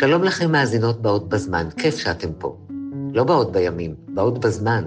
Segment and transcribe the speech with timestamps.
[0.00, 2.56] שלום לכם מאזינות באות בזמן, כיף שאתם פה.
[3.14, 4.84] לא באות בימים, באות בזמן.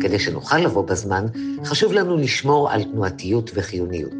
[0.00, 1.26] כדי שנוכל לבוא בזמן,
[1.64, 4.14] חשוב לנו לשמור על תנועתיות וחיוניות.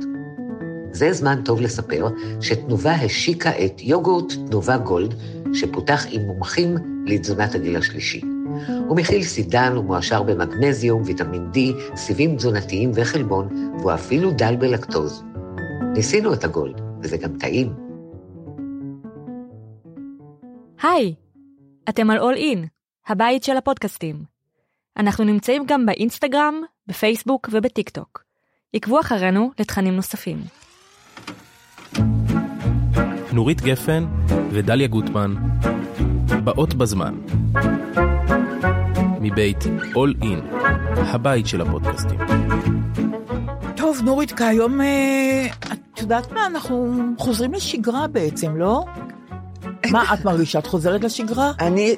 [0.92, 2.08] זה זמן טוב לספר
[2.40, 5.14] שתנובה השיקה את יוגורט תנובה גולד,
[5.54, 8.20] שפותח עם מומחים לתזונת הגיל השלישי.
[8.88, 11.58] הוא מכיל סידן ומועשר במגנזיום, ויטמין D,
[11.96, 15.24] סיבים תזונתיים וחלבון, והוא אפילו דל בלקטוז.
[15.94, 17.87] ניסינו את הגולד, וזה גם טעים.
[20.82, 21.14] היי,
[21.88, 22.66] אתם על All In,
[23.06, 24.24] הבית של הפודקאסטים.
[24.96, 26.54] אנחנו נמצאים גם באינסטגרם,
[26.86, 28.24] בפייסבוק ובטיק טוק.
[28.74, 30.38] עקבו אחרינו לתכנים נוספים.
[33.32, 34.06] נורית גפן
[34.50, 35.34] ודליה גוטמן,
[36.44, 37.14] באות בזמן.
[39.20, 39.62] מבית
[39.94, 40.54] All In,
[40.96, 42.18] הבית של הפודקאסטים.
[43.76, 45.46] טוב, נורית, כיום, אה,
[45.94, 48.84] את יודעת מה, אנחנו חוזרים לשגרה בעצם, לא?
[49.92, 50.58] מה את מרגישה?
[50.58, 51.52] את חוזרת לשגרה?
[51.60, 51.96] אני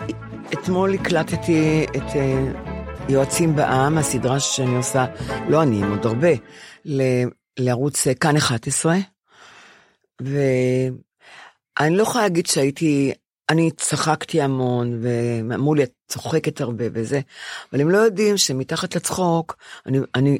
[0.53, 2.53] אתמול הקלטתי את אה,
[3.09, 5.07] יועצים בעם, הסדרה שאני עושה,
[5.49, 6.29] לא אני, עם עוד הרבה,
[7.59, 8.97] לערוץ אה, כאן 11,
[10.21, 13.13] ואני לא יכולה להגיד שהייתי,
[13.51, 17.21] אני צחקתי המון, ואמרו לי, את צוחקת הרבה וזה,
[17.73, 19.57] אבל הם לא יודעים שמתחת לצחוק,
[19.87, 20.39] אני, אני,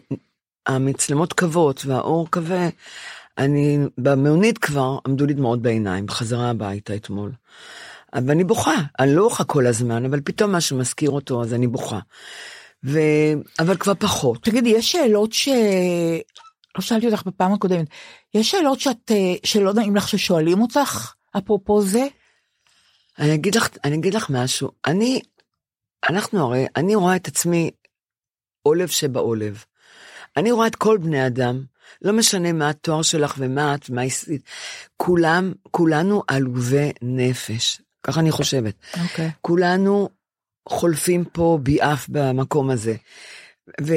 [0.67, 2.69] המצלמות כבות והאור כבה,
[3.41, 7.33] אני במעונית כבר עמדו לי דמעות בעיניים, בחזרה הביתה אתמול.
[8.15, 11.67] אבל אני בוכה, אני לא בוכה כל הזמן, אבל פתאום משהו מזכיר אותו, אז אני
[11.67, 11.99] בוכה.
[12.85, 12.99] ו...
[13.59, 14.43] אבל כבר פחות.
[14.43, 15.49] תגידי, יש שאלות ש...
[16.77, 17.87] לא שאלתי אותך בפעם הקודמת,
[18.35, 22.07] יש שאלות שאת, אה, שלא נעים לך ששואלים אותך, אפרופו זה?
[23.19, 25.21] אני אגיד לך, אני אגיד לך משהו, אני,
[26.11, 27.71] אנחנו הרי, אני רואה את עצמי
[28.63, 29.65] עולב שבעולב.
[30.37, 31.65] אני רואה את כל בני אדם,
[32.03, 34.43] לא משנה מה התואר שלך ומה את, מה עשית,
[34.97, 38.75] כולם, כולנו עלובי נפש, ככה אני חושבת.
[39.03, 39.29] אוקיי.
[39.29, 39.31] Okay.
[39.41, 40.09] כולנו
[40.69, 42.95] חולפים פה ביעף במקום הזה.
[43.81, 43.95] ו...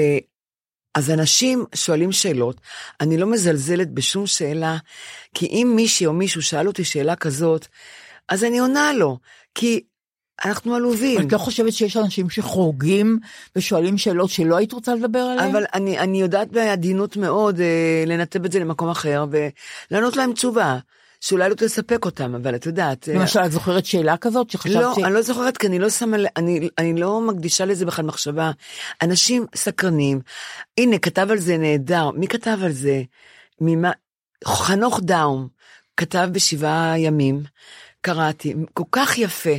[0.95, 2.61] אז אנשים שואלים שאלות,
[3.01, 4.77] אני לא מזלזלת בשום שאלה,
[5.33, 7.67] כי אם מישהי או מישהו שאל אותי שאלה כזאת,
[8.29, 9.17] אז אני עונה לו,
[9.55, 9.83] כי
[10.45, 11.21] אנחנו עלובים.
[11.21, 13.19] את לא חושבת שיש אנשים שחורגים
[13.55, 15.51] ושואלים שאלות שלא היית רוצה לדבר עליהן?
[15.51, 19.25] אבל אני, אני יודעת בעדינות מאוד אה, לנתב את זה למקום אחר
[19.91, 20.77] ולענות להם תשובה.
[21.23, 23.07] שאולי לא תספק אותם, אבל את יודעת...
[23.07, 25.03] למשל, את זוכרת שאלה כזאת שחשבת לא, ש...
[25.03, 28.51] אני לא זוכרת, כי אני לא שמה, אני, אני לא מקדישה לזה בכלל מחשבה.
[29.01, 30.21] אנשים סקרנים,
[30.77, 33.01] הנה, כתב על זה נהדר, מי כתב על זה?
[33.61, 33.91] ממה...
[34.45, 35.47] חנוך דאום
[35.97, 37.43] כתב בשבעה ימים,
[38.03, 39.49] קראתי, כל כך יפה.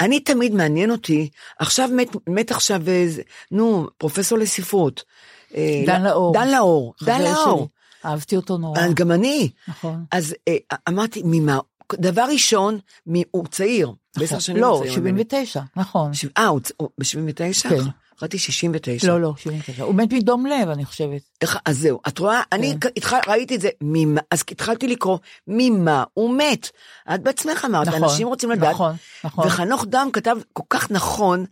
[0.00, 1.28] אני תמיד מעניין אותי,
[1.58, 2.82] עכשיו מת, מת עכשיו,
[3.50, 5.04] נו, פרופסור לספרות.
[5.86, 6.32] דן לאור.
[6.34, 7.68] דן לאור, דן לאור.
[8.04, 8.80] אהבתי אותו נורא.
[8.94, 9.50] גם אני.
[9.68, 10.04] נכון.
[10.10, 10.56] אז אה,
[10.88, 11.58] אמרתי, ממה,
[11.92, 13.92] דבר ראשון, מ, הוא צעיר.
[14.16, 14.92] בעשר שנים לא, הוא צעיר.
[14.94, 16.10] 79, נכון.
[16.38, 16.60] אה, הוא
[16.98, 17.68] ב-79?
[17.68, 17.82] כן.
[18.16, 19.08] חשבתי 69.
[19.08, 19.82] לא, לא, 79.
[19.82, 21.22] הוא מת מדום לב, אני חושבת.
[21.64, 26.36] אז זהו, את רואה, אני התחל, ראיתי את זה, ממה, אז התחלתי לקרוא, ממה הוא
[26.38, 26.70] מת.
[27.14, 28.74] את בעצמך אמרת, נכון, אנשים רוצים לדעת.
[28.74, 29.46] נכון, נכון.
[29.46, 31.44] וחנוך דם כתב כל כך נכון,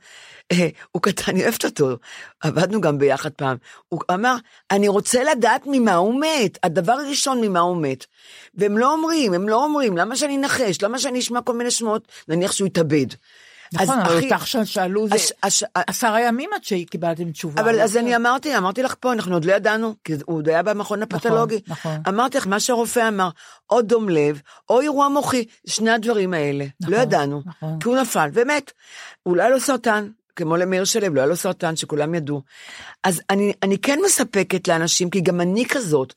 [0.52, 1.96] אה, הוא כתב, אני אוהבת אותו,
[2.40, 3.56] עבדנו גם ביחד פעם.
[3.88, 4.37] הוא אמר,
[4.70, 8.06] אני רוצה לדעת ממה הוא מת, הדבר הראשון ממה הוא מת.
[8.55, 10.82] והם לא אומרים, הם לא אומרים, למה שאני אנחש?
[10.82, 12.08] למה שאני אשמע כל מיני שמות?
[12.28, 13.06] נניח שהוא יתאבד.
[13.74, 15.16] נכון, אז אבל אותך שאלו זה
[15.74, 17.62] עשרה ימים עד שקיבלתם תשובה.
[17.62, 18.00] אבל אז לא?
[18.00, 21.60] אני אמרתי, אמרתי לך פה, אנחנו עוד לא ידענו, כי הוא עוד היה במכון הפתולוגי.
[21.68, 22.02] נכון.
[22.08, 23.28] אמרתי לך, מה שהרופא אמר,
[23.70, 24.40] או דום לב,
[24.70, 26.64] או אירוע מוחי, שני הדברים האלה.
[26.80, 27.78] נכון, לא ידענו, נכון.
[27.80, 28.72] כי הוא נפל, ומת.
[29.26, 32.42] אולי לו סרטן, כמו למאיר שלו, לא היה לו סרטן, שכולם ידעו.
[33.04, 36.14] אז אני, אני כן מספקת לאנשים, כי גם אני כזאת.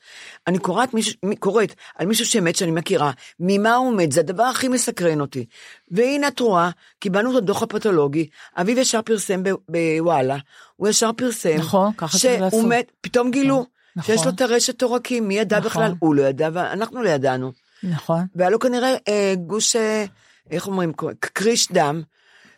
[0.48, 4.44] אני קוראת, מישהו, מי- קוראת על מישהו שמת שאני מכירה, ממה הוא מת, זה הדבר
[4.44, 5.46] הכי מסקרן אותי.
[5.92, 6.70] והנה את רואה,
[7.00, 10.38] קיבלנו את הדוח הפתולוגי, אביב ישר פרסם בוואלה,
[10.76, 12.60] הוא ישר פרסם, נכון, ככה צריך לעשות.
[12.60, 13.66] שהוא מת, פתאום גילו,
[13.96, 14.16] נכון.
[14.16, 15.70] שיש לו טרשת עורקים, מי ידע נכון.
[15.70, 15.94] בכלל?
[16.00, 17.52] הוא לא ידע, ואנחנו לא ידענו.
[17.84, 18.26] נכון.
[18.36, 20.06] והיה לו כנראה אה, גוש, אה,
[20.52, 22.02] איך אומרים, קריש דם,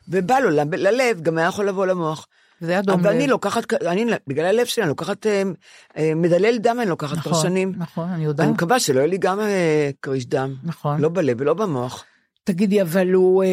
[0.10, 2.28] ובא לו ללב, גם היה יכול לבוא למוח.
[2.62, 3.28] זה היה דום אבל אני.
[3.28, 5.44] לוקחת, אני, בגלל הלב שלי, אני לוקחת אה,
[5.98, 7.74] אה, מדלל דם, אני לוקחת נכון, שנים.
[7.78, 8.46] נכון, אני יודעת.
[8.46, 10.56] אני מקווה שלא יהיה לי גם אה, קריש דם.
[10.64, 11.02] נכון.
[11.02, 12.06] לא בלב ולא במוח.
[12.44, 13.44] תגידי, אבל הוא...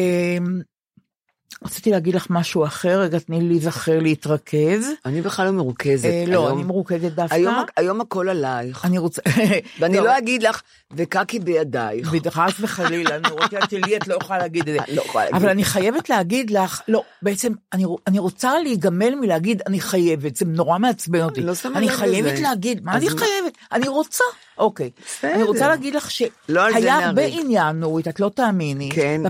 [1.65, 4.87] רציתי להגיד לך משהו אחר, רגע, תני לי להיזכר להתרכז.
[5.05, 6.05] אני בכלל לא מרוכזת.
[6.05, 7.35] אה, לא, היום- אני מרוכזת דווקא.
[7.35, 8.85] היום, היום הכל עלייך.
[8.85, 9.21] אני רוצה...
[9.79, 10.61] ואני טוב, לא אגיד לך,
[10.95, 12.11] וקקי בידייך.
[12.29, 14.95] חס וחלילה, אני רוצה שלי את לא יכולה להגיד את זה.
[14.95, 15.41] לא יכולה להגיד.
[15.41, 20.45] אבל אני חייבת להגיד לך, לא, בעצם אני, אני רוצה להיגמל מלהגיד אני חייבת, זה
[20.45, 21.41] נורא מעצבן אותי.
[21.41, 22.41] לא שמה אני לב חייבת לזה.
[22.41, 23.09] להגיד, מה אני?
[23.09, 23.57] חייבת?
[23.71, 24.23] אני רוצה.
[24.57, 24.89] אוקיי.
[25.05, 25.33] בסדר.
[25.35, 26.09] אני רוצה להגיד לך
[26.49, 27.21] לא שהיה הרבה.
[27.25, 28.89] עניין, נורית, את לא תאמיני.
[28.93, 29.21] כן.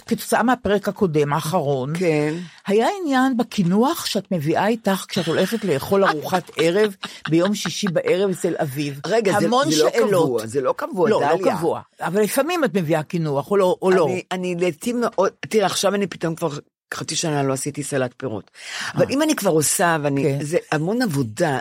[0.00, 2.34] כתוצאה מהפרק הקודם, האחרון, כן.
[2.66, 6.96] היה עניין בקינוח שאת מביאה איתך כשאת הולכת לאכול ארוחת ערב
[7.28, 9.00] ביום שישי בערב אצל אביב.
[9.06, 10.10] רגע, זה, זה לא שאלות.
[10.10, 11.32] קבוע, זה לא קבוע, לא, דליה.
[11.32, 11.80] לא קבוע.
[12.00, 13.76] אבל לפעמים את מביאה קינוח, או לא.
[13.82, 14.06] או לא.
[14.06, 16.50] אני, אני לעתים מאוד, תראה, עכשיו אני פתאום כבר
[16.94, 18.50] חצי שנה לא עשיתי סלט פירות.
[18.94, 20.44] אבל אם אני כבר עושה, ואני, כן.
[20.44, 21.58] זה המון עבודה.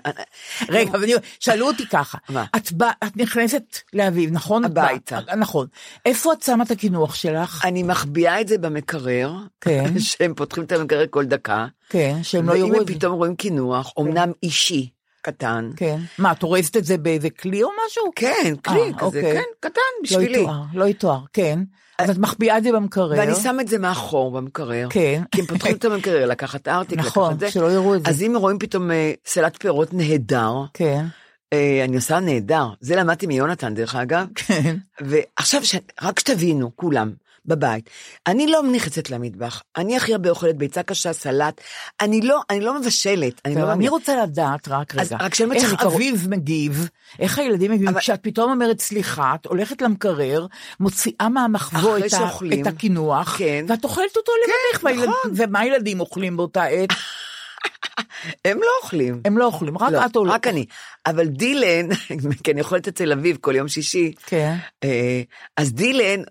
[0.69, 1.07] רגע, אבל
[1.39, 2.45] שאלו אותי ככה, מה?
[2.55, 4.65] את נכנסת לאביב, נכון?
[4.65, 5.19] הביתה.
[5.37, 5.67] נכון.
[6.05, 7.65] איפה את שמה את הקינוח שלך?
[7.65, 9.99] אני מחביאה את זה במקרר, כן.
[9.99, 12.93] שהם פותחים את המקרר כל דקה, כן, שהם לא ואם יראו הם את זה.
[12.93, 14.89] פתאום רואים קינוח, אמנם אישי,
[15.21, 15.99] קטן, כן.
[16.17, 18.03] מה, את אורזת את זה באיזה כלי או משהו?
[18.15, 19.33] כן, כלי אה, כזה, אוקיי.
[19.33, 20.37] כן, קטן לא בשבילי.
[20.37, 21.59] יתואר, לא יתואר, כן.
[21.99, 23.13] אז את מחביאה את זה במקרר.
[23.17, 24.87] ואני שם את זה מאחור במקרר.
[24.89, 25.23] כן.
[25.31, 27.51] כי הם פותחים את המקרר, לקחת ארטיק, נכון, לקחת זה.
[27.51, 28.09] שלא יראו את זה.
[28.09, 31.05] אז אם רואים פתאום אה, סלט פירות נהדר, כן,
[31.53, 32.67] אה, אני עושה נהדר.
[32.79, 34.27] זה למדתי מיונתן, דרך אגב.
[34.35, 34.75] כן.
[35.01, 35.61] ועכשיו.
[36.01, 37.11] רק שתבינו, כולם,
[37.47, 37.89] בבית,
[38.27, 41.61] אני לא נכנסת למטבח, אני הכי הרבה אוכלת ביצה קשה, סלט,
[42.01, 43.71] אני לא, אני לא מבשלת, אני לא...
[43.71, 43.89] אני.
[43.89, 46.89] רוצה לדעת, רק רגע, רק איך כבר- אביב מגיב,
[47.19, 50.45] איך הילדים מגיבים, אבל- כשאת פתאום אומרת סליחה, את הולכת למקרר,
[50.79, 52.61] מוציאה מהמחבוא את, ה- שאוכלים.
[52.61, 53.65] את הקינוח, כן.
[53.67, 55.31] ואת אוכלת אותו לבדך, והילד- נכון.
[55.35, 56.89] ומה הילדים אוכלים באותה עת?
[58.45, 59.21] הם לא אוכלים.
[59.25, 60.35] הם לא אוכלים, רק לא, את הולכת.
[60.35, 60.65] רק אני.
[61.05, 61.87] אבל דילן,
[62.43, 64.55] כי אני אוכלת אצל אביב כל יום שישי, כן.
[64.83, 65.21] אה,
[65.57, 66.23] אז דילן,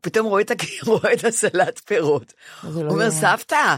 [0.00, 0.50] פתאום רואה את,
[0.86, 2.32] רואה את הסלט פירות.
[2.64, 3.10] לא הוא אומר, יאומן.
[3.10, 3.76] סבתא,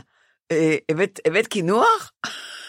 [0.52, 2.12] אה, הבאת הבאת קינוח?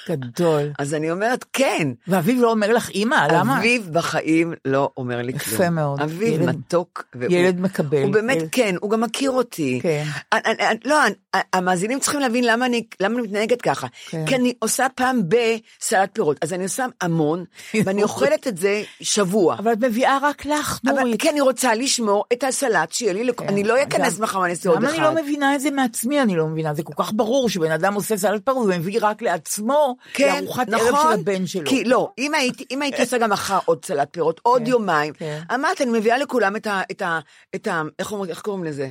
[0.10, 0.72] גדול.
[0.80, 1.88] אז אני אומרת, כן.
[2.08, 3.58] ואביב לא אומר לך, אימא, למה?
[3.60, 5.56] אביב בחיים לא אומר לי כלום.
[5.56, 6.02] יפה מאוד.
[6.02, 7.04] אביב ילד- מתוק.
[7.16, 8.04] והוא- ילד מקבל.
[8.04, 9.80] הוא באמת, ילד- כן, הוא גם מכיר אותי.
[9.84, 10.04] כן.
[10.34, 11.16] אני- אני- אני- לא, אני-
[11.54, 13.88] המאזינים צריכים להבין למה אני למה אני מתנהגת ככה.
[14.10, 14.26] כן.
[14.26, 17.46] כי אני עושה פעם בסלט פירות, אז אני עושה המון,
[17.86, 19.56] ואני אוכלת את זה שבוע.
[19.60, 21.22] אבל את מביאה רק לך, נורית.
[21.22, 24.70] כי אני רוצה לשמור את הסלט שיהיה לי, לכ- אני לא אכנס מחר ואני אעשה
[24.70, 24.96] עוד למה אחד.
[24.98, 26.22] אני לא מבינה את זה מעצמי?
[26.22, 26.74] אני לא מבינה.
[26.74, 30.88] זה כל כך ברור שבן אדם עושה סלט פרווה ומביא רק לעצמו כן, לארוחת נכון,
[30.88, 31.66] ערב של הבן שלו.
[31.70, 35.14] כי לא, אם הייתי, אם הייתי עושה גם מחר עוד סלט פירות, עוד כן, יומיים,
[35.14, 35.40] כן.
[35.54, 36.82] אמרתי, אני מביאה לכולם את ה...
[36.92, 37.20] את ה...
[37.56, 37.82] את ה...
[38.00, 38.88] איך אומרים- איך קוראים לזה?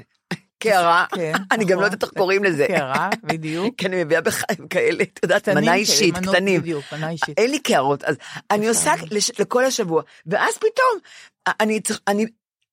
[0.62, 1.04] קערה.
[1.14, 1.80] כן, אני גם נכון.
[1.80, 2.66] לא יודעת איך קוראים לזה.
[2.68, 3.74] קערה, בדיוק.
[3.78, 6.60] כי אני מביאה בחיים כאלה, את יודעת, מנה אישית, קטנים.
[6.60, 7.38] בדיוק, מנה אישית.
[7.38, 8.16] אין לי קערות, אז
[8.50, 10.98] אני עושה לש- לכל השבוע, ואז פתאום,
[11.60, 12.26] אני אני...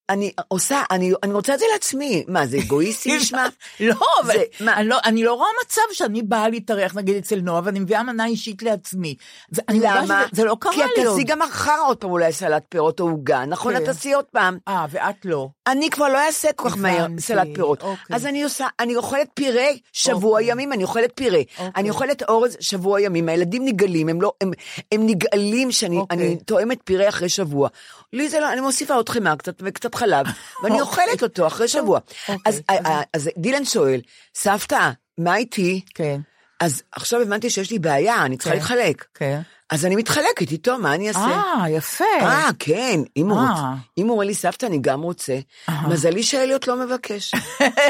[0.10, 2.24] אני עושה, אני, אני רוצה את זה לעצמי.
[2.28, 3.48] מה, זה אגואיסטי נשמע?
[3.80, 7.39] לא, אבל זה- מה- אני לא- אני לא רואה מצב שאני באה להתארח נגיד אצל
[7.39, 9.16] נועה ואני מביאה מנה אישית לעצמי.
[9.51, 10.04] זה- למה?
[10.06, 11.16] שזה- זה לא קרה כי את לי עוד.
[11.16, 13.74] תעשי גם מחר עוד פעם אולי סלט פירות או עוגה, נכון?
[13.74, 13.82] כן.
[13.82, 14.58] את תעשי עוד פעם.
[14.68, 15.48] אה, ואת לא.
[15.68, 17.82] אני כבר לא אעשה כל כך מהר סלט פירות.
[17.84, 18.16] אוקיי.
[18.16, 20.51] אז אני עושה, אני אוכלת פירה שבוע אוקיי.
[20.51, 21.39] ימים, אני אוכלת פירה.
[21.39, 21.70] אוקיי.
[21.75, 23.30] אני אוכלת אורז שבוע ימים.
[23.30, 24.51] הילדים נגעלים, הם לא, הם,
[24.92, 26.38] הם נגעלים שאני אוקיי.
[26.46, 27.70] טועמת פירה אחרי שבוע.
[28.13, 30.25] לי זה לא, אני מוסיפה עוד חמאה קצת וקצת חלב,
[30.63, 32.00] ואני אוכלת אותו אחרי שבוע.
[32.22, 32.38] אוקיי.
[32.46, 34.01] אז, אז, אז דילן שואל,
[34.36, 35.82] סבתא, מה איתי?
[35.96, 36.20] כן,
[36.60, 38.56] אז עכשיו הבנתי שיש לי בעיה, אני צריכה כן.
[38.56, 39.06] להתחלק.
[39.13, 39.42] כן.
[39.70, 41.20] אז אני מתחלקת איתו, מה אני אעשה?
[41.20, 42.06] אה, יפה.
[42.22, 43.50] אה, כן, אם הוא אה.
[43.50, 43.63] רוצה.
[43.98, 45.39] אם הוא אומר לי, סבתא, אני גם רוצה.
[45.88, 47.36] מזלי שאליוט לא מבקש.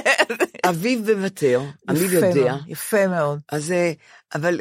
[0.69, 2.55] אביו מוותר, אביו יודע.
[2.67, 3.39] יפה מאוד.
[3.51, 3.91] אז, אה,
[4.35, 4.59] אבל...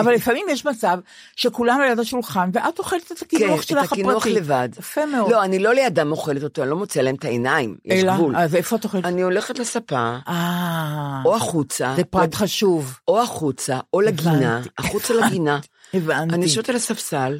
[0.00, 0.98] אבל לפעמים יש מצב
[1.36, 4.00] שכולם ליד השולחן, ואת אוכלת את הקינוח כן, את שלך הפרטי.
[4.00, 4.68] הקינוח לבד.
[4.78, 5.30] יפה מאוד.
[5.30, 8.36] לא, אני לא לידם אוכלת אותו, אני לא מוצא להם את העיניים, יש אלא, גבול.
[8.36, 9.04] אז איפה את אוכלת?
[9.04, 12.98] אני הולכת לספה, אה, או החוצה, זה פרט או- חשוב.
[13.08, 14.60] או החוצה, או לגינה.
[14.78, 15.58] החוצה לגינה.
[15.94, 16.34] הבנתי.
[16.34, 17.38] אני יושבת על הספסל,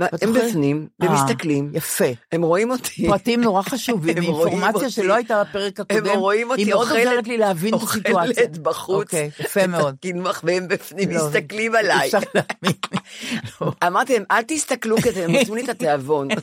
[0.00, 0.24] אוכלת?
[0.44, 2.04] בפנים, אה, ומסתכלים, יפה.
[2.32, 3.06] הם רואים אותי.
[3.08, 4.90] פרטים נורא חשובים, הם אינפורמציה.
[4.90, 6.06] שלא הייתה בפרק הקודם.
[6.06, 8.44] הם רואים אותי היא מאוד אוכלת- עוזרת לי להבין את הסיטואציה.
[8.44, 9.82] אוכלת בחוץ, אוקיי, יפה מאוד.
[9.88, 12.10] את הקינוח, והם בפנים לא, מסתכלים עליי.
[13.86, 16.28] אמרתי להם, אל תסתכלו כי אתם נותנים לי את התיאבון.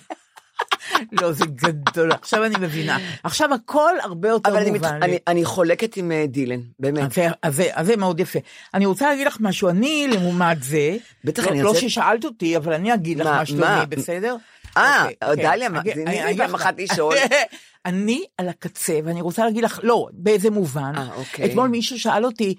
[1.12, 2.12] לא, זה גדול.
[2.12, 2.98] עכשיו אני מבינה.
[3.24, 4.60] עכשיו הכל הרבה יותר אבל
[4.90, 5.06] מובן לי.
[5.06, 7.18] אני- אני חולקת עם אה, דילן, באמת.
[7.44, 8.40] אז זה- מאוד יפה.
[8.74, 12.74] אני רוצה להגיד לך משהו, אני לעומת זה, בטח, לא- אני לא ששאלת אותי, אבל
[12.74, 13.66] אני אגיד לך מה- שלומי?
[13.90, 14.36] בסדר?
[14.78, 15.74] אה, אוקיי, דליה, כן.
[15.74, 16.62] מה- אני- לי פעם לך.
[16.62, 17.16] אחת לשאול.
[17.86, 20.94] אני על הקצה, ואני רוצה להגיד לך, לא, באיזה מובן.
[20.98, 21.46] אה, אוקיי.
[21.46, 22.56] אתמול מישהו שאל אותי,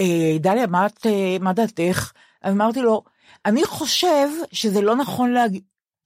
[0.00, 0.06] "אה,
[0.40, 2.12] דליה, מה אה, דעתך?
[2.48, 3.02] אמרתי לו,
[3.46, 5.62] אני חושב שזה לא נכון להגיד,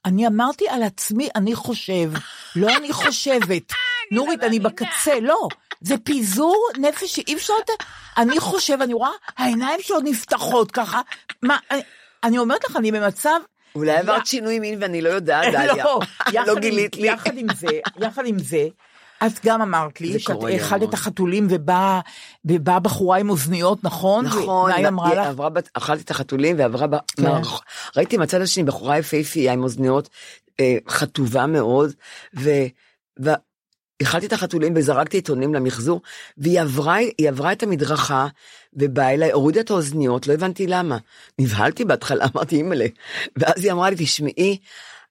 [0.08, 2.10] אני אמרתי על עצמי, אני חושב,
[2.56, 3.72] לא אני חושבת.
[4.12, 5.48] נורית, אני בקצה, לא.
[5.80, 7.84] זה פיזור נפש שאי אפשר יותר,
[8.16, 11.00] אני חושב, אני רואה, העיניים שלו נפתחות ככה.
[11.42, 11.80] מה, אני,
[12.24, 13.40] אני אומרת לך, אני במצב...
[13.74, 15.84] אולי עברת שינוי מין ואני לא יודעת, דליה.
[15.84, 16.00] לא,
[16.32, 17.08] יחד לא גילית לי.
[17.08, 17.68] יחד עם זה,
[18.00, 18.66] יחד עם זה,
[19.26, 20.82] את גם אמרת לי שאת אכלת.
[20.82, 22.00] את החתולים ובאה
[22.44, 24.24] ובאה בחורה עם אוזניות, נכון?
[24.24, 25.26] נכון, היא אמרה לך?
[25.26, 27.32] עברה אכלתי את החתולים ועברה, ב- כן.
[27.96, 30.08] ראיתי מהצד השני בחורה יפהפייה עם אוזניות
[30.60, 31.92] אה, חטובה מאוד,
[32.40, 32.66] ו-
[33.16, 36.00] ואכלתי את החתולים וזרקתי עיתונים למחזור,
[36.38, 38.26] והיא עברה, היא עברה את המדרכה
[38.72, 40.98] ובאה אליי, הורידה את האוזניות, לא הבנתי למה.
[41.38, 42.86] נבהלתי בהתחלה, אמרתי אימא'לה,
[43.36, 44.58] ואז היא אמרה לי, תשמעי,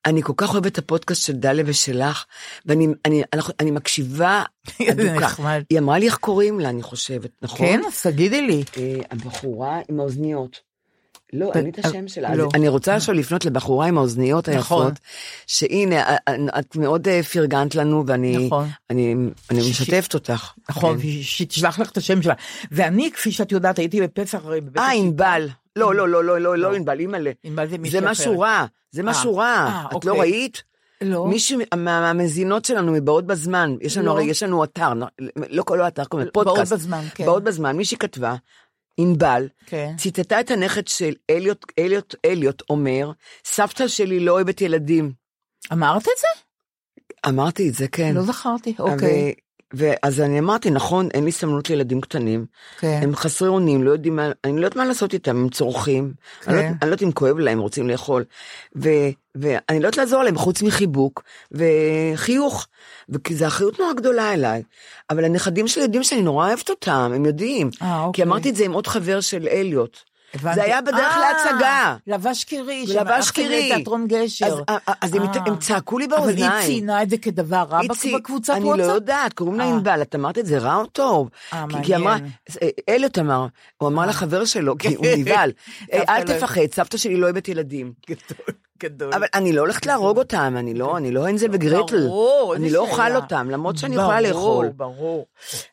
[0.06, 2.26] אני כל כך אוהבת את הפודקאסט של דליה ושלך,
[2.66, 4.44] ואני אני, אנחנו- אני מקשיבה
[4.92, 5.28] אדוקה.
[5.70, 7.58] היא אמרה לי איך קוראים לה, אני חושבת, נכון?
[7.68, 8.64] כן, אז תגידי לי.
[8.78, 10.68] אה, הבחורה עם האוזניות.
[11.34, 12.36] לא, אין לי את השם שלה.
[12.36, 12.50] לא.
[12.54, 14.82] אני רוצה עכשיו לפנות לבחורה עם האוזניות נכון.
[14.86, 15.00] היפות,
[15.48, 18.68] שהנה, אה, אה, את מאוד אה, פרגנת לנו, ואני נכון.
[18.90, 19.16] אני-
[19.52, 20.52] אני ש- משתפת אותך.
[20.70, 21.08] נכון, כן.
[21.22, 22.34] שתשלח לך את השם שלה.
[22.72, 24.42] ואני, כפי שאת יודעת, הייתי בפסח
[24.78, 24.92] אה.
[24.92, 25.50] ענבל.
[25.78, 27.32] לא, לא, לא, לא, לא, לא ענבל, אימא'לה.
[27.44, 28.12] ענבל זה מישהי זה אחרת.
[28.12, 29.70] משהו רע, זה משהו אה, רע.
[29.70, 30.10] אה, את אוקיי.
[30.12, 30.64] לא ראית?
[31.02, 31.28] לא.
[31.28, 31.76] מישהו מה-
[32.14, 34.12] מהמזינות שלנו מבאות בזמן, יש לנו לא.
[34.12, 34.94] הרי, יש לנו אתר,
[35.50, 36.74] לא כל האתר, קוראים לזה באות פודקאסט.
[36.74, 37.26] בזמן, כן.
[37.26, 38.36] באות בזמן, מישהי כתבה,
[38.98, 39.94] ענבל, כן.
[39.98, 43.12] ציטטה את הנכד של אליוט, אליוט, אליוט אומר,
[43.46, 45.12] סבתא שלי לא אוהבת ילדים.
[45.74, 46.28] אמרת את זה?
[47.30, 48.12] אמרתי את זה, כן.
[48.16, 49.34] לא זכרתי, אוקיי.
[49.74, 52.46] ואז אני אמרתי, נכון, אין לי סמלות לילדים קטנים,
[52.80, 53.00] כן.
[53.04, 56.14] הם חסרי אונים, לא יודעים מה, אני לא יודעת מה לעשות איתם, הם צורכים,
[56.48, 56.68] אני לא כן.
[56.68, 58.24] אני לא יודעת אם כואב להם, רוצים לאכול,
[58.76, 62.68] ו- ואני לא יודעת לעזור להם חוץ מחיבוק וחיוך,
[63.10, 64.64] וכי זו אחריות נורא גדולה אליי,
[65.10, 68.24] אבל הנכדים שלי יודעים שאני נורא אוהבת אותם, הם יודעים, אה, כי אוקיי.
[68.24, 69.98] אמרתי את זה עם עוד חבר של אליוט.
[70.34, 70.56] הבנתי.
[70.56, 71.96] זה היה בדרך אה, להצגה.
[72.08, 72.86] לבש קירי.
[72.88, 73.70] לבש קירי.
[73.72, 74.60] לתיאטרון גשר.
[75.02, 75.28] אז, הם, אה.
[75.46, 76.52] הם צעקו לי אבל באוזניים.
[76.52, 78.88] היא ציינה את זה כדבר רע היא בקבוצת אני וואטסאפ?
[78.88, 79.70] לא יודעת, קוראים לה אה.
[79.70, 81.30] ענבל, את אמרת את זה רע או טוב?
[81.54, 82.18] אה, כי- כי אמרה.
[82.90, 85.52] אליוט אמר, הוא אמר לחבר שלו, כי הוא נבהל,
[85.94, 87.94] "אה, אל לא- תפחד, סבתא שלי לא אוהבת ילדים.
[88.84, 89.14] גדול.
[89.14, 92.80] אבל אני לא הולכת להרוג אותם, אני לא, אני לא הנזל וגרטל, ברור, אני לא
[92.80, 93.16] אוכל.
[93.16, 94.70] אותם, למרות שאני יכולה לאכול.
[94.70, 95.26] ברור, ברור.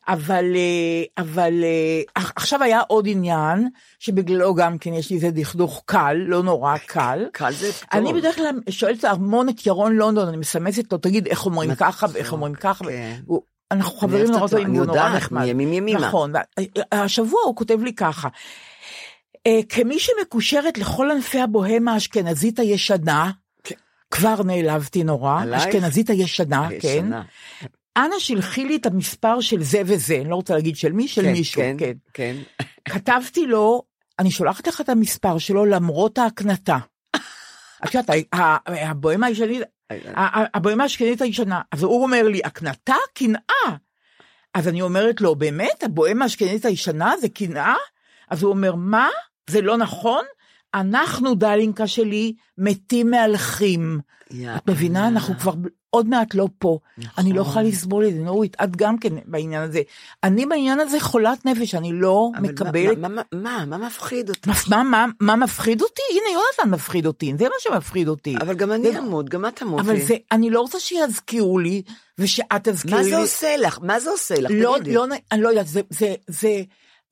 [0.07, 3.69] אבל, אה, אבל אה, עכשיו היה עוד עניין,
[3.99, 7.25] שבגללו גם כן יש לי איזה דכדוך קל, לא נורא קל.
[7.31, 7.89] קל זה טוב.
[7.93, 11.75] אני בדרך כלל שואלת המון את ירון לונדון, אני מסמסת לו, תגיד, איך אומרים.
[11.75, 12.85] ככה ואיך אומרים ככה.
[12.85, 13.15] כן.
[13.71, 15.41] אנחנו אני חברים נורא טובים, אני הוא נורא יודעת, נחמד.
[15.41, 16.07] מימים ימימה.
[16.07, 16.33] נכון,
[16.91, 18.27] השבוע הוא כותב לי ככה,
[19.69, 23.31] כמי שמקושרת לכל ענפי הבוהמה האשכנזית הישנה,
[23.63, 23.75] כן.
[24.11, 25.63] כבר נעלבתי נורא, עלייך?
[25.63, 26.87] אשכנזית הישנה, כן.
[26.87, 27.21] ישנה.
[27.97, 31.21] אנא שלחי לי את המספר של זה וזה, אני לא רוצה להגיד של מי, של
[31.21, 31.93] כן, מישהו, כן, כן.
[32.13, 32.35] כן.
[32.89, 33.83] כתבתי לו,
[34.19, 36.77] אני שולחת לך את המספר שלו למרות ההקנטה.
[37.85, 39.61] את יודעת, הבוהמה הישנית,
[40.53, 42.95] הבוהמה האשכנזית הישנה, אז הוא אומר לי, הקנטה?
[43.13, 43.77] קנאה.
[44.53, 45.83] אז אני אומרת לו, באמת?
[45.83, 47.75] הבוהמה האשכנזית הישנה זה קנאה?
[48.29, 49.09] אז הוא אומר, מה?
[49.49, 50.23] זה לא נכון?
[50.73, 53.99] אנחנו, דלינקה שלי, מתים מהלכים.
[54.57, 55.07] את מבינה?
[55.07, 55.53] אנחנו כבר
[55.89, 56.79] עוד מעט לא פה.
[57.17, 59.81] אני לא יכולה לסבול את זה, נורית, את גם כן בעניין הזה.
[60.23, 62.97] אני בעניין הזה חולת נפש, אני לא מקבלת...
[62.97, 64.47] מה- מה- מה, מה מפחיד אותך?
[64.47, 66.01] מפ- מה, מה, מה מפחיד אותי?
[66.11, 68.35] הנה, יונתן מפחיד אותי, זה מה שמפחיד אותי.
[68.41, 69.81] אבל גם אני אמות, גם את תמותי.
[69.83, 71.81] אבל זה, אני לא רוצה שיזכירו לי,
[72.17, 73.09] ושאת תזכירי מה לי.
[73.09, 73.79] זה עושה לך?
[73.81, 74.51] מה זה עושה לך?
[74.53, 74.77] לא.
[74.93, 76.61] לא, נ- אני לא יודעת, זה, זה, זה,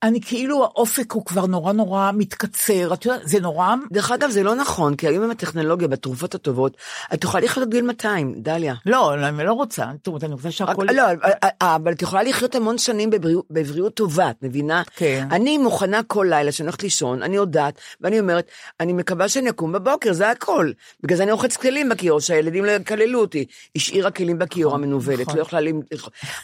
[0.02, 3.74] אני כאילו האופק הוא כבר נורא נורא מתקצר, את יודעת, זה נורא...
[3.92, 6.76] דרך אגב, זה לא נכון, כי היום עם הטכנולוגיה, בתרופות הטובות,
[7.14, 8.74] את יכולה לחיות עד גיל 200, דליה.
[8.86, 10.86] לא, אני לא רוצה, אומרת, אני רוצה שהכל...
[10.94, 14.82] לא, אבל- אבל את יכולה לחיות המון שנים בבריאות, בבריאות טובה, את מבינה?
[14.96, 15.28] כן.
[15.30, 18.48] אני מוכנה כל לילה שאני הולכת לישון, אני יודעת, ואני אומרת,
[18.80, 20.70] אני מקווה שאני אקום בבוקר, זה הכל.
[21.02, 23.44] בגלל זה אני רוחץ כלים בכיור, שהילדים לא יקללו אותי.
[23.76, 25.36] השאירה כלים בכיור המנוולת, נכון.
[25.36, 25.60] לא יכולה...
[25.62, 25.68] ל-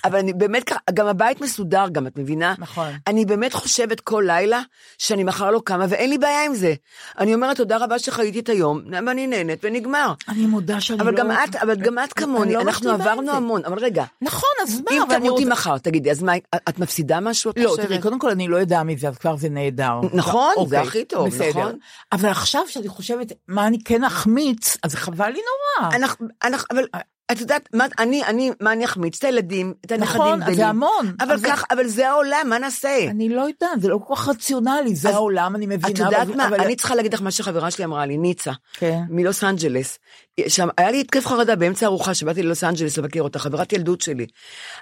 [0.04, 2.54] אבל אני באמת ככה, גם הבית מסודר גם, את מבינה?
[2.58, 2.88] נכון.
[3.06, 4.62] אני באמת חושבת כל לילה
[4.98, 6.74] שאני מחר לא קמה, ואין לי בעיה עם זה.
[7.18, 10.12] אני אומרת, תודה רבה שחייתי את היום, ואני נהנית, ונגמר.
[10.28, 11.18] אני מודה שאני אבל לא...
[11.18, 13.32] גם את, אבל גם את כמוני, לא אנחנו עברנו זה.
[13.32, 14.96] המון, אבל רגע, נכון, אז מה?
[14.96, 16.32] אם תמותי רוצה- מחר, תגידי, אז מה,
[16.68, 17.76] את מפסידה משהו, את לא?
[17.82, 20.00] תראי, קודם כל אני לא יודע מזה, אז כבר זה נהדר.
[20.12, 21.48] נכון, זה אוקיי, הכי טוב, בסדר.
[21.48, 21.78] נכון.
[22.12, 25.40] אבל עכשיו שאני חושבת, מה אני כן אחמיץ, אז חבל לי
[25.80, 25.96] נורא.
[25.96, 26.84] אנחנו, אנחנו, אבל
[27.32, 29.18] את יודעת, מה, אני, אני, מה אני אחמיץ?
[29.18, 30.54] את הילדים, את הנכדים נכון, גדלים.
[30.54, 31.14] זה המון.
[31.20, 33.06] אבל אז- כך, אבל זה העולם, מה נעשה?
[33.10, 35.88] אני לא יודעת, זה לא כל כך רציונלי, זה אז העולם, אני מבינה.
[35.88, 38.52] את יודעת אבל- מה, אבל- אני צריכה להגיד לך מה שחברה שלי אמרה לי, ניצה,
[38.72, 39.00] כן.
[39.08, 39.98] מלוס אנג'לס.
[40.48, 44.26] שם, היה לי התקף חרדה באמצע ארוחה, שבאתי ללוס אנג'לס לבקר אותה, חברת ילדות שלי.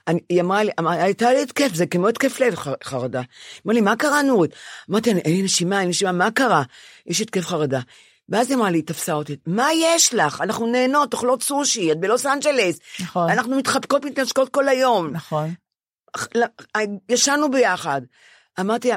[0.08, 3.22] אני, היא אמרה לי, אמרה, הייתה לי התקף, זה כמו התקף לב, ח- חרדה.
[3.66, 4.50] אמרה לי, מה קרה נורית?
[4.90, 6.62] אמרתי, "אני- אין לי נשימה, אין לי נשימה, מה קרה?
[7.06, 7.80] יש התקף חרדה.
[8.28, 10.40] ואז היא אמרה לי, תפסה אותי, מה יש לך?
[10.40, 12.78] אנחנו נהנות, אוכלות סושי, את בלוס אנג'לס.
[13.00, 13.30] נכון.
[13.30, 15.10] אנחנו מתחבקות, מתנשקות כל היום.
[15.10, 15.54] נכון.
[16.34, 16.46] לא,
[17.08, 18.02] ישנו ביחד.
[18.60, 18.90] אמרתי,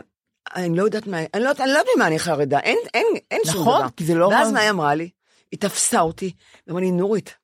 [0.56, 3.42] אני לא יודעת מה, אני לא, אני לא יודעת ממה אני חרדה, אין, אין, אין
[3.52, 3.90] שום נכון, דבר.
[3.98, 5.10] כי זה לא- ואז מה היא אמרה לי?
[5.52, 6.32] היא תפסה אותי,
[6.68, 7.36] ואמרה לי, נורית,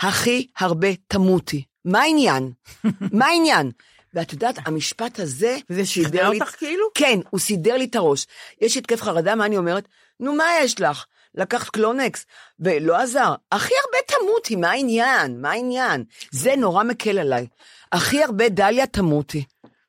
[0.00, 1.64] הכי הרבה תמותי.
[1.84, 2.52] מה העניין?
[3.18, 3.70] מה העניין?
[4.14, 6.84] ואת יודעת, המשפט הזה, וזה סידר שכנע לי- אותך כאילו?
[6.94, 8.26] כן, הוא סידר לי את הראש.
[8.60, 9.88] יש התקף חרדה, מה אני אומרת?
[10.20, 11.04] נו, מה יש לך?
[11.34, 12.26] לקחת קלונקס,
[12.60, 13.34] ולא עזר.
[13.52, 15.40] הכי הרבה תמותי, מה העניין?
[15.40, 16.04] מה העניין?
[16.30, 17.46] זה נורא מקל עליי.
[17.92, 19.44] הכי הרבה דליה תמותי.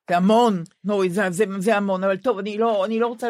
[0.10, 3.28] זה המון, נורי, זה, זה, זה המון, אבל טוב, אני לא, אני לא רוצה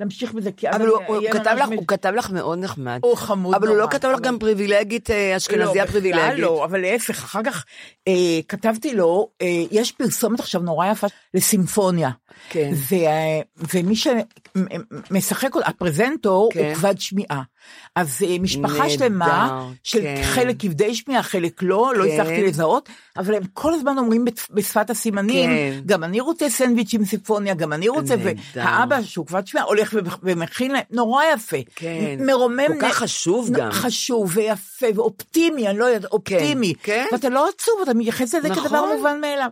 [0.00, 3.00] להמשיך בזה, כי אבל הוא, הוא, כתב לך, הוא כתב לך מאוד נחמד.
[3.02, 6.22] הוא חמוד אבל הוא לא כתב לך גם פריבילגית, אה, אשכנזייה לא, פריבילגית.
[6.24, 7.64] בכלל לא, אבל להפך, אחר כך
[8.08, 8.12] אה,
[8.48, 12.10] כתבתי לו, אה, יש פרסומת עכשיו נורא יפה לסימפוניה.
[12.50, 12.70] כן.
[12.90, 16.64] וה- ומי שמשחק, הפרזנטור כן.
[16.64, 17.42] הוא כבד שמיעה.
[17.94, 20.22] אז אה, משפחה נהדר, שלמה, של כן.
[20.24, 22.10] חלק כבדי שמיעה, חלק לא, לא כן.
[22.10, 25.80] הצלחתי לזהות, אבל הם כל הזמן אומרים בשפת הסימנים, כן.
[25.86, 28.32] גם אני רוצה סנדוויץ' עם סימפוניה, גם אני רוצה, נהדר.
[28.54, 31.56] והאבא שהוא כבד שמיעה הולך ומכין להם, נורא יפה.
[31.76, 32.16] כן.
[32.20, 32.66] מרומם.
[32.66, 33.70] כל כך חשוב גם.
[33.72, 36.74] חשוב ויפה ואופטימי, אני לא יודעת, אופטימי.
[36.82, 37.06] כן.
[37.12, 38.64] ואתה לא עצוב, אתה מתייחס לזה נכון.
[38.64, 39.48] כדבר מובן מאליו.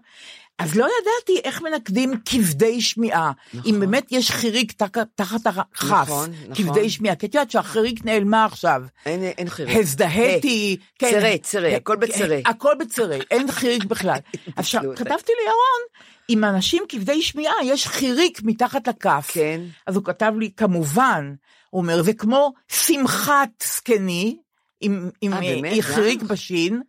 [0.59, 3.33] אז לא ידעתי איך מנקדים כבדי שמיעה.
[3.67, 6.55] אם באמת יש חיריק תחת- תחת הכף, נכון, נכון.
[6.55, 7.17] כבדי שמיעה.
[7.17, 8.83] כי את יודעת שהחיריק נעלמה עכשיו.
[9.07, 9.77] אין, אין חיריק.
[9.81, 10.77] הזדהיתי.
[10.99, 11.11] כן.
[11.11, 12.43] צירי, צירי, הכל בצירי.
[12.47, 14.19] הכל בצירי, אין חיריק בכלל.
[14.57, 14.83] עכשיו.
[14.97, 15.81] כתבתי לירון,
[16.29, 19.31] עם אנשים כבדי שמיעה יש חיריק מתחת לכף.
[19.33, 19.61] כן.
[19.87, 21.35] אז הוא כתב לי, כמובן,
[21.71, 24.37] הוא אומר, זה כמו שמחת זקני,
[24.81, 25.81] עם, עם אה, אה, באמת?
[25.81, 26.23] חריק?
[26.23, 26.83] בשין,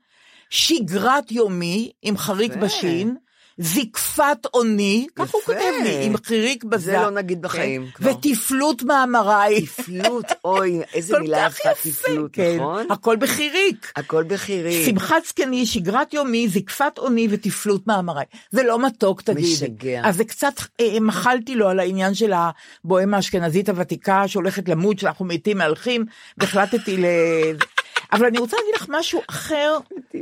[0.50, 2.56] שגרת יומי, עם חריק.
[2.56, 3.16] בשין,
[3.58, 5.42] זקפת אוני, כך הוא.
[5.46, 6.92] כותב לי, עם חיריק בזה.
[6.92, 8.12] זה לא נגיד בחיים כבר.
[8.12, 9.66] ותפלות מאמריי.
[9.66, 12.56] תפלות, אוי, איזה מילה יפה, תפלות, כן.
[12.56, 12.86] נכון?
[12.90, 13.92] הכל בחיריק.
[13.96, 14.86] הכל בחיריק.
[14.86, 18.26] שמחת זקני, שגרת יומי, זקפת אוני ותפלות מאמריי.
[18.52, 19.54] זה לא מתוק, תגידי.
[19.54, 20.02] משגע.
[20.04, 25.26] אז זה קצת, אה, מחלתי לו על העניין של הבוהמה האשכנזית הוותיקה שהולכת למות, שאנחנו
[25.26, 26.06] מתים מהלכים,
[26.38, 27.06] והחלטתי ל...
[28.14, 29.78] אבל אני רוצה להגיד לך משהו אחר,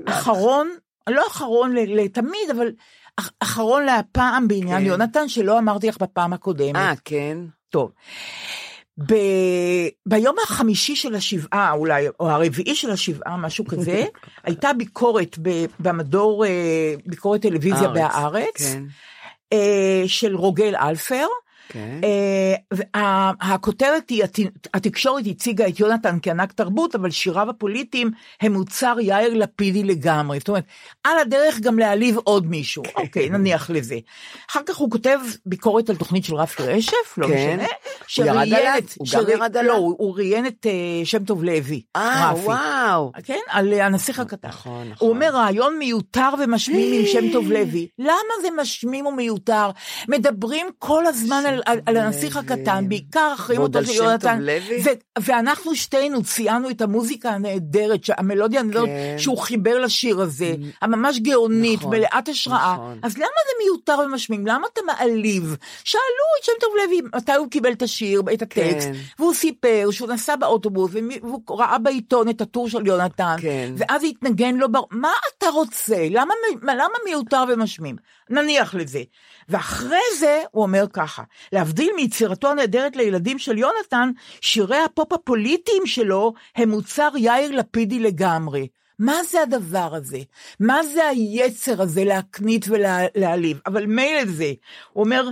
[0.06, 0.70] אחרון,
[1.10, 2.72] לא אחרון לתמיד, אבל
[3.40, 4.86] אחרון להפעם בעניין כן.
[4.86, 6.76] יונתן, שלא אמרתי לך בפעם הקודמת.
[6.76, 7.38] אה, כן?
[7.70, 7.92] טוב.
[8.98, 9.14] ב...
[10.06, 14.06] ביום החמישי של השבעה אולי, או הרביעי של השבעה, משהו כזה,
[14.44, 15.66] הייתה ביקורת ב...
[15.80, 18.84] במדור, אה, ביקורת טלוויזיה הארץ, בהארץ, כן.
[19.54, 21.26] אה, של רוגל אלפר.
[21.70, 22.00] כן.
[22.04, 24.40] אה, הכותרת היא, הת-
[24.74, 30.40] התקשורת הציגה את יונתן כענק תרבות, אבל שיריו הפוליטיים הם מוצר יאיר לפידי לגמרי.
[30.40, 30.64] זאת אומרת,
[31.04, 32.84] על הדרך גם להעליב עוד מישהו.
[32.96, 33.96] אוקיי, נניח לזה.
[34.50, 37.34] אחר כך הוא כותב ביקורת על תוכנית של רפי רשף, לא כן.
[37.34, 37.64] משנה.
[37.64, 38.74] הוא ירד שראיין עליו?
[38.78, 39.74] את- הוא גם ירד עליו?
[39.74, 40.72] לא, הוא ראיין את אה,
[41.06, 42.42] שם טוב לוי, אה, רפי.
[42.46, 43.12] וואו.
[43.24, 44.48] כן, על אה, הנסיך הקטן.
[44.48, 45.08] נכון, נכון.
[45.08, 47.88] הוא אומר, רעיון מיותר ומשמים עם שם טוב לוי.
[48.00, 49.70] למה זה משמים ומיותר?
[50.08, 54.46] מדברים כל הזמן על, על, הנסיך הקטן, בעיקר ועוד אותו של יונתן.
[55.20, 59.16] ואנחנו שתינו ציינו את המוזיקה הנהדרת, המלודיה הנהדרת כן.
[59.18, 62.74] שהוא חיבר לשיר הזה, הממש גאונית, נכון, מלאת השראה.
[62.74, 63.00] נכון.
[63.04, 64.48] אז למה זה מיותר ומשמים?
[64.48, 65.56] למה אתה מעליב?
[65.84, 66.04] שאלו
[66.40, 68.94] את שם טוב לוי מתי הוא קיבל את השיר, את הטקסט, כן.
[69.20, 73.74] והוא סיפר שהוא נסע באוטובוס, והוא ראה בעיתון את הטור של יונתן, כן.
[73.78, 74.82] ואז התנגן לו, בר...
[74.92, 76.08] מה אתה רוצה?
[76.10, 77.96] למה, למה מיותר ומשמים?
[78.30, 79.04] נניח לזה.
[79.50, 86.34] ואחרי זה הוא אומר ככה, להבדיל מיצירתו הנהדרת לילדים של יונתן, שירי הפופ הפוליטיים שלו
[86.56, 88.68] הם מוצר יאיר לפידי לגמרי.
[89.00, 90.20] מה זה הדבר הזה?
[90.60, 93.60] מה זה היצר הזה להקנית ולהעליב?
[93.66, 94.54] אבל מילא זה,
[94.94, 95.30] הוא אומר,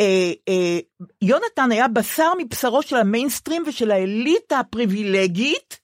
[0.00, 0.78] אה, אה,
[1.22, 5.78] יונתן היה בשר מבשרו של המיינסטרים ושל האליטה הפריבילגית,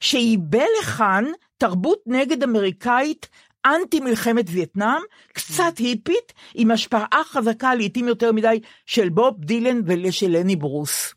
[0.00, 1.24] שייבא לכאן
[1.58, 3.28] תרבות נגד אמריקאית
[3.66, 5.00] אנטי מלחמת וייטנאם,
[5.32, 11.14] קצת היפית, עם השפעה חזקה לעיתים יותר מדי של בוב דילן ושל לני ברוס.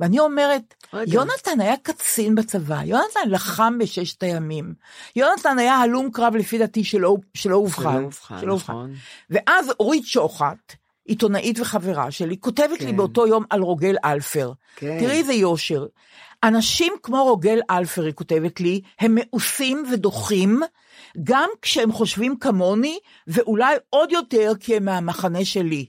[0.00, 1.14] ואני אומרת, רגע.
[1.14, 4.74] יונתן היה קצין בצבא, יונתן לחם בששת הימים.
[5.16, 8.10] יונתן היה הלום קרב לפי דעתי שלא, שלא אובחן.
[8.40, 8.94] שלא אובחן, נכון.
[9.30, 10.72] ואז אורית שוחט,
[11.06, 12.86] עיתונאית וחברה שלי, כותבת כן.
[12.86, 14.52] לי באותו יום על רוגל אלפר.
[14.76, 14.98] כן.
[15.00, 15.86] תראי איזה יושר.
[16.44, 20.60] אנשים כמו רוגל אלפר, היא כותבת לי, הם מאוסים ודוחים,
[21.24, 25.86] גם כשהם חושבים כמוני, ואולי עוד יותר כי הם מהמחנה שלי.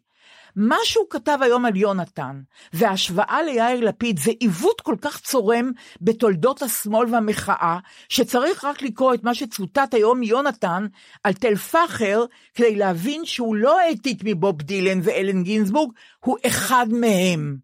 [0.57, 2.41] מה שהוא כתב היום על יונתן,
[2.73, 7.77] וההשוואה ליאיר לפיד, זה עיוות כל כך צורם בתולדות השמאל והמחאה,
[8.09, 10.85] שצריך רק לקרוא את מה שצוטט היום מיונתן
[11.23, 15.91] על תל פאחר, כדי להבין שהוא לא העתיק מבוב דילן ואלן גינזבורג,
[16.25, 17.57] הוא אחד מהם.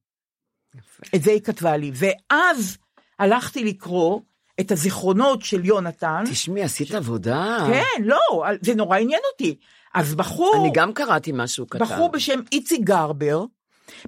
[0.76, 1.04] יפה.
[1.16, 1.92] את זה היא כתבה לי.
[1.94, 2.78] ואז
[3.20, 4.20] הלכתי לקרוא
[4.60, 6.24] את הזיכרונות של יונתן.
[6.32, 6.92] תשמעי, עשית ש...
[6.92, 7.58] עבודה.
[7.68, 8.20] כן, לא,
[8.62, 9.56] זה נורא עניין אותי.
[9.94, 10.56] אז בחור...
[10.62, 11.86] אני גם קראתי משהו קטן.
[11.86, 13.46] בחור בשם איציק גרבר,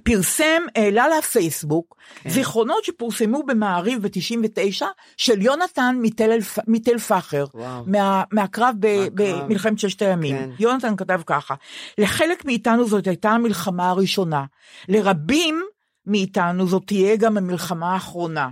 [0.02, 2.30] פרסם, העלה לפייסבוק, כן.
[2.30, 4.84] זיכרונות שפורסמו במעריב ב-99
[5.16, 7.44] של יונתן מתל, מתל פחר,
[7.86, 10.36] מה, מהקרב ב, במלחמת ששת הימים.
[10.36, 10.50] כן.
[10.58, 11.54] יונתן כתב ככה,
[11.98, 14.44] לחלק מאיתנו זאת הייתה המלחמה הראשונה,
[14.88, 15.62] לרבים
[16.06, 18.48] מאיתנו זאת תהיה גם המלחמה האחרונה.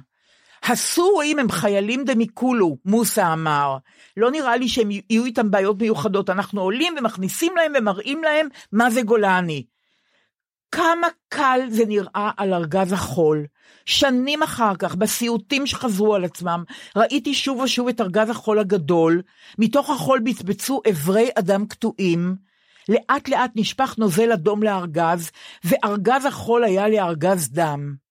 [0.68, 3.76] הסורים הם חיילים דמיקולו, מוסא אמר.
[4.16, 8.90] לא נראה לי שהם יהיו איתם בעיות מיוחדות, אנחנו עולים ומכניסים להם ומראים להם מה
[8.90, 9.64] זה גולני.
[10.72, 13.46] כמה קל זה נראה על ארגז החול.
[13.86, 16.64] שנים אחר כך, בסיוטים שחזרו על עצמם,
[16.96, 19.22] ראיתי שוב ושוב את ארגז החול הגדול,
[19.58, 22.36] מתוך החול בצבצו אברי אדם קטועים,
[22.88, 25.30] לאט לאט נשפך נוזל אדום לארגז,
[25.64, 28.03] וארגז החול היה לארגז דם.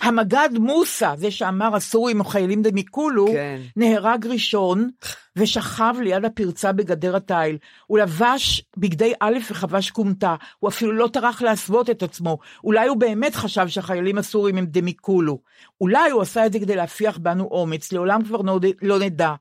[0.00, 3.60] המג"ד מוסא, זה שאמר הסורים או חיילים דמיקולו, כן.
[3.76, 4.90] נהרג ראשון
[5.36, 7.58] ושכב ליד הפרצה בגדר התיל.
[7.86, 12.38] הוא לבש בגדי א' וחבש כומתה, הוא אפילו לא טרח להסוות את עצמו.
[12.64, 15.38] אולי הוא באמת חשב שהחיילים הסורים הם דמיקולו.
[15.80, 18.40] אולי הוא עשה את זה כדי להפיח בנו אומץ, לעולם כבר
[18.82, 19.34] לא נדע.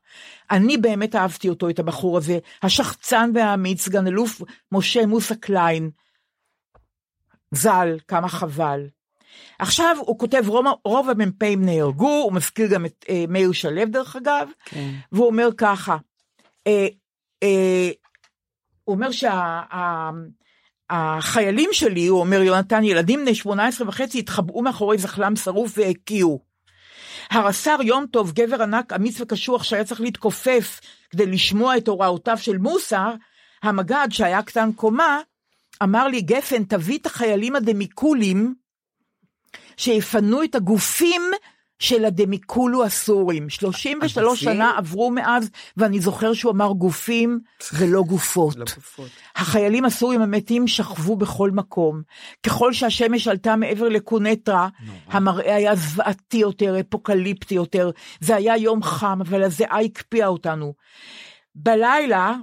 [0.51, 4.41] אני באמת אהבתי אותו, את הבחור הזה, השחצן והאמיץ, סגן אלוף
[4.71, 5.89] משה מוסא קליין.
[7.51, 8.87] ז"ל, כמה חבל.
[9.59, 14.15] עכשיו הוא כותב, רוב, רוב המ"פים נהרגו, הוא מזכיר גם את אה, מאיר שלו דרך
[14.15, 14.89] אגב, כן.
[15.11, 15.97] והוא אומר ככה,
[16.67, 16.87] אה,
[17.43, 17.89] אה,
[18.83, 19.09] הוא אומר
[20.91, 26.39] שהחיילים שה, שלי, הוא אומר יונתן, ילדים בני 18 וחצי התחבאו מאחורי זחלם שרוף והקיאו.
[27.29, 32.57] הרס"ר יום טוב, גבר ענק, אמיץ וקשוח שהיה צריך להתכופף כדי לשמוע את הוראותיו של
[32.57, 33.09] מוסא,
[33.63, 35.19] המג"ד שהיה קטן קומה,
[35.83, 38.60] אמר לי, גפן, תביא את החיילים הדמיקולים
[39.81, 41.21] שיפנו את הגופים
[41.79, 43.49] של הדמיקולו הסורים.
[43.49, 47.39] 33 שנה עברו מאז, ואני זוכר שהוא אמר גופים
[47.73, 48.55] ולא גופות.
[48.55, 49.09] לא גופות.
[49.35, 52.01] החיילים הסורים המתים שכבו בכל מקום.
[52.43, 54.67] ככל שהשמש עלתה מעבר לקונטרה,
[55.07, 57.91] המראה היה זוועתי יותר, אפוקליפטי יותר.
[58.19, 60.73] זה היה יום חם, אבל הזיעה הקפיאה אותנו.
[61.55, 62.35] בלילה,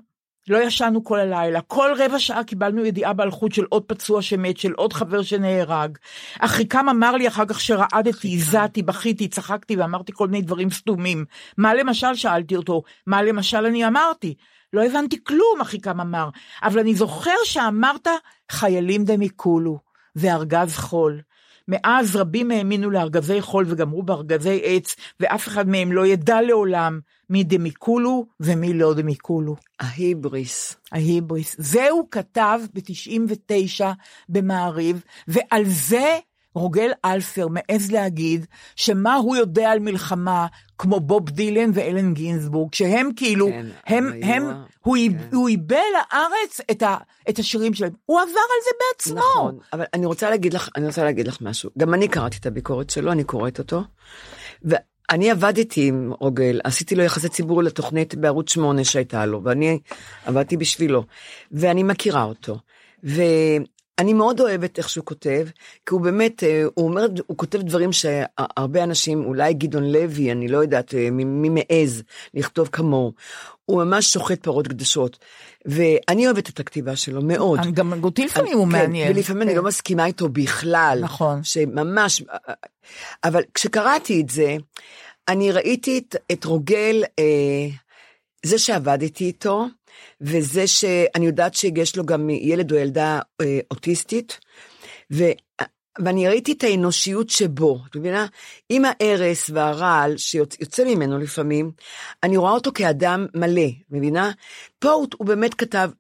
[0.51, 4.73] לא ישנו כל הלילה, כל רבע שעה קיבלנו ידיעה באלחוט של עוד פצוע שמת, של
[4.73, 5.99] עוד חבר שנהרג.
[6.41, 11.25] אחיקם אמר לי אחר כך שרעדתי, הזעתי, בכיתי, צחקתי ואמרתי כל מיני דברים סתומים.
[11.59, 14.35] מה למשל שאלתי אותו, מה למשל אני אמרתי?
[14.73, 16.29] לא הבנתי כלום, אחיקם אמר,
[16.63, 18.09] אבל אני זוכר שאמרת
[18.51, 19.79] חיילים דמיקולו
[20.17, 21.21] וארגז חול.
[21.69, 27.45] מאז רבים האמינו לארגזי חול וגמרו בארגזי עץ, ואף אחד מהם לא ידע לעולם מי
[27.45, 29.57] דמיקולו ומי לא דמיקולו.
[29.81, 30.77] ההיבריס.
[30.93, 31.57] ההיבריס.
[31.59, 33.85] זה הוא כתב ב-99
[34.29, 36.19] במעריב, ועל זה
[36.55, 40.47] רוגל אלפר מעז להגיד שמה הוא יודע על מלחמה
[40.79, 45.37] כמו בוב דילן ואלן גינזבורג, שהם כאילו, כן, הם, הם, היו, הוא, כן.
[45.37, 46.97] הוא איבא לארץ את, ה,
[47.29, 49.19] את השירים שלהם, הוא עבר על זה בעצמו.
[49.19, 52.47] נכון, אבל אני רוצה להגיד לך, אני רוצה להגיד לך משהו, גם אני קראתי את
[52.47, 53.83] הביקורת שלו, אני קוראת אותו,
[55.11, 59.79] ואני עבדתי עם רוגל, עשיתי לו יחסי ציבור לתוכנית בערוץ 8 שהייתה לו, ואני
[60.27, 61.05] עבדתי בשבילו,
[61.53, 62.59] ואני מכירה אותו.
[63.05, 63.23] ו...
[63.99, 65.47] אני מאוד אוהבת איך שהוא כותב,
[65.87, 70.49] כי הוא באמת, אה, הוא אומר, הוא כותב דברים שהרבה אנשים, אולי גדעון לוי, אני
[70.49, 72.03] לא יודעת אה, מי מי מעז
[72.35, 73.13] לכתוב כמוהו.
[73.65, 75.19] הוא ממש שוחט פרות קדושות.
[75.65, 77.59] ואני אוהבת את הכתיבה שלו מאוד.
[77.59, 79.13] אני גם אותי לפעמים הוא כן, מעניין.
[79.13, 79.57] ולפעמים אני כן.
[79.57, 80.99] לא מסכימה איתו בכלל.
[81.03, 81.45] נכון.
[81.45, 82.23] שממש,
[83.25, 84.57] אבל כשקראתי את זה,
[85.29, 87.69] אני ראיתי את, את רוגל, אה,
[88.47, 89.67] זה שעבדתי איתו,
[90.21, 94.39] וזה שאני יודעת שיש לו גם ילד או ילדה אה, אוטיסטית,
[95.13, 95.25] ו,
[95.99, 98.27] ואני ראיתי את האנושיות שבו, את מבינה?
[98.69, 101.71] עם ההרס והרעל שיוצא ממנו לפעמים,
[102.23, 104.31] אני רואה אותו כאדם מלא, מבינה?
[104.79, 105.91] פה הוא, הוא באמת כתב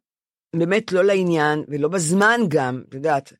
[0.56, 3.32] באמת לא לעניין, ולא בזמן גם, את יודעת.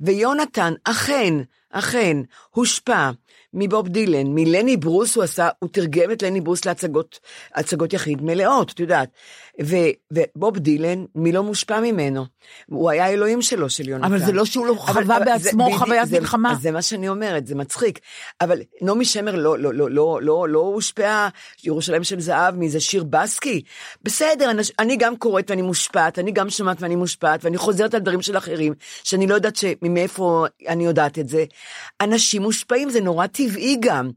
[0.00, 1.34] ויונתן, אכן,
[1.70, 2.16] אכן,
[2.50, 3.10] הושפע
[3.54, 7.20] מבוב דילן, מלני ברוס הוא עשה, הוא תרגם את לני ברוס להצגות
[7.54, 9.08] הצגות יחיד מלאות, את יודעת.
[9.62, 9.76] ו,
[10.10, 12.24] ובוב דילן, מי לא מושפע ממנו?
[12.66, 14.06] הוא היה האלוהים שלו, של יונתן.
[14.06, 16.54] אבל זה לא שהוא לא חווה בעצמו חוויית מלחמה.
[16.60, 17.98] זה מה שאני אומרת, זה מצחיק.
[18.40, 21.28] אבל נעמי שמר לא, לא, לא, לא, לא, לא הושפעה,
[21.64, 23.62] ירושלים של זהב, מאיזה שיר בסקי.
[24.02, 28.00] בסדר, אני, אני גם קוראת ואני מושפעת, אני גם שומעת ואני מושפעת, ואני חוזרת על
[28.00, 31.44] דברים של אחרים, שאני לא יודעת מאיפה אני יודעת את זה.
[32.00, 34.10] אנשים מושפעים, זה נורא טבעי גם.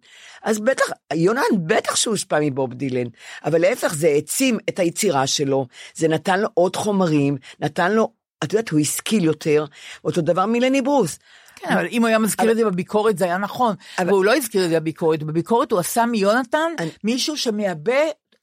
[0.44, 3.08] אז בטח, יונן בטח שהוא הושפע מבוב דילן,
[3.46, 8.12] אבל להפך, זה העצים את היצירה שלו, זה נתן לו עוד חומרים, נתן לו,
[8.44, 9.66] את יודעת, הוא השכיל יותר,
[10.04, 11.20] אותו דבר מלני ברוס.
[11.56, 14.36] כן, אבל אם הוא היה מזכיר את זה בביקורת זה היה נכון, אבל- והוא לא
[14.36, 17.94] הזכיר את זה בביקורת, בביקורת הוא עשה מיונתן אני- מישהו שמייבא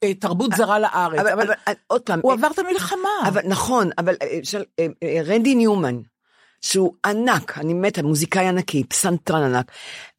[0.03, 3.09] אה, תרבות זרה לארץ, אבל, אבל אבל, אבל עוד פעם, הוא אה, עבר את המלחמה.
[3.27, 4.15] אבל נכון, אבל
[4.79, 4.87] אה,
[5.25, 5.97] רנדי ניומן,
[6.61, 9.71] שהוא ענק, אני מתה, מוזיקאי ענקי, פסנתרן ענק.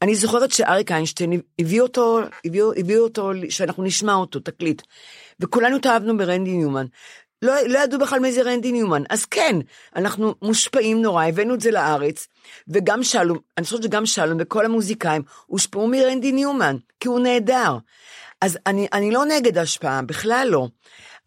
[0.03, 4.83] אני זוכרת שאריק איינשטיין הביא אותו, הביא, הביא אותו, שאנחנו נשמע אותו, תקליט.
[5.41, 6.87] וכולנו התאהבנו ברנדי ניומן.
[7.43, 9.03] לא, לא ידעו בכלל מי זה רנדי ניומן.
[9.11, 9.57] אז כן,
[9.97, 12.27] אנחנו מושפעים נורא, הבאנו את זה לארץ,
[12.69, 17.77] וגם שלום, אני חושבת שגם שלום וכל המוזיקאים הושפעו מרנדי ניומן, כי הוא נהדר.
[18.41, 20.69] אז אני, אני לא נגד השפעה, בכלל לא.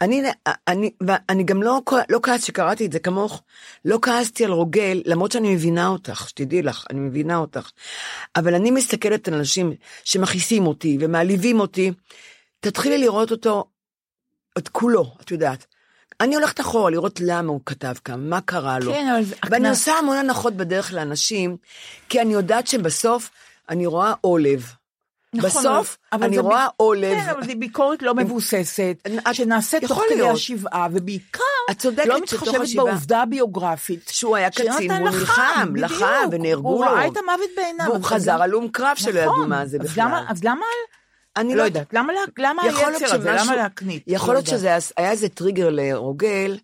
[0.01, 0.23] אני,
[0.67, 3.43] אני, ואני גם לא, לא כעס שקראתי את זה כמוך,
[3.86, 7.69] לא כעסתי על רוגל, למרות שאני מבינה אותך, שתדעי לך, אני מבינה אותך.
[8.36, 11.91] אבל אני מסתכלת על אנשים שמכעיסים אותי ומעליבים אותי,
[12.60, 13.63] תתחילי לראות אותו,
[14.58, 15.65] את כולו, את יודעת.
[16.21, 18.91] אני הולכת אחורה לראות למה הוא כתב כאן, מה קרה לו.
[18.91, 21.58] כן, אבל ואני עושה המון הנחות בדרך לאנשים,
[22.10, 23.29] כי אני יודעת שבסוף
[23.69, 24.73] אני רואה עולב.
[25.34, 27.13] נכון, בסוף אבל אני רואה ב- עולב.
[27.13, 30.30] כן, אבל זו ביקורת לא מבוססת, שנעשית תוך כדי.
[30.30, 31.39] השבעה, ובעיקר
[31.72, 34.10] את צודקת לא מתחשבת בעובדה הביוגרפית.
[34.13, 35.74] שהוא היה קצין, והוא נלחם.
[35.76, 36.91] לחם, ונהרגו הוא לו.
[36.91, 37.86] ראה את המוות בעיניו.
[37.91, 40.26] והוא חזר הלום קרב שלא ידעו נכון, מה זה בכלל.
[40.30, 40.65] אז למה,
[41.38, 44.04] אני לא יודעת, למה היצר הזה, למה להקנית?
[44.08, 44.48] יכול לא להיות.
[44.48, 46.58] שזה היה איזה טריגר לרוגל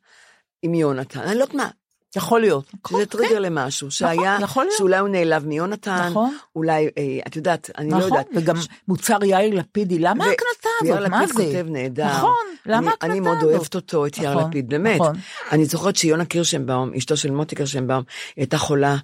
[0.62, 1.68] עם יונתן, אני לא יודעת מה.
[2.16, 2.66] יכול להיות.
[2.68, 3.42] שזה נכון, טריגר כן.
[3.42, 4.78] למשהו, שהיה, יכול להיות.
[4.78, 6.38] שאולי הוא נעלב מיונתן, נכון.
[6.56, 8.28] אולי, אה, את יודעת, אני לא נכון, יודעת.
[8.36, 8.56] וגם
[8.88, 11.10] מוצר יאיר לפידי, למה ו- ההקנטה יאיר הזאת?
[11.10, 11.44] מה לפיד זה?
[11.46, 12.06] כותב נהדר.
[12.08, 12.34] נכון,
[12.66, 13.50] למה אני- ההקנטה אני מאוד הזאת?
[13.54, 15.00] אוהבת אותו, את יאיר נכון, לפיד, באמת.
[15.02, 15.16] נכון.
[15.52, 18.04] אני זוכרת שיונה קירשנבאום, אשתו של מוטי קירשנבאום,
[18.38, 18.96] הייתה חולה,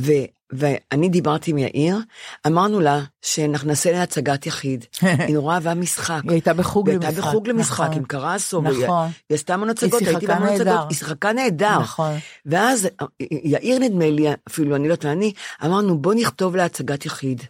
[0.00, 0.12] ו-
[0.52, 1.98] ואני דיברתי עם יאיר,
[2.46, 4.84] אמרנו לה שאנחנו נעשה לה הצגת יחיד.
[5.02, 6.20] היא נורא אהבה משחק.
[6.24, 7.08] היא הייתה בחוג למשחק.
[7.08, 7.96] הייתה בחוג למשחק נכון.
[7.96, 8.74] עם קרסו, נכון.
[8.74, 8.88] והיא
[9.28, 10.48] היא עשתה המון הצגות, היא הייתי בהמון.
[10.48, 11.78] הצגות, היא שיחקה נהדר.
[11.78, 12.14] נכון.
[12.46, 13.06] ואז אה,
[13.44, 15.32] יאיר נדמה לי, אפילו אני לא יודעת, ואני,
[15.64, 17.42] אמרנו בוא נכתוב לה הצגת יחיד.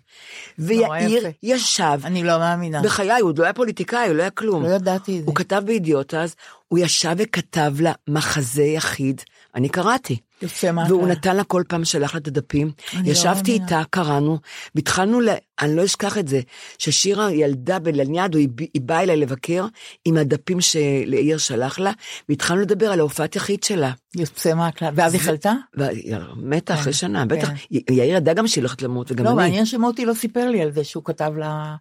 [0.58, 1.26] ויאיר.
[1.42, 2.82] ישב, אני לא מאמינה.
[2.82, 4.62] בחיי, הוא עוד לא היה פוליטיקאי, הוא לא היה כלום.
[4.62, 5.26] לא ידעתי את זה.
[5.26, 6.36] הוא כתב בידיעות אז,
[6.68, 9.20] הוא ישב וכתב לה מחזה יחיד,
[9.54, 10.16] אני קראתי.
[10.42, 10.92] יוצא מהכלל.
[10.94, 12.70] והוא נתן לה כל פעם, שלח לה את הדפים.
[12.94, 13.64] לא ישבתי מאמינה.
[13.64, 14.38] איתה, קראנו,
[14.74, 15.28] והתחלנו, ל...
[15.60, 16.40] אני לא אשכח את זה,
[16.78, 18.48] ששירה ילדה בלניאדו, היא,
[18.80, 19.66] באה אליי לבקר
[20.04, 21.92] עם הדפים שיאיר שלח לה,
[22.28, 23.92] והתחלנו לדבר על ההופעת יחיד שלה.
[24.16, 24.92] יוצא מהכלל.
[24.96, 25.52] ואז היא חלתה?
[25.74, 27.28] והיא מתה אחרי כן, שנה, כן.
[27.28, 27.48] בטח.
[27.70, 29.36] י- יאיר ידע גם שהיא הולכת למות, וגם לא, אני.
[29.36, 31.76] מעניין שמוטי לא סיפר לי על זה שהוא כתב לה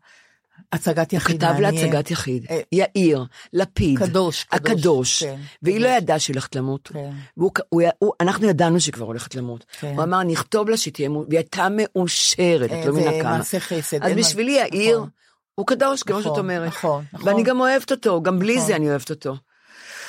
[0.72, 1.38] הצגת הוא יחיד.
[1.38, 1.86] כתב לה מעניין.
[1.86, 2.46] הצגת יחיד.
[2.50, 5.98] אה, יאיר, לפיד, קדוש, קדוש, הקדוש, כן, והיא לא קדוש.
[5.98, 6.90] ידעה שהיא הולכת למות.
[6.94, 7.10] כן.
[7.38, 9.66] והוא, הוא, הוא, אנחנו ידענו שהיא כבר הולכת למות.
[9.80, 9.94] כן.
[9.96, 13.38] הוא אמר, נכתוב לה שהיא תהיה, מו-" והיא הייתה מאושרת, את לא זה מבינה כמה.
[13.38, 14.04] מעשה חסד.
[14.04, 15.10] אז בשבילי יאיר, נכון.
[15.56, 16.68] הוא קדוש, כמו נכון, שאת אומרת.
[16.68, 17.28] נכון, נכון.
[17.28, 18.68] ואני גם אוהבת אותו, גם בלי נכון.
[18.68, 19.36] זה אני אוהבת אותו.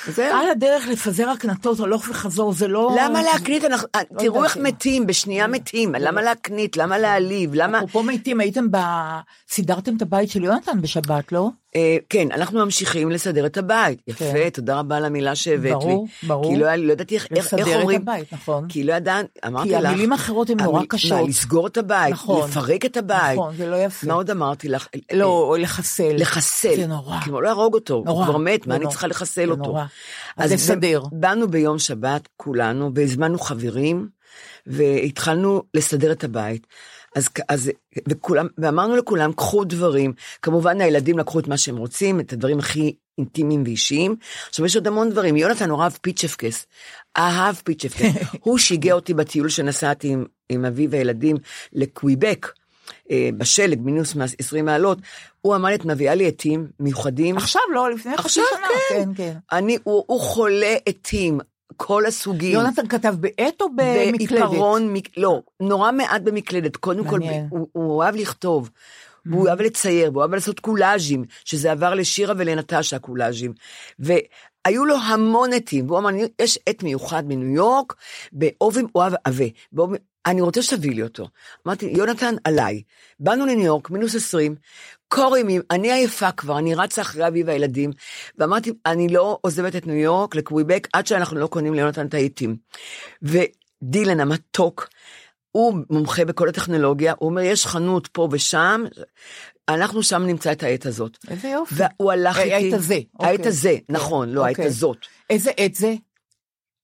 [0.07, 0.35] זהו.
[0.35, 2.95] על הדרך לפזר הקנטות הלוך וחזור, זה לא...
[2.99, 3.65] למה להקנית?
[3.65, 6.77] אנחנו- תראו יודעת איך אם- מתים, בשנייה מתים, למה להקנית?
[6.77, 7.51] למה להעליב?
[7.53, 7.77] למה...
[7.77, 8.77] אפרופו מתים, הייתם ב...
[9.49, 11.49] סידרתם את הבית של יונתן בשבת, לא?
[11.75, 14.01] אה, כן, אנחנו ממשיכים לסדר את הבית.
[14.07, 14.49] יפה, כן.
[14.49, 15.69] תודה רבה על המילה שהבאת לי.
[15.71, 16.53] ברור, ברור.
[16.53, 18.01] כי לא לא ידעתי איך איך- איך לסדר את אומרים.
[18.01, 18.65] הבית, נכון.
[18.69, 19.85] כי לא ידעת, אמרתי כי לך.
[19.89, 21.11] המילים האחרות הן נורא קשות.
[21.21, 22.49] מה, לסגור את הבית, נכון.
[22.49, 23.33] לפרק את הבית.
[23.39, 24.07] נכון, זה לא יפה.
[24.07, 24.87] מה עוד אמרתי לך?
[25.13, 26.15] לא, או לחסל.
[26.17, 26.75] לחסל.
[26.75, 27.19] זה נורא.
[27.21, 28.87] כמו להרוג אותו, נורא, הוא כבר מת, מה אני.
[28.89, 29.63] צריכה לחסל אותו?
[29.63, 29.85] נורא.
[30.37, 31.03] אז לסדר.
[31.11, 34.07] באנו ביום שבת כולנו, והזמנו חברים,
[34.67, 36.67] והתחלנו לסדר את הבית.
[37.15, 37.71] אז, אז
[38.09, 40.13] וכולם, ואמרנו לכולם, קחו דברים.
[40.41, 44.15] כמובן, הילדים לקחו את מה שהם רוצים, את הדברים הכי אינטימיים ואישיים.
[44.49, 45.35] עכשיו, יש עוד המון דברים.
[45.35, 46.65] יונתן הוא אהב פיצ'פקס.
[47.17, 48.05] אהב פיצ'פקס.
[48.45, 51.37] הוא שיגע אותי בטיול שנסעתי עם, עם אבי והילדים
[51.73, 52.51] לקוויבק.
[53.11, 54.97] אה, בשלג, מינוס 20 מעלות,
[55.41, 57.37] הוא אמר לי, את מביאה לי עטים מיוחדים.
[57.37, 58.67] עכשיו לא, לפני חצי עכשיו שנה.
[58.89, 59.03] כן.
[59.05, 59.37] כן, כן.
[59.51, 61.39] אני, הוא, הוא חולה עטים,
[61.81, 62.53] כל הסוגים.
[62.53, 64.29] יונתן כתב בעט או במקלדת?
[64.31, 66.75] בעיפרון, מק- לא, נורא מעט במקלדת.
[66.77, 67.19] קודם כל.
[67.49, 68.69] הוא, הוא אוהב לכתוב.
[69.25, 73.53] והוא אוהב לצייר, והוא אוהב לעשות קולאז'ים, שזה עבר לשירה ולנטשה קולאז'ים.
[73.99, 77.95] והיו לו המון עטים, והוא אמר, "אני- יש עט מיוחד מניו יורק,
[78.31, 79.45] באובן, הוא אוהב עבה.
[79.71, 81.27] באובן- אני רוצה שתביא לי אותו.
[81.67, 82.81] אמרתי, יונתן, עליי.
[83.19, 84.55] באנו לניו יורק, מינוס 20,
[85.09, 87.91] קור אימים, אני עייפה כבר, אני רצה אחרי אבי והילדים,
[88.37, 92.57] ואמרתי, אני לא עוזבת את ניו יורק לקוויבק עד שאנחנו לא קונים ליונתן את העטים.
[93.21, 94.89] ודילן המתוק,
[95.51, 98.83] הוא מומחה בכל הטכנולוגיה, הוא אומר, יש חנות פה ושם,
[99.69, 101.17] אנחנו שם נמצא את העט הזאת.
[101.29, 101.75] איזה יופי.
[101.77, 102.53] והוא הלך אה, איתי...
[102.53, 103.47] העט הזה, אוקיי.
[103.47, 104.65] הזה, נכון, לא, אוקיי.
[104.65, 104.97] הזאת.
[105.29, 105.93] איזה עט זה?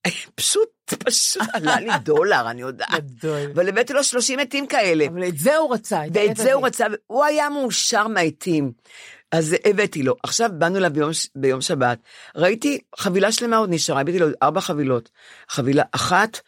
[0.34, 3.10] פשוט, פשוט עלה לי דולר, אני יודעת.
[3.10, 3.50] גדול.
[3.54, 5.06] אבל הבאתי לו 30 עטים כאלה.
[5.06, 6.06] אבל את זה הוא רצה.
[6.06, 6.66] את ואת זה הוא.
[6.66, 8.72] רצה, הוא היה מאושר מהעטים.
[9.32, 10.14] אז הבאתי לו.
[10.22, 11.98] עכשיו באנו אליו ביום, ביום שבת,
[12.36, 15.10] ראיתי חבילה שלמה עוד נשארה, הבאתי לו ארבע חבילות.
[15.48, 16.40] חבילה אחת,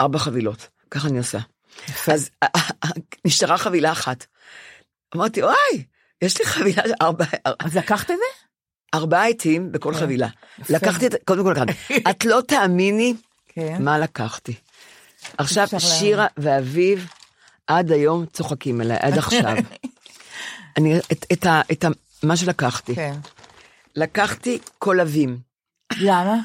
[0.00, 0.68] ארבע חבילות.
[0.90, 1.38] ככה אני עושה.
[2.12, 2.30] אז
[3.26, 4.26] נשארה חבילה אחת.
[5.16, 5.84] אמרתי, וואי,
[6.22, 7.24] יש לי חבילה של ארבע,
[7.60, 8.44] אז לקחת את זה?
[8.94, 10.00] ארבעה עטים בכל כן.
[10.00, 10.28] חבילה.
[10.70, 11.94] לקחתי את, קודם כל, לקחתי.
[12.10, 13.14] את לא תאמיני
[13.54, 13.82] כן.
[13.82, 14.54] מה לקחתי.
[15.38, 15.68] עכשיו.
[15.78, 17.06] שירה ואביב
[17.66, 19.56] עד היום צוחקים עליי, עד עכשיו.
[20.76, 21.88] אני, את, את, ה, את ה,
[22.22, 23.14] מה שלקחתי, כן.
[23.96, 25.38] לקחתי קולבים,
[26.00, 26.36] למה?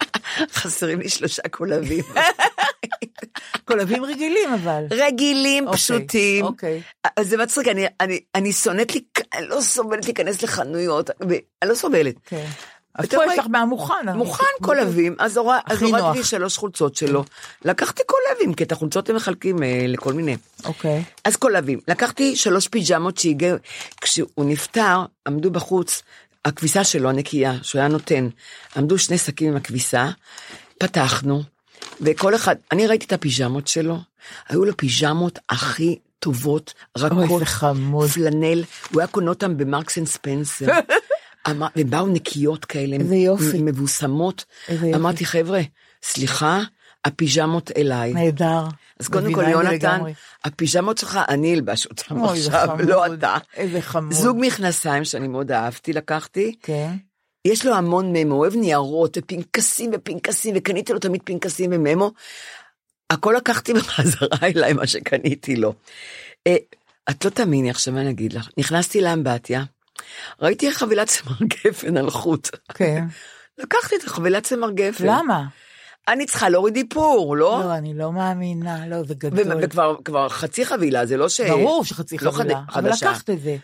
[0.58, 2.04] חסרים לי שלושה קולבים,
[3.68, 4.84] קולבים רגילים אבל.
[4.90, 6.44] רגילים, אוקיי, פשוטים.
[6.44, 6.82] אוקיי.
[7.16, 11.10] אז זה מצחיק, אני, אני, אני שונאת לי, אני לא סובלת להיכנס לחנויות,
[11.62, 12.14] אני לא סובלת.
[12.26, 12.46] כן.
[12.94, 14.08] אז פה יש לך מהמוכן.
[14.14, 17.24] מוכן קולבים, אז הורדתי שלוש חולצות שלו,
[17.64, 20.36] לקחתי קולבים, כי את החולצות הם מחלקים אה, לכל מיני.
[20.64, 21.04] אוקיי.
[21.24, 21.80] אז קולבים.
[21.88, 23.56] לקחתי שלוש פיג'מות שהגיעו,
[24.00, 26.02] כשהוא נפטר, עמדו בחוץ,
[26.44, 28.28] הכביסה שלו הנקייה, שהוא היה נותן,
[28.76, 30.08] עמדו שני שקים עם הכביסה,
[30.78, 31.42] פתחנו,
[32.00, 33.96] וכל אחד, אני ראיתי את הפיג'מות שלו,
[34.48, 38.08] היו לו פיג'מות הכי טובות, רכות, אוי.
[38.08, 40.66] פלנל, הוא היה קונה אותם במרקס אנד ספנסר.
[41.50, 43.62] אמר, והן באו נקיות כאלה, איזה יופי.
[43.62, 44.44] מבוסמות.
[44.68, 44.98] איזה יופי.
[44.98, 45.60] אמרתי, חבר'ה,
[46.02, 46.60] סליחה,
[47.04, 48.12] הפיג'מות אליי.
[48.12, 48.64] נהדר.
[49.00, 50.00] אז קודם כל, יונתן.
[50.44, 52.80] הפיג'מות שלך, אני אלבש זה עכשיו, חמוד.
[52.88, 53.36] לא אתה.
[53.56, 54.12] איזה חמוד.
[54.12, 56.54] זוג מכנסיים שאני מאוד אהבתי, לקחתי.
[56.62, 56.90] כן.
[57.44, 62.10] יש לו המון ממו, אוהב ניירות ופנקסים ופנקסים, וקניתי לו תמיד פנקסים וממו.
[63.10, 65.72] הכל לקחתי בחזרה אליי, מה שקניתי לו.
[66.46, 66.56] אה,
[67.10, 68.48] את לא תאמיני עכשיו מה אני אגיד לך.
[68.58, 69.64] נכנסתי לאמבטיה,
[70.40, 71.32] ראיתי חבילת צמר
[71.66, 72.48] גפן על חוט.
[72.74, 73.04] כן.
[73.58, 75.04] לקחתי את חבילת צמר גפן.
[75.06, 75.44] למה?
[76.08, 77.60] אני צריכה להוריד איפור, לא?
[77.64, 79.54] לא, אני לא מאמינה, לא, זה גדול.
[79.62, 81.40] וכבר כבר חצי חבילה, זה לא ש...
[81.40, 83.06] ברור שחצי לא חבילה, חד- אבל חדשה.
[83.10, 83.56] לקחת את זה.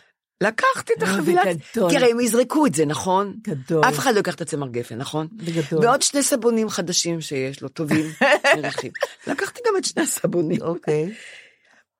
[0.42, 1.42] לקחתי את אה, זה החבילה,
[1.74, 1.90] גדול.
[1.90, 3.34] תראה, הם יזרקו את זה, נכון?
[3.42, 3.84] גדול.
[3.88, 5.26] אף אחד לא ייקח את הצמר גפן, נכון?
[5.44, 5.84] גדול.
[5.84, 8.06] ועוד שני סבונים חדשים שיש לו, טובים,
[8.56, 8.90] מריחים.
[9.26, 10.62] לקחתי גם את שני הסבונים.
[10.62, 11.12] אוקיי.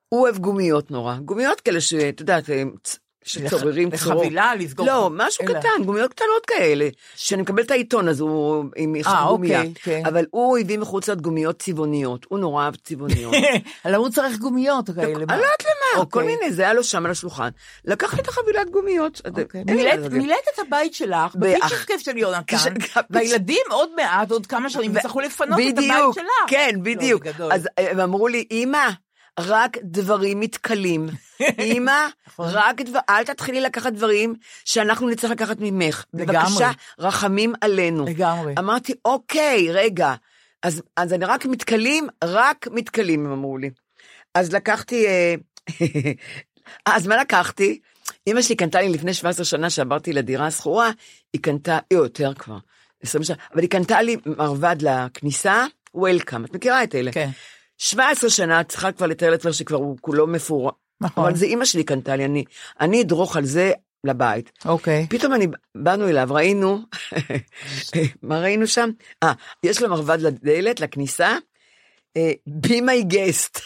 [0.08, 2.44] הוא אוהב גומיות נורא, גומיות כאלה שאת יודעת,
[3.24, 4.14] שצוררים צרור.
[4.14, 4.86] לחבילה, לסגור.
[4.86, 5.58] לא, משהו אלא.
[5.58, 9.58] קטן, גומיות קטנות כאלה, שאני מקבל את העיתון, אז הוא עם אה, גומיה.
[9.60, 10.02] אוקיי, כן.
[10.06, 13.34] אבל הוא הביא מחוץ לעד גומיות צבעוניות, הוא נורא אהב צבעוניות.
[13.84, 15.02] למה הוא צריך גומיות כאלה?
[15.06, 15.20] אני לא?
[15.20, 16.10] יודעת למה, אוקיי.
[16.10, 17.48] כל מיני, זה היה לו שם על השולחן.
[17.84, 19.20] לקחתי את החבילת גומיות.
[19.28, 19.64] אוקיי.
[19.66, 24.70] לי מילאת את הבית שלך בפיצ'ר כיף של יונתן, כש- והילדים עוד מעט, עוד כמה
[24.70, 26.24] שנים, יצטרכו לפנות את הבית שלך.
[26.48, 27.22] כן, לא, בדיוק.
[27.52, 28.88] אז אה, הם אמרו לי, אמא,
[29.40, 31.08] רק דברים מתכלים.
[31.74, 32.48] אמא, נכון.
[32.52, 36.04] רק דבר, אל תתחילי לקחת דברים שאנחנו נצטרך לקחת ממך.
[36.14, 36.36] לגמרי.
[36.36, 38.04] בבקשה, רחמים עלינו.
[38.06, 38.54] לגמרי.
[38.58, 40.14] אמרתי, אוקיי, רגע.
[40.62, 43.70] אז, אז אני רק מתכלים, רק מתכלים, הם אמרו לי.
[44.34, 45.34] אז לקחתי, אה,
[46.96, 47.80] אז מה לקחתי?
[48.26, 50.90] אמא שלי קנתה לי לפני 17 שנה שעברתי לדירה השכורה,
[51.32, 52.58] היא קנתה, היא יותר כבר,
[53.02, 57.12] 20 שנה, אבל היא קנתה לי מרבד לכניסה, וולקאם, את מכירה את אלה?
[57.12, 57.30] כן.
[57.80, 60.74] 17 שנה, את צריכה כבר לתאר לעצמך שכבר הוא כולו מפורק.
[61.00, 61.24] נכון.
[61.24, 62.44] אבל זה אימא שלי קנתה לי, אני,
[62.80, 63.72] אני אדרוך על זה
[64.04, 64.52] לבית.
[64.64, 65.06] אוקיי.
[65.10, 66.78] פתאום אני, באנו אליו, ראינו,
[68.22, 68.90] מה ראינו שם?
[69.22, 71.36] אה, יש לו מרבד לדלת, לכניסה,
[72.16, 72.32] אה,
[72.66, 73.60] be my guest.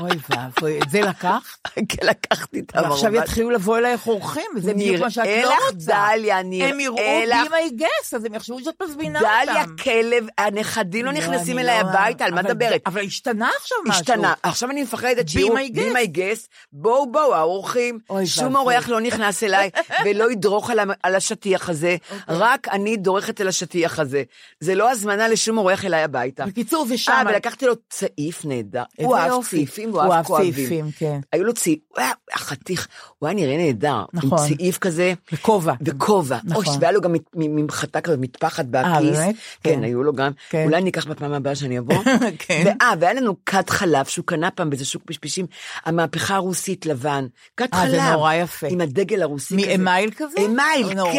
[0.00, 1.40] אוי ואבוי, את זה לקחת?
[1.88, 3.24] כן, לקחתי את ועכשיו המרבד.
[3.24, 5.92] יתחילו לבוא אלייך אורחים, וזה בדיוק מה שאת נראה לא לך, רוצה.
[6.16, 7.36] דליה, נראה הם יראו לך.
[7.50, 9.30] בי מי גס, אז הם יחשבו שאת מזמינה אותם.
[9.46, 12.80] דליה כלב, הנכדים לא נכנסים אני אליי לא- הביתה, על מה מדברת?
[12.86, 14.00] אבל השתנה עכשיו משהו.
[14.00, 14.34] השתנה.
[14.42, 15.54] עכשיו אני מפחדת שיהיו.
[15.54, 18.56] בי מי גס, בואו בואו האורחים, שום.
[18.56, 19.70] אורח לא נכנס אליי
[20.04, 20.70] ולא ידרוך
[21.02, 22.36] על, השטיח הזה, אוקיי.
[22.38, 24.22] רק אני דורכת על השטיח הזה.
[24.60, 26.46] זה לא הזמנה לשום אורח אליי הביתה.
[26.46, 27.12] בקיצור, זה שם.
[27.12, 28.82] אה, ולקחתי לו צעיף נהדר.
[28.96, 29.44] הוא אהב.
[29.44, 30.90] צעיפים, הוא הוא אהב כואבים.
[30.98, 31.20] כן.
[31.32, 34.04] היו לו צעיף, הוא היה חתיך, הוא היה נראה נהדר.
[34.12, 34.30] נכון.
[34.38, 35.12] עם צעיף כזה.
[35.32, 35.72] וכובע.
[35.84, 36.38] וכובע.
[36.44, 36.64] נכון.
[36.66, 39.18] אוי, והיה לו גם ממחטה כזאת, מטפחת בכיס.
[39.18, 39.34] באמת?
[39.62, 39.84] כן, כן.
[39.84, 40.32] היו לו גם.
[40.50, 40.64] כן.
[40.64, 41.94] אולי אני אקח בפעם הבאה שאני אבוא.
[42.38, 42.62] כן.
[42.66, 45.46] ואה, והיה לנו כת חלב שהוא קנה פעם באיזה שוק פשפשים,
[45.84, 47.26] המהפכה הרוסית לבן.
[47.56, 47.90] כת אה, חלב.
[47.90, 48.66] זה נורא יפה.
[48.70, 49.66] עם הדגל הרוסי כזה.
[49.76, 50.40] מאמייל כזה?
[50.46, 50.96] אמייל, כן.
[50.96, 51.12] נורא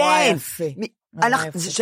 [1.23, 1.59] אנחנו- יפה.
[1.59, 1.81] ש-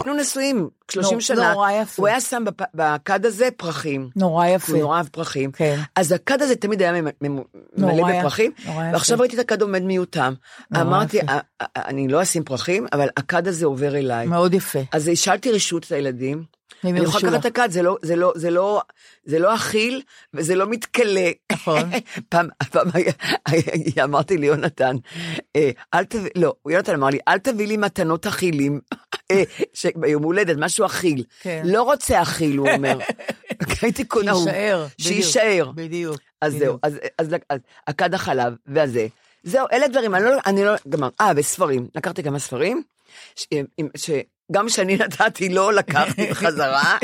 [0.00, 1.52] אנחנו נשואים 30 נור- שנה.
[1.52, 2.02] נורא יפה.
[2.02, 4.08] הוא היה שם בפ- בכד הזה פרחים.
[4.16, 4.72] נורא יפה.
[4.72, 5.52] הוא נורא אוהב פרחים.
[5.52, 5.80] כן.
[5.96, 7.02] אז הכד הזה תמיד היה מלא
[7.78, 8.92] יפה, בפרחים, נורא יפה.
[8.92, 10.34] ועכשיו ראיתי את הכד עומד מיותם.
[10.76, 11.32] אמרתי, יפה.
[11.32, 14.26] "א- א- אני לא אשים פרחים, אבל הכד הזה עובר אליי.
[14.26, 14.78] מאוד יפה.
[14.92, 16.44] אז השאלתי רשות את הילדים.
[16.84, 17.50] אני יכולה לקחת את.
[17.50, 18.82] הכד, זה לא, זה לא, זה לא,
[19.24, 20.02] זה לא אכיל,
[20.34, 21.30] וזה לא מתכלה.
[21.52, 21.90] נכון.
[22.30, 22.86] פעם, פעם
[24.04, 24.96] אמרתי ליונתן,
[25.56, 28.80] אה, אל תביא, לא, יונתן אמר לי, אל תביא לי מתנות אכילים,
[29.96, 31.24] ביום הולדת, משהו אכיל.
[31.40, 31.62] כן.
[31.64, 32.98] לא רוצה אכיל, הוא אומר.
[33.82, 34.86] הייתי קונה, הוא- שיישאר.
[34.98, 35.70] שיישאר.
[35.74, 36.16] בדיוק.
[36.42, 36.52] אז.
[36.58, 36.78] זהו,
[37.18, 37.28] אז,
[37.86, 39.06] הכד החלב והזה.
[39.42, 41.08] זהו, אלה דברים, אני לא, אני לא, גמר.
[41.20, 42.82] אה, וספרים, לקחתי כמה ספרים,
[43.96, 46.98] שגם שאני נתתי לא לקחתי בחזרה.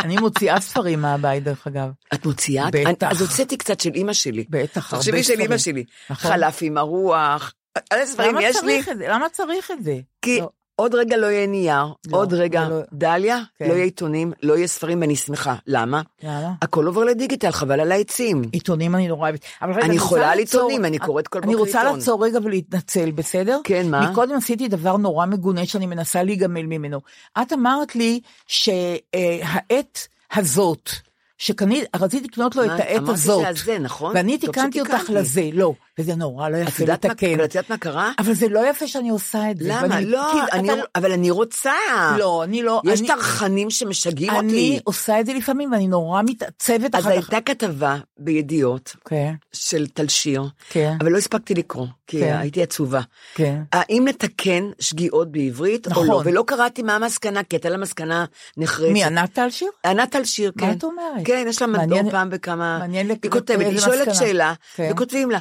[0.00, 1.88] אני מוציאה ספרים מהבית, דרך אגב.
[2.14, 2.68] את מוציאה?
[2.72, 3.10] בטח.
[3.10, 4.44] אז הוצאתי קצת של אימא שלי.
[4.50, 5.40] בטח, הרבה תחשבי של ספרים.
[5.40, 5.84] אימא שלי.
[6.10, 6.30] נכון.
[6.30, 7.52] חלף עם הרוח.
[7.90, 8.60] איזה ספרים למה יש לי?
[8.62, 9.08] צריך את זה?
[9.08, 9.96] למה צריך את זה?
[10.22, 10.50] כי לא.
[10.80, 12.76] עוד רגע לא יהיה נייר, לא, עוד רגע, לא.
[12.92, 13.68] דליה, כן.
[13.68, 15.54] לא יהיה עיתונים, לא יהיה ספרים, ואני שמחה.
[15.66, 16.02] למה?
[16.22, 16.52] למה?
[16.62, 18.42] הכל עובר לדיגיטל, חבל על העצים.
[18.52, 19.44] עיתונים אני נורא אוהבת.
[19.62, 21.98] אני רוצה חולה על עיתונים, אני קוראת כל אני בוקר רוצה עיתון.
[21.98, 23.60] לעצור רגע ולהתנצל, בסדר?
[23.64, 24.10] כן, מה?
[24.10, 27.00] מקודם עשיתי דבר נורא מגונה שאני מנסה להיגמל ממנו.
[27.42, 30.90] את אמרת לי שהעת הזאת,
[31.38, 32.74] שקנית, רציתי לקנות לו את מה?
[32.74, 33.56] העת אמרתי הזאת.
[33.56, 34.16] שזה, נכון?
[34.16, 35.10] ואני תיקנתי אותך.
[35.10, 35.72] לזה, לא.
[36.00, 37.34] וזה נורא לא יפה לתקן.
[37.44, 38.12] את יודעת מה קרה?
[38.18, 39.64] אבל זה לא יפה שאני עושה את זה.
[39.68, 39.86] למה?
[39.90, 41.72] ואני- לא, כי אני- אתה- אבל אני רוצה.
[42.18, 42.82] לא, אני לא...
[42.84, 44.80] יש אני- טרחנים שמשגעים אני אותי.
[44.84, 47.30] עושה את זה לפעמים, ואני נורא מתעצבת אז אחר כך.
[47.32, 52.36] הייתה כתבה בידיעות כן, של תלשיר, כן, אבל לא הספקתי לקרוא, כי כן.
[52.40, 53.00] הייתי עצובה.
[53.34, 53.60] כן.
[53.72, 56.06] האם לתקן שגיאות בעברית או נכון.
[56.06, 56.22] לא?
[56.24, 58.24] ולא קראתי מה המסקנה, כי הייתה לה מסקנה
[58.56, 58.92] נחרצת.
[58.92, 59.68] מי, ענת טל שיר?
[59.86, 60.66] ענת טלשיר, כן.
[60.66, 61.24] מה את אומרת?
[61.24, 62.78] כן, יש לה מדור פעם בכמה...
[62.78, 64.14] מעניין היא כותבת, היא שואלת.
[64.14, 64.52] שאלה.
[64.78, 65.38] וכותבים לה.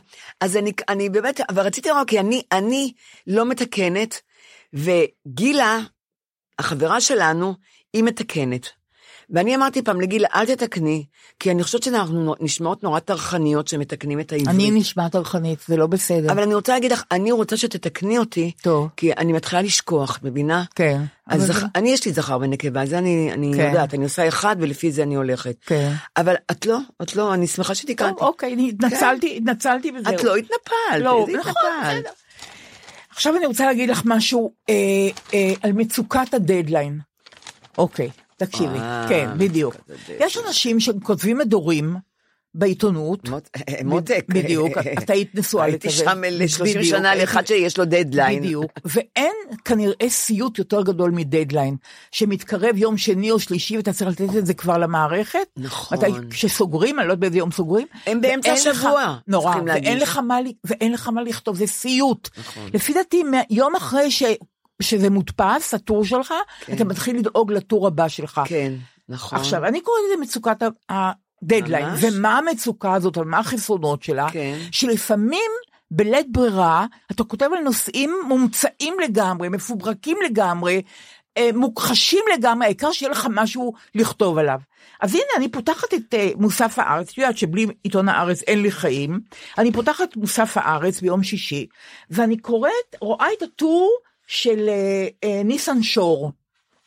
[0.49, 2.93] אז אני, אני באמת, אבל רציתי לומר, כי אני, אני
[3.27, 4.21] לא מתקנת,
[4.73, 5.79] וגילה,
[6.59, 7.53] החברה שלנו,
[7.93, 8.78] היא מתקנת.
[9.31, 11.05] ואני אמרתי פעם לגילה, אל תתקני,
[11.39, 14.49] כי אני חושבת שאנחנו נשמעות נורא טרחניות שמתקנים את העברית.
[14.49, 16.31] אני נשמעת טרחנית, זה לא בסדר.
[16.31, 18.89] אבל אני רוצה להגיד לך, אני רוצה שתתקני אותי, טוב.
[18.97, 20.63] כי אני מתחילה לשכוח, מבינה?
[20.75, 21.01] כן.
[21.27, 21.59] אז זכ...
[21.59, 23.67] זה- אני, יש לי זכר ונקבה, זה אני, אני כן.
[23.67, 25.55] יודעת, אני עושה אחד ולפי זה אני הולכת.
[25.65, 25.93] כן.
[26.17, 28.21] אבל את לא, את לא, אני שמחה טוב, שתיקנתי.
[28.23, 30.13] אוקיי, אני התנצלתי, התנצלתי וזהו.
[30.15, 31.97] את לא התנפלת, לא, איזה נכון, התנפלת.
[31.99, 32.09] בסדר.
[33.09, 34.73] עכשיו אני רוצה להגיד לך משהו אה,
[35.33, 36.99] אה, על מצוקת הדדליין.
[37.77, 38.09] אוקיי,
[38.39, 38.77] תקשיבי.
[38.79, 39.75] אה, כן, בדיוק.
[40.19, 41.95] יש אנשים שכותבים מדורים
[42.53, 43.29] בעיתונות.
[43.29, 43.49] מות-
[43.85, 44.25] מותק.
[44.29, 44.73] בדיוק,
[45.03, 45.97] את היית נשואה הייתי לכזה.
[46.03, 48.39] שם ל-30 בדיוק, שנה הייתי- לאחד שיש לו דדליין.
[48.43, 49.31] בדיוק, ואין
[49.65, 51.75] כנראה סיוט יותר גדול מדדליין,
[52.11, 55.39] שמתקרב יום שני או שלישי ואתה צריך לתת את זה כבר למערכת.
[55.57, 55.97] נכון.
[56.29, 57.87] כשסוגרים, אני לא יודעת באיזה יום סוגרים.
[58.05, 59.97] הם באמצע השבוע, נורא, ואין.
[60.93, 62.29] לך, מה, לכתוב, זה סיוט.
[62.37, 62.69] נכון.
[62.73, 64.11] לפי דעתי, יום אחרי
[64.81, 66.73] שזה מודפס, הטור שלך, כן.
[66.73, 68.41] אתה מתחיל לדאוג לטור הבא שלך.
[68.45, 68.73] כן,
[69.09, 69.39] נכון.
[69.39, 72.03] עכשיו, אני קוראת לזה מצוקת הדדליין, ממש?
[72.03, 74.57] ומה המצוקה הזאת, ומה החסרונות שלה, כן.
[74.71, 75.51] שלפעמים
[75.91, 80.81] בלית ברירה, אתה כותב על נושאים מומצאים לגמרי, מפוברקים לגמרי,
[81.37, 84.59] אה, מוכחשים לגמרי, העיקר שיהיה לך משהו לכתוב עליו.
[85.01, 88.71] אז הנה, אני פותחת את אה, מוסף הארץ, את יודעת שבלי עיתון הארץ אין לי
[88.71, 89.19] חיים,
[89.57, 91.67] אני פותחת מוסף הארץ ביום שישי,
[92.09, 93.97] ואני קוראת, רואה את הטור
[94.29, 96.31] של אה, אה, ניסן שור.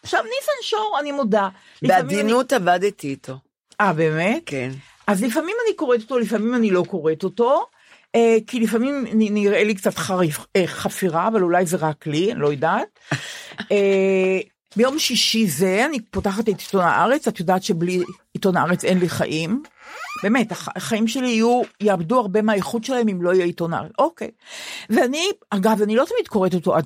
[0.03, 1.49] עכשיו, ניסן שור, אני מודה.
[1.83, 3.35] לפעמים אני- בעדינות עבדתי איתו.
[3.81, 4.43] אה, באמת?
[4.47, 4.71] כן.
[5.07, 7.67] אז לפעמים אני קוראת אותו, לפעמים אני לא קוראת אותו,
[8.15, 12.41] אה, כי לפעמים נראה לי קצת חריף, אה, חפירה, אבל אולי זה רק לי, אני
[12.41, 12.99] לא יודעת.
[13.73, 14.39] אה,
[14.77, 18.01] ביום שישי זה, אני פותחת את עיתון הארץ, את יודעת שבלי
[18.35, 19.63] עיתון הארץ אין לי חיים.
[20.23, 23.91] באמת, הח- החיים שלי יהיו, יאבדו הרבה מהאיכות שלהם אם לא יהיה עיתון הארץ.
[23.99, 24.29] אוקיי.
[24.91, 26.79] ואני, אגב, אני לא תמיד קוראת אותו,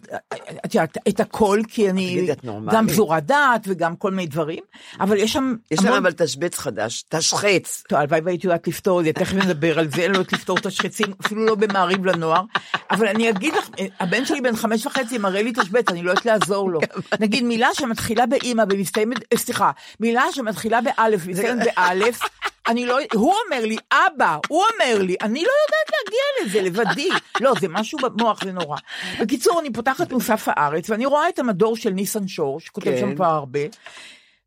[0.64, 2.26] את יודעת, את הכל, כי אני.
[2.72, 4.62] גם פזורת דעת וגם כל מיני דברים,
[5.00, 7.82] אבל יש שם יש להם אבל תשבץ חדש, תשחץ.
[7.88, 10.58] טוב, הלוואי והייתי יודעת לפתור את זה, תכף נדבר על זה, אין לו את לפתור
[10.58, 12.42] את השחצים, אפילו לא במעריב לנוער.
[12.90, 13.68] אבל אני אגיד לך,
[14.00, 16.80] הבן שלי בן חמש וחצי מראה לי תשבץ, אני לא יודעת לעזור לו.
[17.20, 19.70] נגיד מילה שמתחילה באימא ומסתיימת, אה, סליחה,
[20.00, 22.20] מילה שמתחילה באלף ומסתיימת באלף,
[22.68, 27.08] אני לא, הוא אומר לי, אבא, הוא אומר לי, אני לא יודעת להגיע לזה לבדי.
[27.44, 28.78] לא, זה משהו במוח, זה נורא.
[29.20, 33.00] בקיצור, אני פותחת מוסף הארץ, ואני רואה את המדור של ניסן שור, שכותב כן.
[33.00, 33.60] שם כבר הרבה.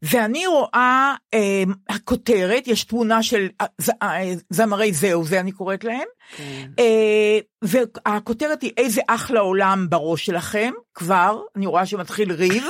[0.02, 5.84] ואני רואה אה, הכותרת, יש תמונה של אה, ז, אה, זמרי זהו, זה אני קוראת
[5.84, 6.08] להם,
[6.80, 12.68] אה, והכותרת היא איזה אחלה עולם בראש שלכם, כבר, אני רואה שמתחיל ריב,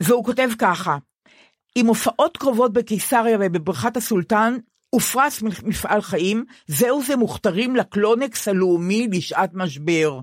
[0.00, 0.96] והוא כותב ככה,
[1.78, 4.56] עם הופעות קרובות בקיסריה ובבריכת הסולטן,
[4.94, 10.20] ופרס מפעל חיים, זהו זה מוכתרים לקלונקס הלאומי לשעת משבר.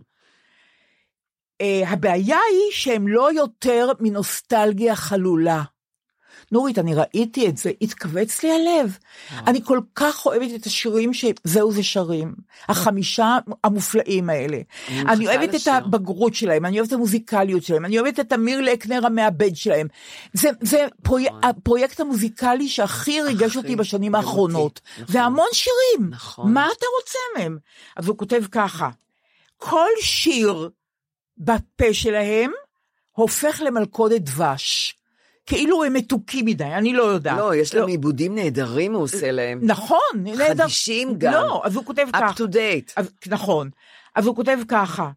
[1.64, 5.64] Uh, הבעיה היא שהם לא יותר מנוסטלגיה חלולה.
[6.54, 8.98] נורית, אני ראיתי את זה, התכווץ לי הלב.
[9.48, 12.34] אני כל כך אוהבת את השירים שזהו זה שרים.
[12.70, 14.58] החמישה המופלאים האלה.
[14.90, 15.68] אני מחכה אוהבת את.
[15.68, 19.88] הבגרות שלהם, אני אוהבת את המוזיקליות שלהם, אני אוהבת את אמיר לקנר המעבד שלהם.
[20.34, 24.82] זה, זה פרויק, הפרויקט המוזיקלי שהכי ריגש אותי בשנים האחרונות.
[25.10, 26.10] והמון שירים.
[26.10, 26.54] נכון.
[26.54, 27.58] מה אתה רוצה מהם?
[27.98, 28.90] אז הוא כותב ככה,
[29.58, 30.70] כל שיר
[31.38, 32.52] בפה שלהם
[33.12, 34.96] הופך למלכודת דבש.
[35.46, 37.38] כאילו הם מתוקים מדי, אני לא יודעת.
[37.38, 39.60] לא, יש להם עיבודים נהדרים הוא עושה להם.
[39.62, 40.48] נכון, נהדר.
[40.48, 41.34] חדישים גם.
[41.34, 42.44] לא, אז הוא כותב up ככה.
[42.44, 43.02] to date.
[43.28, 43.70] נכון.
[44.16, 45.10] אז הוא כותב ככה,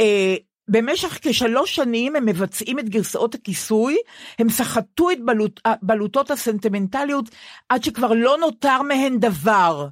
[0.00, 0.34] אה,
[0.68, 3.96] במשך כשלוש שנים הם מבצעים את גרסאות הכיסוי,
[4.38, 7.30] הם סחטו את בלוט, בלוטות הסנטימנטליות
[7.68, 9.88] עד שכבר לא נותר מהן דבר.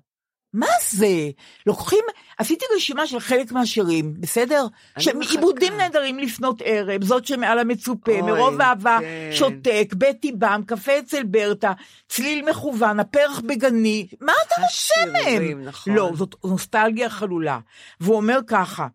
[0.54, 1.30] מה זה?
[1.66, 2.04] לוקחים,
[2.38, 4.66] עשיתי רשימה של חלק מהשירים, בסדר?
[4.98, 5.20] שהם.
[5.20, 9.30] עיבודים נהדרים לפנות ערב, זאת שמעל המצופה, אוי, מרוב אהבה, כן.
[9.32, 11.72] שותק, בטי בם, קפה אצל ברטה,
[12.08, 15.64] צליל מכוון, הפרח בגני, מה אתה רוצה מהם?
[15.64, 15.94] נכון.
[15.94, 17.58] לא, זאת נוסטלגיה חלולה.
[18.00, 18.86] והוא אומר ככה,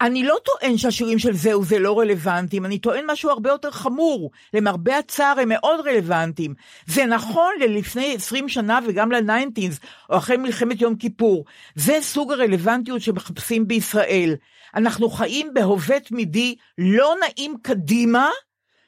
[0.00, 1.32] אני לא טוען שהשירים של
[1.62, 4.30] זה לא רלוונטיים, אני טוען משהו הרבה יותר חמור.
[4.54, 6.54] למרבה הצער הם מאוד רלוונטיים.
[6.86, 9.80] זה נכון ללפני 20 שנה וגם לניינטינס,
[10.10, 11.44] או אחרי מלחמת יום כיפור.
[11.74, 14.34] זה סוג הרלוונטיות שמחפשים בישראל.
[14.74, 18.30] אנחנו חיים בהווה תמידי לא נעים קדימה,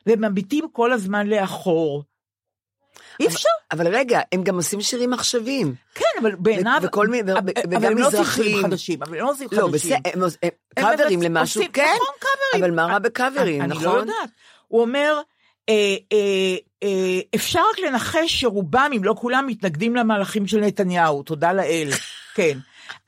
[0.06, 2.04] ומביטים כל הזמן לאחור.
[3.20, 3.48] אי אפשר.
[3.72, 5.74] אבל רגע, הם גם עושים שירים עכשוויים.
[5.94, 6.78] כן, אבל בעיניו...
[6.82, 7.40] וכל מיני, אבל
[7.70, 8.44] וגם הם לא עושים מזרחים.
[8.44, 9.96] שירים חדשים, אבל הם לא עושים לא, חדשים.
[10.04, 11.94] בסדר, הם קאברים למשהו, עושים- כן.
[11.96, 12.64] נכון, קאברים.
[12.64, 13.84] אבל מה רע בקאברים, אני נכון?
[13.84, 14.30] לא יודעת.
[14.68, 15.20] הוא אומר,
[15.68, 15.74] אה,
[16.12, 21.88] אה, אה, אפשר רק לנחש שרובם, אם לא כולם, מתנגדים למהלכים של נתניהו, תודה לאל,
[22.36, 22.58] כן.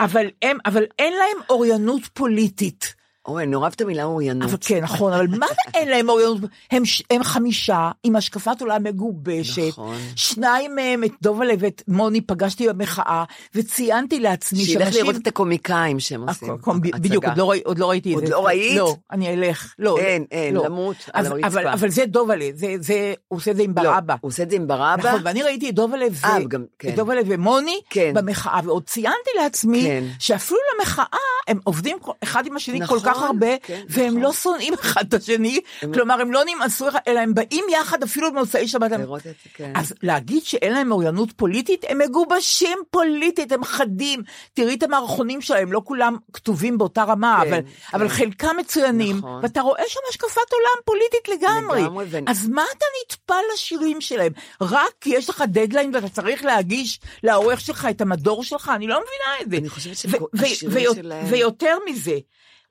[0.01, 2.95] אבל הם, אבל אין להם אוריינות פוליטית.
[3.29, 4.49] אוי, אני אוהבת את המילה אוריינות.
[4.51, 6.41] אבל כן, נכון, אבל מה זה אין להם אוריינות?
[6.71, 9.69] הם, הם חמישה עם השקפת עולם מגובשת.
[9.69, 9.97] נכון.
[10.17, 15.05] שניים מהם, את דובלה ואת מוני, פגשתי במחאה, וציינתי לעצמי שילך שאנשים...
[15.05, 16.55] לראות את הקומיקאים שהם עושים.
[16.55, 16.99] הצגה.
[16.99, 18.31] בדיוק, עוד לא, עוד לא ראיתי את עוד זה.
[18.31, 18.79] לא ראית?
[18.79, 19.75] לא, אני אלך.
[19.79, 20.65] לא, אין, אין, לא.
[20.65, 21.47] למות על אז- הרצפה.
[21.47, 24.15] אבל, אבל זה דובלה, זה, זה, הוא עושה את זה עם לא, ברבא.
[24.21, 25.09] הוא עושה את זה עם ברבא?
[25.09, 26.27] נכון, ואני ראיתי את דובלה ו...
[26.27, 26.89] אה, גם, כן.
[26.89, 28.13] את דובלה ומוני כן.
[28.15, 30.05] במחאה, ועוד ציינתי לעצמי כן.
[30.19, 31.05] שאפילו למחאה
[31.49, 34.21] הם עובדים אחד עם השני נכון, כל כך הרבה, כן, והם נכון.
[34.23, 38.33] לא שונאים אחד את השני, הם- כלומר הם לא נמאסו אלא הם באים יחד אפילו
[38.33, 38.93] במוצאי שבת.
[38.93, 39.73] הם- לראות את זה, כן.
[39.77, 44.23] אז להגיד שאין להם אוריינות פוליטית, הם מגובשים פוליטית, הם חדים.
[44.55, 47.97] תראי את המערכונים שלהם, לא כולם כתובים באותה רמה, כן, אבל, כן.
[47.97, 49.41] אבל חלקם מצוינים, נכון.
[49.43, 51.83] ואתה רואה שם השקפת עולם פוליטית לגמרי.
[51.83, 54.33] לגמרי, ו- אז מה אתה נטפל לשירים שלהם?
[54.61, 58.73] רק כי יש לך דדליין ואתה צריך להגיש לעורך שלך את המדור שלך?
[58.75, 59.11] אני לא מבינה
[59.43, 59.57] את זה.
[59.57, 62.19] אני חושבת שהשירים שלהם- ויותר מזה,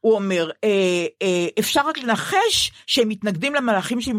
[0.01, 4.11] הוא אומר, אה, אה, אפשר רק לנחש שהם מתנגדים למהלכים של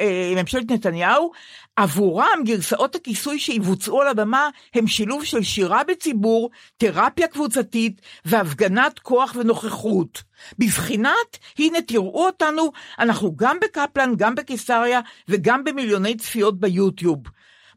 [0.00, 1.32] אה, ממשלת נתניהו,
[1.76, 9.36] עבורם גרסאות הכיסוי שיבוצעו על הבמה הם שילוב של שירה בציבור, תרפיה קבוצתית והפגנת כוח
[9.38, 10.22] ונוכחות.
[10.58, 17.18] בבחינת, הנה תראו אותנו, אנחנו גם בקפלן, גם בקיסריה וגם במיליוני צפיות ביוטיוב.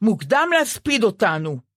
[0.01, 1.70] מוקדם להספיד אותנו.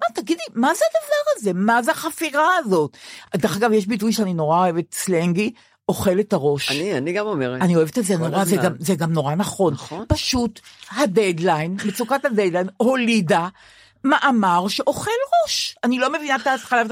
[0.00, 1.52] מה, תגידי, מה זה הדבר הזה?
[1.54, 2.96] מה זה החפירה הזאת?
[3.36, 5.52] דרך אגב, יש ביטוי שאני נורא אוהבת, סלנגי,
[5.88, 6.70] אוכל את הראש.
[6.70, 7.62] אני, אני גם אומרת.
[7.62, 8.56] אני אוהבת את זה נורא, זה.
[8.56, 9.72] גם, זה גם נורא נכון.
[9.72, 10.04] נכון.
[10.08, 13.48] פשוט הדדליין, מצוקת הדדליין, הולידה
[14.04, 15.10] מאמר שאוכל
[15.44, 15.76] ראש.
[15.84, 16.82] אני לא מבינה את ההתחלה.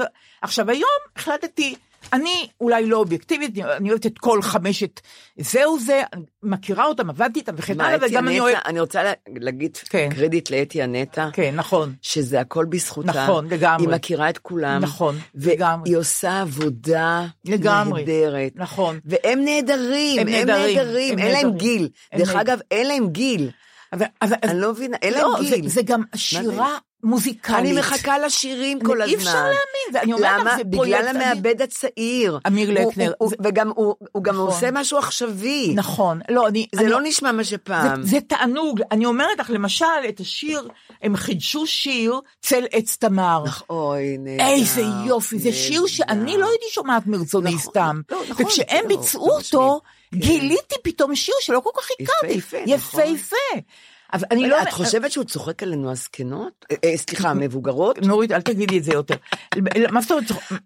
[0.41, 1.75] עכשיו היום החלטתי,
[2.13, 5.01] אני אולי לא אובייקטיבית, אני אוהבת את כל חמשת
[5.39, 6.01] זהו זה,
[6.43, 8.57] מכירה אותם, עבדתי איתם וכן הלאה, וגם אני אוהבת...
[8.65, 10.09] אני רוצה לה- להגיד כן.
[10.15, 11.93] קרדיט לאתי הנטע, כן, נכון.
[12.01, 13.07] שזה הכל בזכותה.
[13.23, 13.85] נכון, לגמרי.
[13.85, 14.81] היא מכירה את כולם.
[14.81, 15.89] נכון, לגמרי.
[15.89, 18.01] והיא עושה עבודה לגמרי.
[18.05, 18.51] נהדרת.
[18.55, 18.99] נכון.
[19.05, 21.57] והם נהדרים, הם הם נהדרים, נהדרים, אין להם.
[21.57, 21.89] גיל.
[22.17, 23.49] דרך אגב, אין להם גיל.
[23.93, 25.67] אבל, אבל, אני לא מבינה, אין להם לא, זה, גיל.
[25.69, 26.77] זה גם שירה
[27.07, 27.59] מוזיקלית.
[27.59, 29.13] אני מחכה לשירים כל הזמן.
[29.13, 29.57] אי אפשר להאמין,
[29.91, 30.57] זה- אני אומרת לך, למה?
[30.57, 32.39] זה פרויקט בגלל המעבד הצעיר.
[32.47, 33.13] אמיר לקנר.
[33.17, 34.47] הוא- וגם הוא גם נכון.
[34.47, 35.71] עושה משהו עכשווי.
[35.75, 36.67] נכון, לא, אני...
[36.75, 38.03] זה לא נשמע מה שפעם.
[38.03, 40.67] זה, תענוג, אני אומרת לך, למשל, את השיר,
[41.01, 43.43] הם חידשו שיר, צל עץ תמר.
[43.69, 44.43] אוי, נהדר.
[44.47, 45.85] איזה יופי, זה שיר.
[45.87, 48.01] שאני לא הייתי שומעת מרצוני נכון, סתם.
[48.11, 49.81] לא, נכון, וכשהם לא, ביצעו לא אותו.
[50.15, 52.33] גיליתי פתאום שיר שלא כל כך הכרתי.
[52.37, 53.01] יפהפה, נכון.
[53.03, 53.35] יפהפה.
[54.13, 54.61] אבל אני לא...
[54.61, 56.65] את חושבת שהוא צוחק עלינו הזקנות?
[56.71, 57.99] אה, אה, סליחה, המבוגרות?
[58.05, 59.15] נורית, אל תגידי את זה יותר.
[59.91, 60.23] מה זאת אומרת?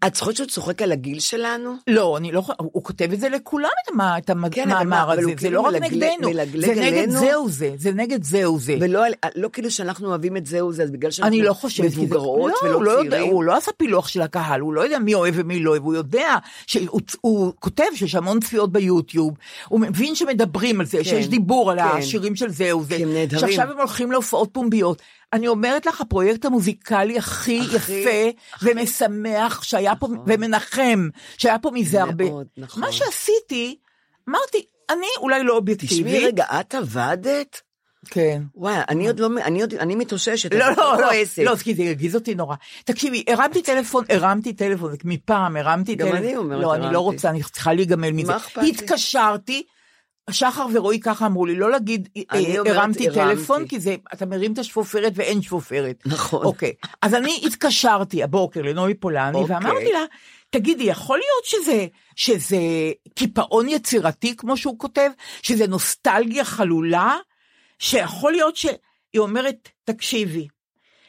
[0.07, 1.73] את חושבת שהוא צוחק על הגיל שלנו?
[1.87, 3.69] לא, אני לא, הוא, כותב את זה לכולם,
[4.17, 7.09] את, כן, המאמר אבל הזה, זה כאילו לא רק נגדנו, זה נגד?
[7.09, 8.75] זהו זה, זה נגד זהו זה.
[8.79, 9.01] ולא
[9.35, 12.77] לא כאילו שאנחנו אוהבים את זה וזה, אז בגלל שאנחנו לא זה- מבוגרות לא, לא
[12.77, 13.31] ולא צעירים.
[13.31, 15.93] הוא לא עשה פילוח של הקהל, הוא לא יודע מי אוהב ומי לא אוהב, הוא
[15.95, 16.35] יודע
[16.67, 19.33] שהוא הוא כותב שיש המון צפיות ביוטיוב,
[19.67, 21.85] הוא מבין שמדברים על זה, שיש דיבור על כן.
[21.97, 23.51] השירים של זה וזה, כי הם נהדרים.
[23.53, 25.01] שעכשיו הם הולכים להופעות פומביות.
[25.33, 32.01] אני אומרת לך, הפרויקט המוזיקלי הכי הכי- יפה ומשמח שהיה פה, ומנחם, שהיה פה מזה
[32.01, 32.25] הרבה.
[32.57, 32.83] נכון.
[32.83, 33.77] מה שעשיתי,
[34.29, 35.97] אמרתי, אני אולי לא אובייקטיבית.
[36.05, 37.61] תשמעי רגע, את עבדת?
[38.09, 38.41] כן.
[38.55, 40.53] וואי, אני עוד לא, אני עוד, אני מתאוששת.
[40.53, 41.11] לא, לא, לא.
[41.45, 42.55] לא, כי זה הרגיז אותי נורא.
[42.85, 46.23] תקשיבי, הרמתי טלפון, הרמתי טלפון, מפעם הרמתי גם טלפון.
[46.23, 46.93] אני אומרת, לא, אני הרמתי.
[46.93, 48.31] לא רוצה, אני צריכה להיגמל מזה.
[48.31, 48.69] מה אכפת לי?
[48.69, 49.63] התקשרתי,
[50.29, 52.23] שחר ורועי ככה אמרו לי, לא להגיד, אה,
[52.57, 53.09] הרמתי הרמתי.
[53.09, 56.03] טלפון, כי זה, אתה מרים את השפופרת ואין שפופרת.
[56.05, 56.45] נכון.
[56.45, 59.55] אוקיי, אז אני התקשרתי הבוקר לנוי פולני, אוקיי.
[59.55, 60.03] ואמרתי לה,
[60.49, 62.57] תגידי, יכול להיות שזה, שזה
[63.15, 65.09] קיפאון יצירתי, כמו שהוא כותב,
[65.41, 67.17] שזה נוסטלגיה חלולה,
[67.79, 68.65] שיכול להיות ש...
[69.13, 70.47] היא אומרת, תקשיבי,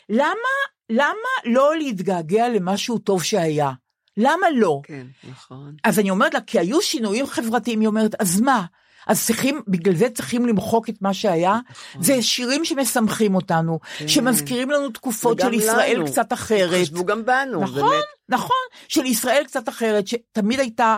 [0.08, 0.52] למה,
[0.90, 3.72] למה לא להתגעגע למשהו טוב שהיה?
[4.16, 4.80] למה לא?
[4.84, 5.76] כן, נכון.
[5.84, 8.64] אז אני אומרת לה, כי היו שינויים חברתיים, היא אומרת, אז מה?
[9.06, 11.58] אז צריכים, בגלל זה צריכים למחוק את מה שהיה?
[11.70, 12.02] נכון.
[12.02, 15.46] זה שירים שמשמחים אותנו, שמזכירים לנו תקופות כן.
[15.46, 16.06] של ישראל לנו.
[16.06, 16.82] קצת אחרת.
[16.82, 18.04] חשבו גם בנו, נכון, באמת.
[18.28, 18.56] נכון,
[18.88, 20.96] של ישראל קצת אחרת, שתמיד הייתה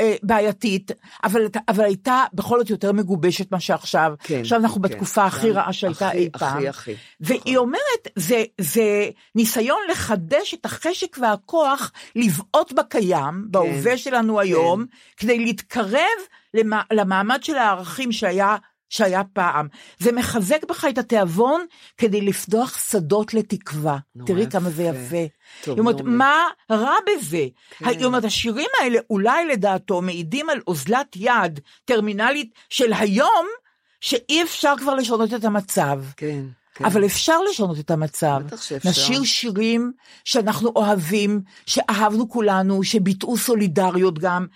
[0.00, 0.90] אה, בעייתית,
[1.24, 4.12] אבל, אבל הייתה בכל זאת יותר מגובשת מאשר עכשיו.
[4.22, 4.88] כן, עכשיו אנחנו כן.
[4.88, 6.66] בתקופה הכי גם רעה שהייתה הכי, אי הכי, פעם.
[6.66, 6.94] הכי.
[7.20, 14.86] והיא אומרת, זה, זה ניסיון לחדש את החשק והכוח לבעוט בקיים, בהווה שלנו היום,
[15.16, 16.00] כדי להתקרב
[16.54, 18.56] למע, למעמד של הערכים שהיה,
[18.90, 19.68] שהיה פעם.
[19.98, 21.64] זה מחזק בך את התיאבון
[21.96, 23.98] כדי לפתוח שדות לתקווה.
[24.26, 25.16] תראי כמה זה יפה.
[25.16, 25.26] יפה.
[25.64, 26.00] טוב, היא אומרת.
[26.04, 27.46] מה רע בזה?
[27.78, 27.88] כן.
[27.88, 33.46] היא אומרת, השירים האלה אולי לדעתו מעידים על אוזלת יד טרמינלית של היום,
[34.00, 36.02] שאי אפשר כבר לשנות את המצב.
[36.16, 36.84] כן, כן.
[36.84, 38.42] אבל אפשר לשנות את המצב.
[38.46, 38.90] בטח שאפשר.
[38.90, 39.92] נשיר שירים
[40.24, 44.46] שאנחנו אוהבים, שאהבנו כולנו, שביטאו סולידריות גם.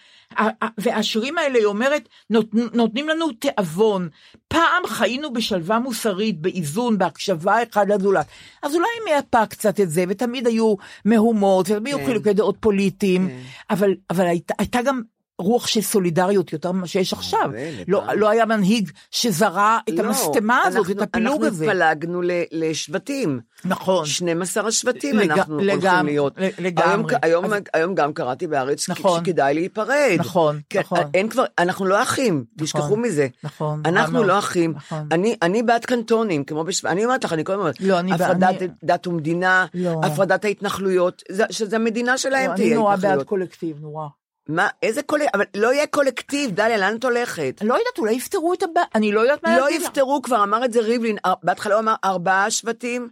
[0.79, 4.09] והשירים האלה, היא אומרת, נות, נותנים לנו תיאבון.
[4.49, 8.27] פעם חיינו בשלווה מוסרית, באיזון, בהקשבה אחד לזולת.
[8.63, 10.75] אז אולי היא מייפה קצת את זה, ותמיד היו
[11.05, 12.07] מהומות, ותמיד היו כן.
[12.07, 13.37] חילוקי דעות פוליטיים, כן.
[13.71, 15.14] אבל, אבל הייתה, הייתה גם...
[15.39, 17.41] רוח של סולידריות יותר ממה שיש עכשיו.
[17.43, 17.59] הרבה,
[17.89, 18.03] לא.
[18.17, 21.65] לא היה מנהיג שזרע את לא, המשטמה הזאת, אנחנו- את הפילוג הזה.
[21.65, 22.21] אנחנו התפלגנו
[22.53, 23.41] לשבטים.
[23.65, 24.07] נכון.
[24.07, 26.33] 12 השבטים לג- אנחנו הולכים לגמרי, להיות.
[26.59, 27.15] לגמרי.
[27.23, 29.21] היום, היום, אז- היום גם קראתי בארץ נכון.
[29.25, 30.17] שכדאי להיפרד.
[30.19, 30.99] נכון, כן, נכון.
[31.15, 33.29] אין כבר, אנחנו לא אחים, תשכחו מזה.
[33.45, 34.27] נכון, אנחנו מאוד.
[34.27, 34.73] לא אחים.
[34.77, 35.09] נכון.
[35.13, 38.13] אני, אני בעד קנטונים, כמו בשבט, אני אומרת לך, אני כל הזמן אומרת, לא, אני
[38.13, 40.01] הפרדת אני- דת ומדינה, לא.
[40.05, 43.23] הפרדת ההתנחלויות, זה- שזה המדינה שלהם לא, תהיה, אני נורא בעד.
[43.23, 44.07] קולקטיב, נורא.
[44.49, 45.31] מה, איזה קולקטיב?
[45.35, 47.61] אבל לא יהיה קולקטיב, דליה, לאן את הולכת?
[47.65, 49.71] לא יודעת, אולי יפתרו את הבעיה, אני לא יודעת מה לא.
[49.71, 53.09] יפתרו, כבר אמר את זה ריבלין, אר- בהתחלה הוא אמר ארבעה שבטים,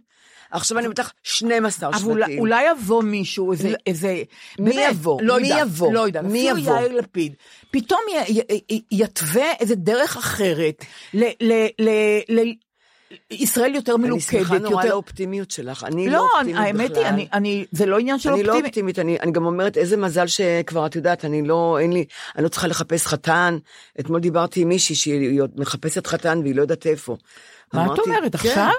[0.51, 2.47] עכשיו אני בטח 12 אבל אולי, שבטים.
[2.71, 3.69] יבוא מישהו, איזה...
[3.69, 4.21] לא- איזה
[4.59, 5.21] מי באמת, יבוא?
[5.21, 5.93] לא מי יבוא?
[5.93, 6.23] לא יודעת.
[6.23, 6.79] מי אפילו יבוא?
[6.79, 7.33] יאיר לפיד.
[7.71, 11.23] פתאום י, י, י, יתווה איזה דרך אחרת ל...
[11.41, 11.89] ל, ל,
[12.29, 12.39] ל
[13.31, 14.89] ישראל יותר אני מלוכדת, שמחה נורא יותר...
[14.89, 16.65] לאופטימיות שלך, אני לא לא, אופטימית בכלל.
[16.65, 18.67] האמת היא, אני, אני, זה לא עניין של אני לא אופטימי.
[18.67, 22.05] אופטימית, אני, אני גם אומרת איזה מזל שכבר, את יודעת, אני לא, אין לי,
[22.35, 23.57] אני לא צריכה לחפש חתן.
[23.99, 27.17] אתמול דיברתי עם מישהי שהיא מחפשת חתן והיא לא יודעת איפה.
[27.73, 28.71] מה את אמרתי, אומרת, "כן, עכשיו?"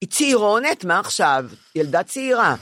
[0.00, 1.44] היא צעירונת, מה עכשיו?
[1.74, 2.54] ילדה צעירה.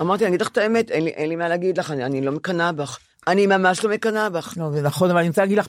[0.00, 2.20] אמרתי, אני אגיד לך את האמת, אין לי, אין לי מה להגיד לך, אני, אני
[2.20, 2.98] לא מקנאה בך.
[3.26, 4.54] אני ממש לא מקנאה בך.
[4.56, 5.66] לא, זה נכון, אבל אני רוצה להגיד לך,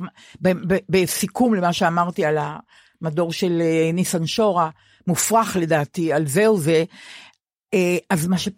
[0.90, 2.38] בסיכום למה שאמרתי על
[3.02, 4.70] המדור של אה, ניסן שורה,
[5.08, 6.84] מופרך לדעתי, על זה או זה,
[7.74, 8.50] אה, אז מה ש...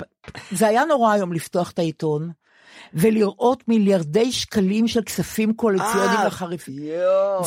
[0.51, 2.31] זה היה נורא היום לפתוח את העיתון,
[2.93, 6.75] ולראות מיליארדי שקלים של כספים קואליציוניים אה, לחריפים.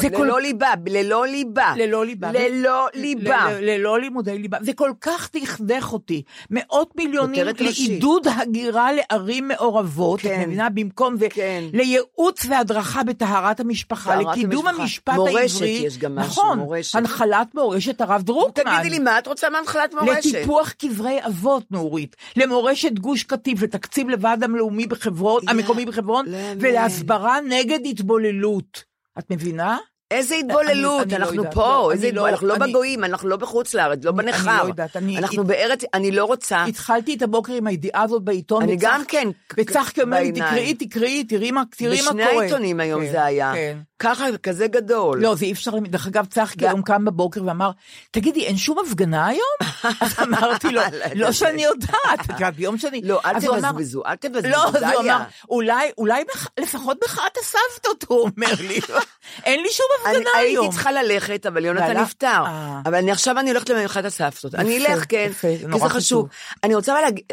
[0.01, 1.73] זה ללא כל- ליבה, ללא ליבה.
[1.77, 2.33] ללא ליבה.
[2.33, 3.47] ללא ליבה.
[3.61, 4.59] ללא לימודי ליבה.
[4.61, 6.23] זה כל כך דכדך אותי.
[6.51, 7.47] מאות מיליונים.
[7.61, 10.41] לעידוד הגירה לערים מעורבות, כן.
[10.43, 10.69] את מבינה?
[10.71, 11.65] במקום זה, כן.
[11.73, 14.83] לייעוץ והדרכה בטהרת המשפחה, לקידום המשפחה.
[14.83, 15.69] המשפט מורשת, העברי.
[15.87, 16.95] יש גם משהו, נכון, מורשת.
[16.95, 18.65] הנחלת מורשת הרב דרוקמן.
[18.81, 20.27] תגידי לי, מה את רוצה מהנחלת מורשת?
[20.35, 26.39] לטיפוח קברי אבות, נורית, למורשת גוש קטיף, לתקציב לוועד המלאומי בחברון, לא, המקומי בחברון, לא,
[26.61, 28.85] ולהסברה נגד התבוללות.
[29.19, 29.77] את מבינה?
[30.11, 32.65] איזה התבוללות, אני- אני לא אנחנו יודעת, פה, לא, איזה אני התבוללות, לא- אנחנו לא
[32.65, 34.51] אני- בגויים, אנחנו לא בחוץ לארץ, לא אני- בנכר.
[34.51, 36.65] אני לא יודעת, אני- אנחנו בארץ, אני לא רוצה.
[36.65, 38.63] התחלתי את הבוקר עם הידיעה הזאת בעיתון.
[38.63, 40.33] אני גם כן, וצחקי אומר לי.
[40.33, 42.41] תקראי, תקראי, תראי מה מה בשני קורה.
[42.43, 43.53] העיתונים היום כן, זה היה.
[43.99, 45.23] ככה, כזה גדול.
[45.23, 47.71] לא, זה אי אפשר, דרך אגב, צחקי היום קם בבוקר ואמר,
[48.11, 49.73] תגידי, אין שום הפגנה היום?
[50.01, 50.81] אז אמרתי לו,
[51.15, 53.01] לא שאני יודעת, את יודעת, ביום שני.
[53.05, 55.01] לא, אל תבזבזו, אל תבזבזו, לא, אז הוא.
[55.01, 56.25] אמר, אולי, אולי
[56.61, 58.81] לפחות מחאת הסבתות, הוא אומר לי.
[59.45, 60.71] אין לי שום הפגנה הייתי היום.
[60.71, 62.43] צריכה ללכת, אבל יונתן נפטר.
[62.47, 62.81] אה.
[62.85, 64.55] אבל אני עכשיו אני הולכת למחאת הסבתות.
[64.55, 66.29] אני אלך, כן, כי זה חשוב.
[66.65, 67.25] אני רוצה להגיד,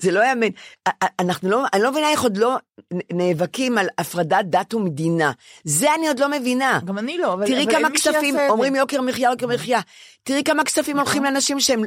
[0.00, 0.48] זה לא יאמן.
[1.20, 2.56] אנחנו לא, אני לא מבינה איך עוד לא
[3.12, 5.32] נאבקים על הפרדת דת ומדינה.
[5.64, 6.80] זה אני עוד לא מבינה.
[6.84, 8.36] גם אני לא, אבל תראי אבל כמה כספים.
[8.48, 9.80] אומרים יוקר מחיה, יוקר מחיה.
[10.22, 11.82] תראי כמה כספים הולכים לאנשים שהם,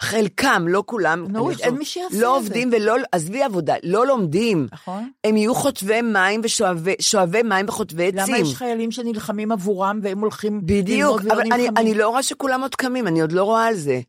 [0.00, 2.36] חלקם, לא כולם, נורית, אין מי שיעשה לא.
[2.36, 4.68] עובדים ולא, עזבי עבודה, לא לומדים.
[4.72, 5.10] נכון.
[5.24, 8.34] הם יהיו חוטבי מים ושואבי שואבי מים וחוטבי עצים.
[8.34, 11.42] למה יש חיילים שנלחמים עבורם והם הולכים בדיוק, אבל?
[11.76, 14.00] אני לא רואה שכולם עוד קמים, אני עוד לא רואה על זה.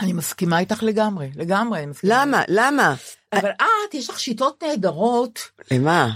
[0.00, 1.78] אני מסכימה איתך לגמרי, לגמרי.
[1.78, 2.14] אני מסכימה.
[2.24, 2.42] למה?
[2.48, 2.94] למה?
[3.32, 5.38] אבל את, יש לך שיטות נהדרות,
[5.70, 6.10] למה?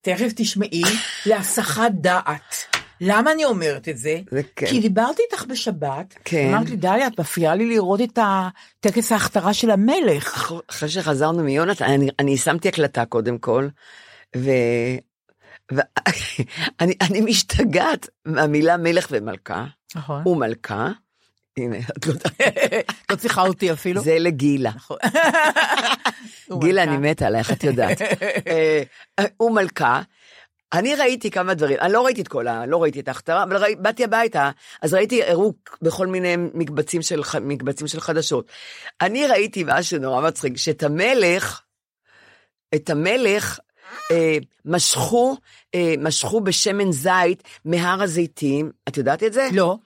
[0.00, 0.82] תכף תשמעי,
[1.26, 2.54] להסחת דעת.
[3.00, 4.20] למה אני אומרת את זה?
[4.30, 4.66] זה כן.
[4.66, 6.48] כי דיברתי איתך בשבת, כן.
[6.54, 8.18] אמרת לי, דליה, את מפריעה לי לראות את
[8.80, 10.34] טקס ההכתרה של המלך.
[10.34, 13.68] אח- אחרי שחזרנו מיונתן, אני, אני שמתי הקלטה קודם כל,
[14.36, 14.50] ו...
[15.72, 19.64] ואני אני משתגעת מהמילה מלך ומלכה,
[19.94, 20.28] נכון.
[20.28, 20.88] ומלכה,
[21.56, 22.14] הנה, את לא
[23.10, 24.02] לא צריכה אותי אפילו.
[24.02, 24.70] זה לגילה.
[24.76, 24.96] נכון.
[26.60, 28.02] גילה, אני מתה עלייך, את יודעת.
[28.48, 28.82] אה,
[29.40, 30.02] ומלכה.
[30.72, 32.66] אני ראיתי כמה דברים, אני לא ראיתי את כל ה...
[32.66, 34.50] לא ראיתי את ההכתרה, אבל ראי, באתי הביתה,
[34.82, 38.46] אז ראיתי הראו בכל מיני מקבצים של, מקבצים של חדשות.
[39.00, 41.60] אני ראיתי משהו נורא מצחיק, שאת המלך,
[42.74, 43.58] את המלך,
[44.10, 45.36] אה, משכו,
[45.74, 49.48] אה, משכו בשמן זית מהר הזיתים, את יודעת את זה?
[49.52, 49.76] לא.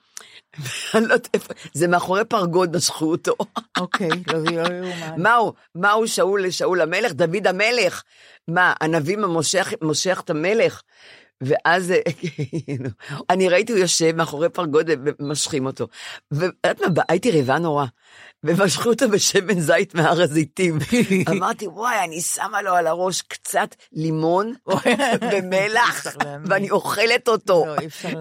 [0.95, 3.35] אני לא יודעת איפה, זה מאחורי פרגוד משכו אותו.
[3.77, 5.21] אוקיי, לא זה לא יאומן.
[5.21, 7.13] מהו, מהו שאול לשאול המלך?
[7.13, 8.03] דוד המלך.
[8.47, 10.81] מה, הנביא מושך, מושך את המלך?
[11.41, 12.01] ואז אה,
[12.65, 12.89] כאילו,
[13.29, 14.89] אני ראיתי הוא יושב מאחורי פרגוד
[15.19, 15.87] ומשכים אותו.
[16.31, 17.85] ואת יודעת מה, הייתי רעבה נורא.
[18.43, 20.79] ומשכו אותו בשמן זית מהר הזיתים.
[21.29, 24.53] אמרתי, וואי, אני שמה לו על הראש קצת לימון
[25.31, 26.05] ומלח.
[26.47, 27.75] ואני אוכלת אותו, לא,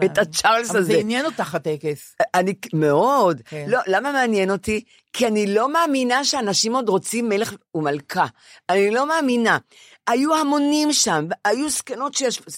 [0.04, 0.18] את.
[0.18, 0.82] הצ'ארלס הזה.
[0.82, 2.14] זה עניין אותך הטקס.
[2.34, 3.40] אני, מאוד.
[3.44, 3.64] כן.
[3.68, 4.84] לא, למה מעניין אותי?
[5.12, 8.26] כי אני לא מאמינה שאנשים עוד רוצים מלך ומלכה.
[8.70, 9.58] אני לא מאמינה.
[10.06, 12.50] היו המונים שם, היו זקנות שישבו...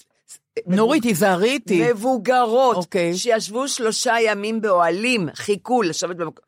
[0.67, 1.91] נורית, תיזהרי איתי.
[1.91, 3.15] מבוגרות, אוקיי.
[3.15, 6.45] שישבו שלושה ימים באוהלים, חיכו לשבת במקום.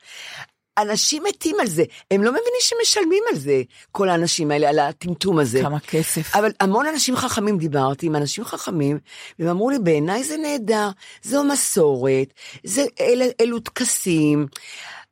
[0.79, 3.62] אנשים מתים על זה, הם לא מבינים שמשלמים על זה,
[3.93, 5.62] כל האנשים האלה, על הטמטום הזה.
[5.62, 6.37] כמה כסף.
[6.37, 8.99] אבל המון אנשים חכמים דיברתי עם אנשים חכמים,
[9.39, 10.89] והם אמרו לי, בעיניי זה נהדר,
[11.23, 14.47] זו מסורת, זה, אל, אלו טקסים.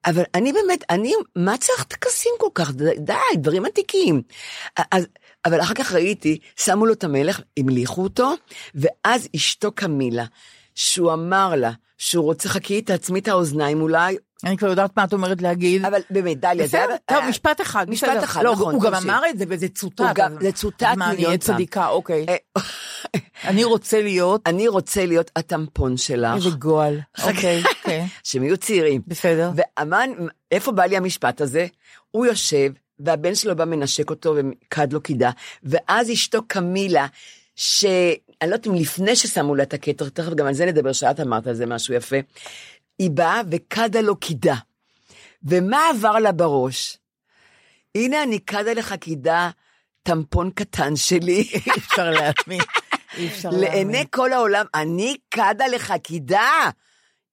[0.06, 2.70] אבל אני באמת, אני, מה צריך טקסים כל כך?
[2.70, 4.22] די, די, דברים עתיקים.
[4.90, 5.06] אז,
[5.44, 8.34] אבל אחר כך ראיתי, שמו לו את המלך, המליכו אותו,
[8.74, 10.24] ואז אשתו קמילה,
[10.74, 14.16] שהוא אמר לה, שהוא רוצה, חכי, תעצמי את האוזניים אולי.
[14.44, 15.84] אני כבר יודעת מה את אומרת להגיד.
[15.84, 16.78] אבל באמת, דליה, זה...
[16.78, 17.90] בסדר, טוב, משפט אחד.
[17.90, 18.24] משפט.
[18.24, 18.94] אחד, לא, נכון, הוא גם.
[18.94, 20.05] אמר את זה וזה צוטט.
[20.40, 21.55] זה צוטט אז מה, אני מיליון אהיה פעם.
[21.55, 22.26] צדיקה, אוקיי.
[22.28, 22.62] אה,
[23.51, 24.42] אני רוצה להיות...
[24.46, 26.34] אני רוצה להיות הטמפון שלך.
[26.36, 27.01] איזה גועל.
[27.28, 28.07] אוקיי, אוקיי.
[28.24, 29.03] שהם יהיו צעירים.
[29.07, 29.51] בסדר.
[29.57, 30.11] ואמן,
[30.53, 31.66] איפה בא לי המשפט הזה?
[32.11, 35.30] הוא יושב, והבן שלו בא מנשק אותו וכד לו קידה,
[35.62, 37.07] ואז אשתו קמילה,
[38.41, 41.20] שאני לא יודעת אם לפני ששמו לה את הכתר, תכף גם על זה נדבר, שאת
[41.20, 42.16] אמרת על זה משהו יפה,
[42.99, 44.55] היא באה וקדה לו קידה.
[45.43, 46.99] ומה עבר לה בראש?
[47.95, 49.51] הנה אני קדה לך קידה,
[50.03, 51.43] טמפון קטן שלי.
[51.53, 52.61] אי אפשר להאמין.
[53.16, 53.70] אי אפשר להאמין.
[53.70, 56.70] לעיני כל העולם, אני קדה לך קידה.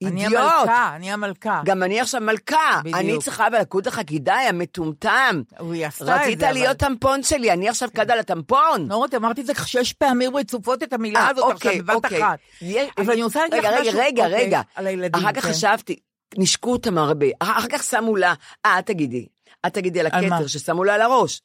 [0.03, 0.41] אני אידיוט.
[0.41, 1.61] המלכה, אני המלכה.
[1.65, 2.79] גם אני עכשיו מלכה.
[2.79, 2.95] בדיוק.
[2.97, 3.47] אני צריכה
[3.85, 5.41] לך כדאי, המטומטם.
[5.73, 8.87] היא עשתה את זה, רצית אבל- להיות טמפון שלי, אני עכשיו קד על הטמפון.
[8.91, 12.23] רותי, אמרתי את זה שש פעמים רצופות את המילה אה, הזאת עכשיו אוקיי, בבת אוקיי.
[12.23, 12.39] אחת.
[12.61, 13.99] יש- אבל אני רוצה להגיד לך רגע, משהו.
[13.99, 14.61] רגע, אוקיי, רגע.
[14.75, 15.21] על הילדים.
[15.23, 15.49] אחר כך כן.
[15.49, 15.95] חשבתי,
[16.37, 17.25] נשקו אותם הרבה.
[17.39, 18.33] אחר כך שמו לה,
[18.65, 19.25] אה, את תגידי.
[19.67, 20.05] את תגידי על?
[20.07, 21.41] הכתר ששמו לה על הראש.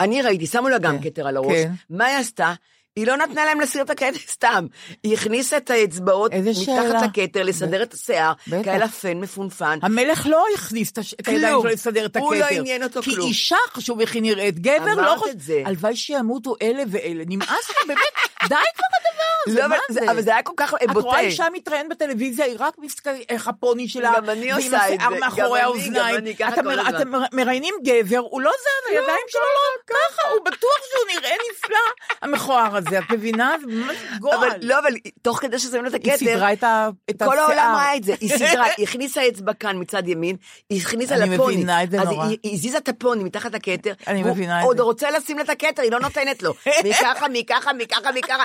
[0.00, 1.52] אני ראיתי, שמו לה גם כן, כתר על הראש.
[1.52, 1.72] כן.
[1.90, 2.54] מה היא עשתה?
[2.96, 4.66] היא לא נתנה להם להסיר את הכתר סתם.
[5.02, 7.02] היא הכניסה את האצבעות מתחת.
[7.18, 8.32] לכתר, לסדר את השיער.
[8.64, 9.78] כאלה פן מפונפן.
[9.82, 11.60] המלך לא הכניס את את הידיים.
[11.60, 12.26] שלו לסדר את הכתר.
[12.26, 13.28] הוא לא עניין אותו כי כלום.
[13.28, 15.28] אישה חשוב איך היא נראית, גבר אמרת לא חשוב.
[15.28, 15.62] את זה.
[15.66, 17.24] הלוואי שימותו אלה ואלה.
[17.26, 18.00] נמאס לי, באמת,
[18.48, 20.00] די כבר הדבר הזה, לא, מה אבל זה?
[20.00, 21.06] זה- אבל זה היה כל כך את בוטה.
[21.06, 25.08] רואה אישה מתראיינת בטלוויזיה, היא רק מסתכלת, איך הפוני שלה, גם אני עושה את זה,
[25.20, 25.94] מאחורי גם אני, האוזניים.
[26.14, 26.54] גם אני, ככה
[26.88, 31.76] אתם מראיינים גבר, הוא לא זז, הידיים שלו לא, ככה, הוא בטוח שהוא נראה נפלא,
[32.22, 33.56] המכוער הזה, את מבינה?
[33.60, 34.36] זה ממש גועל.
[34.38, 37.38] אבל לא, אבל תוך כדי ששמים לה את הכתר, היא סידרה את ה- את כל
[37.38, 37.74] העולם השיער.
[37.76, 40.36] ראה את זה, היא סידרה, היא הכניסה אצבע כאן מצד ימין,
[40.70, 41.54] היא הכניסה אני לפוני.
[41.56, 42.26] מבינה את זה אז נורא.
[42.26, 44.82] היא- היא הזיזה את הפוני מתחת לכתר, אני מבינה את עוד זה.
[44.82, 46.54] רוצה לשים לה את הכתר, היא לא נותנת לו.
[46.84, 48.44] מככה, מככה, מככה, מככה.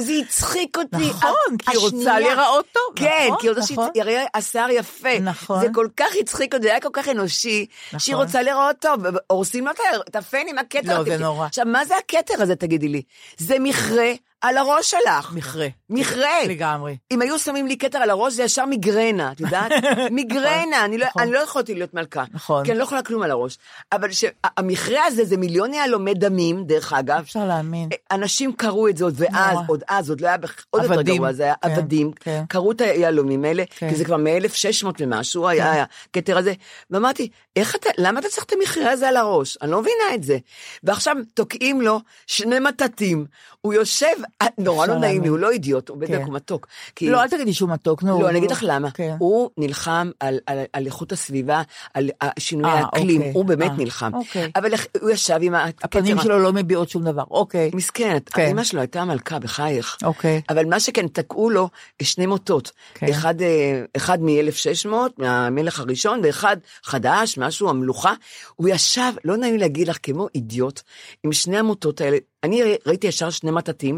[0.00, 1.08] זה הצחיק אותי.
[1.08, 2.18] נכון, כי היא רוצה.
[2.18, 3.88] להיראות טוב, כן, נכון, כי היא רוצה נכון.
[3.94, 5.18] שיראה השיער יפה.
[5.20, 5.60] נכון.
[5.60, 7.66] זה כל כך הצחיק אותי, זה היה כל כך אנושי,
[7.98, 8.26] שהיא נכון.
[8.26, 9.72] רוצה להיראות טוב, והורסים לה
[10.08, 10.98] את הפן עם הכתר.
[10.98, 11.46] לא, זה נורא.
[11.46, 13.02] עכשיו, מה זה הכתר הזה, תגידי לי?
[13.36, 15.32] זה מכרה על הראש שלך.
[15.34, 15.66] מכרה.
[15.90, 16.44] מכרה.
[16.48, 16.96] לגמרי.
[17.10, 19.72] אם היו שמים לי כתר על הראש, זה ישר מיגרנה, את יודעת?
[20.10, 21.22] מיגרנה, אני לא- נכון.
[21.22, 22.24] אני לא יכולתי להיות מלכה.
[22.32, 22.64] נכון.
[22.64, 23.58] כי אני לא יכולה כלום על הראש.
[23.92, 27.18] אבל שהמכרה הזה זה מיליון יהלומי דמים, דרך אגב.
[27.20, 27.88] אפשר להאמין.
[28.12, 29.58] אנשים קראו את זה עוד ואז.
[29.68, 30.36] עוד אז, עוד לא היה,
[30.70, 32.44] עוד יותר גרוע, זה היה כן, עבדים, כן.
[32.48, 33.88] קראו את היהלומים האלה, כן.
[33.90, 36.52] כי זה כבר מ-1600 ומשהו, היה הכתר הזה,
[36.90, 39.58] ואמרתי, איך אתה, למה אתה צריך את המכרה הזה על הראש?
[39.62, 40.38] אני לא מבינה את זה.
[40.82, 43.26] ועכשיו תוקעים לו שני מטטים,
[43.60, 44.25] הוא יושב, אה,
[44.58, 45.28] נורא לא נעים לי.
[45.28, 46.30] הוא לא אידיוט, הוא בדיוק, כן.
[46.30, 46.66] מתוק.
[47.02, 48.22] לא, אל תגידי שהוא מתוק, נו.
[48.22, 48.90] לא, אני אגיד לך למה.
[48.90, 49.16] כן.
[49.18, 50.38] הוא נלחם על,
[50.86, 51.62] איכות הסביבה,
[51.94, 53.32] על ה- שינוי אה, האקלים, אוקיי.
[53.34, 54.14] הוא באמת אה, נלחם.
[54.14, 54.50] אוקיי.
[54.56, 54.70] אבל
[55.00, 55.54] הוא ישב עם.
[55.82, 57.22] הפנים שלו לא מביעות שום דבר.
[57.30, 57.70] אוקיי.
[57.74, 58.48] מסכן, כן.
[58.50, 59.96] אמא שלו הייתה מלכה, בחייך.
[60.04, 60.40] אוקיי.
[60.50, 61.68] אבל מה שכן, תקעו לו
[62.02, 62.70] שני מוטות.
[62.94, 63.08] כן.
[63.08, 68.12] אחד, אה, אחד מ-1600, מהמלך הראשון, ואחד חדש, משהו, המלוכה.
[68.56, 70.80] הוא ישב, לא נעים להגיד לך, כמו אידיוט,
[71.24, 72.16] עם שני המוטות האלה.
[72.44, 73.96] אני ראיתי ישר שני מטטים,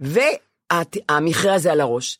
[1.10, 2.18] והמכרה הזה על הראש.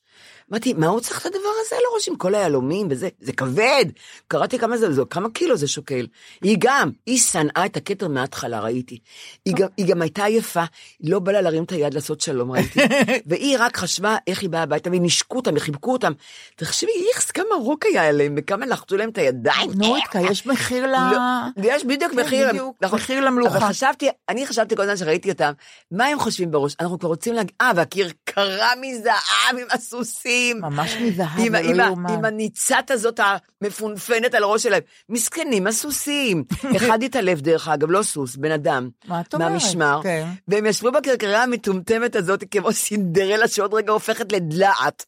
[0.53, 3.09] אמרתי, מה הוא צריך את הדבר הזה על הראש עם כל היהלומים וזה?
[3.21, 3.85] זה כבד.
[4.29, 6.07] קראתי כמה זה, זה, כמה קילו זה שוקל.
[6.43, 8.99] היא גם, היא שנאה את הכתר מההתחלה, ראיתי.
[9.45, 10.65] היא גם, היא גם הייתה עייפה,
[11.01, 12.81] לא בא לה להרים את היד לעשות שלום, ראיתי.
[13.27, 16.13] והיא רק חשבה איך היא באה הביתה, והיא נשקו אותם, וחיבקו אותם.
[16.57, 19.71] תחשבי, איכס, כמה רוק היה עליהם, וכמה לחצו להם את הידיים.
[19.75, 20.91] נורית, יש מחיר ל...
[20.91, 21.19] לא,
[21.63, 22.49] יש בדיוק כן, מחיר,
[22.83, 22.99] נכון.
[22.99, 23.59] מחיר למלוכה.
[23.59, 25.53] אבל חשבתי, אני חשבתי כל הזמן שראיתי אותם,
[25.91, 26.77] מה הם חושבים בראש?
[26.81, 29.67] אנחנו כבר רוצים להגיד, אה, והכרכרה מזהב עם
[30.03, 30.61] הסוסים.
[30.61, 32.13] ממש מזהב, לא יאומן.
[32.13, 33.21] עם הניצת הזאת
[33.63, 34.83] המפונפנת על הראש שלהם.
[35.09, 36.45] מסכנים, הסוסים.
[36.77, 38.89] אחד התעלף דרך אגב, לא סוס, בן אדם.
[39.07, 39.51] מה את אומרת?
[39.51, 40.01] מהמשמר.
[40.03, 40.29] כן.
[40.49, 45.05] והם ישבו בכרכרה המטומטמת הזאת כמו סינדרלה שעוד רגע הופכת לדלעת.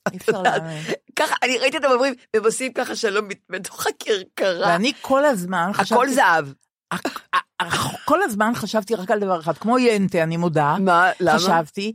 [1.17, 4.69] ככה, אני ראיתי אותם אומרים, הם עושים ככה שלום בתוך הכרכרה.
[4.69, 5.95] ואני כל הזמן חשבתי...
[5.95, 6.47] הכל זהב.
[8.05, 10.77] כל הזמן חשבתי רק על דבר אחד, כמו ינטה, אני מודה.
[10.81, 11.11] מה?
[11.21, 11.39] למה?
[11.39, 11.93] חשבתי,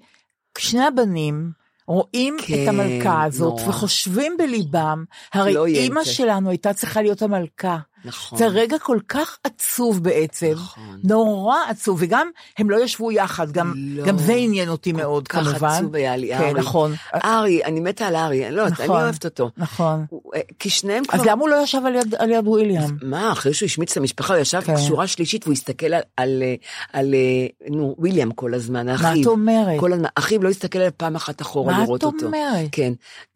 [0.58, 1.59] שני הבנים
[1.90, 3.70] רואים כן, את המלכה הזאת נורא.
[3.70, 6.04] וחושבים בליבם, הרי לא אימא.
[6.04, 7.78] שלנו הייתה צריכה להיות המלכה.
[8.06, 8.40] נכון.
[8.40, 11.00] זה רגע כל כך עצוב בעצם, נכון.
[11.04, 14.06] נורא עצוב, וגם הם לא ישבו יחד, גם, לא.
[14.06, 15.68] גם זה עניין אותי מאוד כל כך כמובן.
[15.68, 16.54] עצוב היה לי, כן, ארי.
[16.54, 16.94] נכון.
[17.26, 18.90] ארי, אני מתה על ארי, לא, אני נכון.
[18.90, 19.50] אוהבת אותו.
[19.58, 20.06] נכון.
[20.36, 21.20] אה, כי שניהם כבר...
[21.20, 22.98] אז למה הוא לא ישב על יד, על יד וויליאם?
[23.02, 24.78] מה, אחרי שהוא השמיץ את המשפחה, הוא ישב כן.
[24.78, 26.56] שורה שלישית והוא הסתכל על, על, אה,
[26.94, 29.22] על אה, נו, וויליאם כל הזמן, מה אחיו.
[29.22, 29.80] את אומרת?
[29.80, 32.26] כל הזמן, אחיו לא הסתכל עליו פעם אחת אחורה מה את לראות אותו.
[32.26, 32.68] אומרת?
[32.72, 32.94] כן.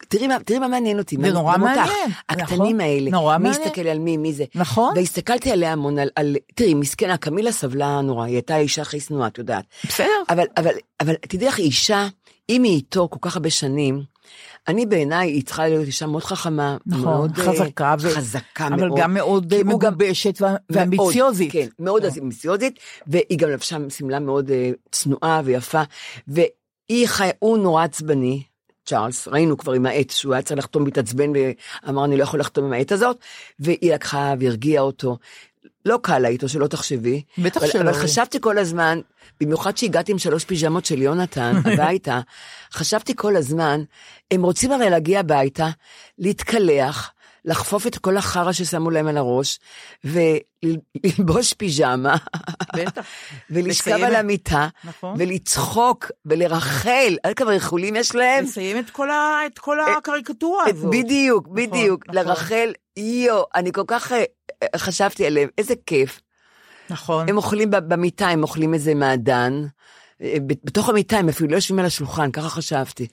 [0.08, 1.18] תראי מה, תראי מה מעניין אותי.
[1.22, 1.58] זה נורא.
[1.58, 1.88] מעניין,
[2.30, 2.82] הקטנים נכון.
[2.82, 3.12] האלה.
[3.12, 3.50] נורא מי.
[3.50, 4.44] הסתכל על מי, מי זה.
[4.56, 4.94] נכון.
[4.98, 6.36] והסתכלתי עליה המון, על, על...
[6.56, 9.66] תראי, מסכנה, קמילה סבלה נורא, היא הייתה אישה הכי שנואה, את יודעת.
[9.88, 10.08] בסדר.
[10.30, 12.08] אבל, אבל, אבל תדעי לך, אישה,
[12.50, 14.04] אם היא איתו כל כך הרבה שנים,
[14.68, 16.78] אני בעיניי, היא צריכה להיות אישה מאוד חכמה.
[16.86, 17.96] נכון, מאוד, אה, חזקה.
[18.00, 19.00] ו- חזקה אבל מאוד.
[19.00, 21.54] גם מאוד הוא גם- מגובשת וה- ואמביציוזית.
[21.56, 25.82] מאוד, כן, מאוד אמביציוזית, והיא גם לבשה שמלה מאוד אה, צנועה ויפה,
[26.28, 27.30] והיא חי...
[27.40, 28.44] הוא נורא עצבני.
[28.86, 31.32] צ'ארלס, ראינו כבר עם העט שהוא היה צריך לחתום והתעצבן
[31.86, 33.18] ואמר אני לא יכול לחתום עם העט הזאת,
[33.60, 35.18] והיא לקחה והרגיעה אותו.
[35.86, 37.22] לא קל לה איתו, שלא תחשבי.
[37.38, 37.82] בטח אבל, שלא.
[37.82, 39.00] אבל חשבתי כל הזמן,
[39.42, 42.20] במיוחד שהגעתי עם שלוש פיג'מות של יונתן הביתה,
[42.74, 43.84] חשבתי כל הזמן,
[44.32, 45.70] הם רוצים הרי להגיע הביתה,
[46.20, 47.12] להתקלח,
[47.46, 49.60] לחפוף את כל החרא ששמו להם על הראש,
[50.04, 52.16] וללבוש פיג'מה.
[53.50, 55.16] ולשכב על המיטה, נכון.
[55.20, 58.44] ולצחוק, ולרחל, עד כמה ריחולים יש להם?
[58.44, 60.92] לסיים את כל ה- את כל הקריקטורה הזאת.
[60.92, 62.16] בדיוק, בדיוק, נכון.
[62.16, 64.24] לרחל, יו, אני כל כך אה,
[64.64, 66.20] אה, חשבתי עליהם, איזה כיף.
[66.90, 67.30] נכון.
[67.30, 69.64] הם אוכלים במיטה, הם אוכלים איזה מעדן.
[70.22, 73.08] אה, בתוך המיטה הם אפילו לא יושבים על השולחן, ככה חשבתי.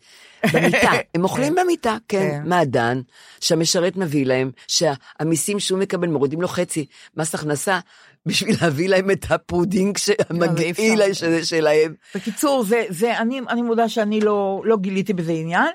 [0.53, 2.48] במיטה, הם אוכלים במיטה, כן, כן.
[2.48, 3.01] מעדן,
[3.40, 6.86] שהמשרת מביא להם, שהמיסים שהוא מקבל מורידים לו חצי
[7.16, 7.78] מס הכנסה,
[8.26, 9.98] בשביל להביא להם את הפודינג
[10.30, 11.12] המגעיל אפשר.
[11.12, 11.94] שזה שלהם.
[12.14, 15.68] בקיצור, זה, זה, אני, אני מודה שאני לא, לא גיליתי בזה עניין,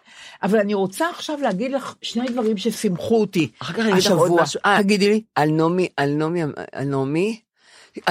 [0.44, 4.12] אבל אני רוצה עכשיו להגיד לך שני דברים ששימחו אותי אחר כך אני אגיד לך
[4.12, 4.32] עוד.
[4.42, 4.60] משהו.
[4.66, 5.22] אה, תגידי לי.
[5.36, 7.40] על נעמי, על נעמי, על נעמי,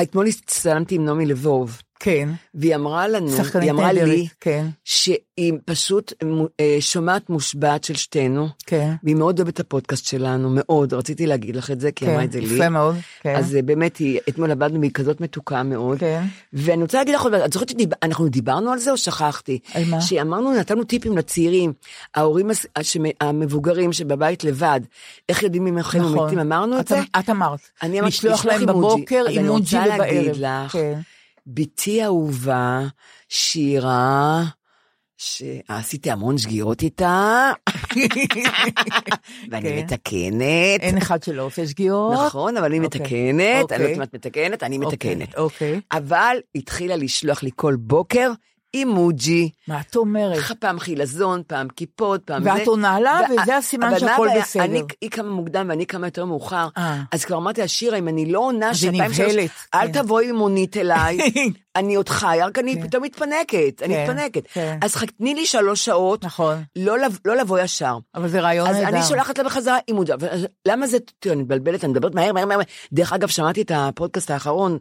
[0.02, 2.28] אתמול הצטלמתי עם נעמי לבוב, כן.
[2.54, 3.28] והיא אמרה לנו,
[3.60, 4.66] היא אמרה נהדרת, לי, כן.
[4.84, 6.12] שהיא פשוט
[6.60, 8.92] אה, שומעת מושבעת של שתינו, כן.
[9.02, 12.24] והיא מאוד אוהבת את הפודקאסט שלנו, מאוד, רציתי להגיד לך את זה, כי כן, אמרה
[12.24, 12.54] את זה לי.
[12.54, 13.34] יפה מאוד, כן.
[13.36, 15.98] אז אה, באמת, היא, אתמול עבדנו והיא כזאת מתוקה מאוד.
[15.98, 16.22] כן.
[16.52, 19.58] ואני רוצה להגיד לך את זוכרת שאנחנו דיברנו על זה או שכחתי?
[19.74, 20.00] על מה?
[20.00, 21.72] שאמרנו, נתנו טיפים לצעירים,
[22.14, 22.50] ההורים
[23.20, 24.80] המבוגרים שבבית לבד,
[25.28, 26.26] איך יודעים אם הם נכון.
[26.26, 27.00] מתים, אמרנו את את- זה?
[27.18, 27.60] את אמרת.
[27.82, 28.66] אני אמרתי, לשלוח להם.
[28.66, 30.70] בבוקר אימוג'י ובערב.
[31.46, 32.80] בתי אהובה,
[33.28, 34.42] שירה,
[35.16, 37.52] שעשיתי המון שגיאות איתה,
[39.50, 39.78] ואני כן.
[39.78, 40.80] מתקנת.
[40.80, 42.26] אין אחד שלא עושה שגיאות.
[42.26, 43.00] נכון, אבל היא אוקיי.
[43.00, 43.80] מתקנת, אני לא אוקיי.
[43.80, 45.34] יודעת אם את מתקנת, אני אוקיי, מתקנת.
[45.38, 45.80] אוקיי.
[45.92, 48.32] אבל התחילה לשלוח לי כל בוקר
[48.74, 49.50] אימוג'י.
[49.68, 50.38] מה את אומרת?
[50.60, 52.52] פעם חילזון, פעם קיפוד, פעם זה.
[52.52, 54.28] ואת עונה לה, וה- וזה הסימן שהכל?
[54.40, 54.64] בסדר.
[54.64, 56.68] אני, היא קמה מוקדם ואני קמה יותר מאוחר.
[56.78, 57.02] אה.
[57.12, 59.34] אז כבר אמרתי לה, שירה, אם אני לא עונה שעתיים שלוש,
[59.74, 60.02] אל כן.
[60.02, 61.18] תבואי עם מונית אליי,
[61.76, 62.86] אני עוד חיה, רק אני כן.
[62.86, 64.42] פתאום מתפנקת, אני כן, מתפנקת.
[64.52, 64.78] כן.
[64.82, 66.62] אז תני לי שלוש שעות, נכון.
[66.76, 67.98] לא לא לבוא ישר.
[68.14, 68.88] אבל זה רעיון אז נהדר.
[68.88, 70.12] אני שולחת לה בחזרה אימוג'י.
[70.12, 70.28] אבל
[70.68, 72.60] למה זה, תראי, אני מתבלבלת, אני מדברת מהר, מהר, מהר.
[72.92, 74.78] דרך אגב, שמעתי את הפודקאסט האחרון,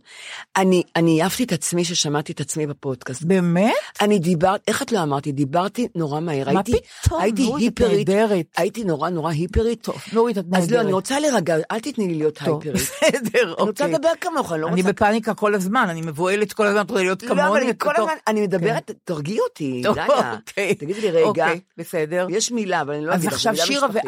[0.55, 3.23] אני אני העפתי את עצמי ששמעתי את עצמי בפודקאסט.
[3.23, 3.73] באמת?
[4.01, 5.31] אני דיברת, איך את לא אמרתי?
[5.31, 6.51] דיברתי נורא מהר.
[6.53, 7.21] מה הייתי, פתאום?
[7.21, 8.09] הייתי נורית, היפרית.
[8.09, 8.45] נהדרת.
[8.57, 9.81] הייתי נורא נורא היפרית.
[9.81, 10.63] טוב, נורית, את נהדרת.
[10.63, 12.75] אז לא, אני רוצה להירגע, אל תתני לי להיות טוב, הייפרית.
[13.03, 13.87] בסדר, אני רוצה אוקיי.
[13.87, 14.93] לדבר כמוך, אני לא אני רוצה...
[14.93, 17.47] בפאניקה כל הזמן, אני מבוהלת כל הזמן, רוצה להיות לא, כמוני.
[17.47, 17.91] אבל אני כל.
[17.97, 20.33] הזמן, אני מדברת, תרגיעי אותי, דליה.
[20.33, 20.75] אוקיי.
[20.75, 22.27] תגידי לי רגע, אוקיי, בסדר.
[22.29, 23.87] יש מילה, אבל אני לא אז אגיד לך, עכשיו מילה שירה.
[23.93, 24.03] ואת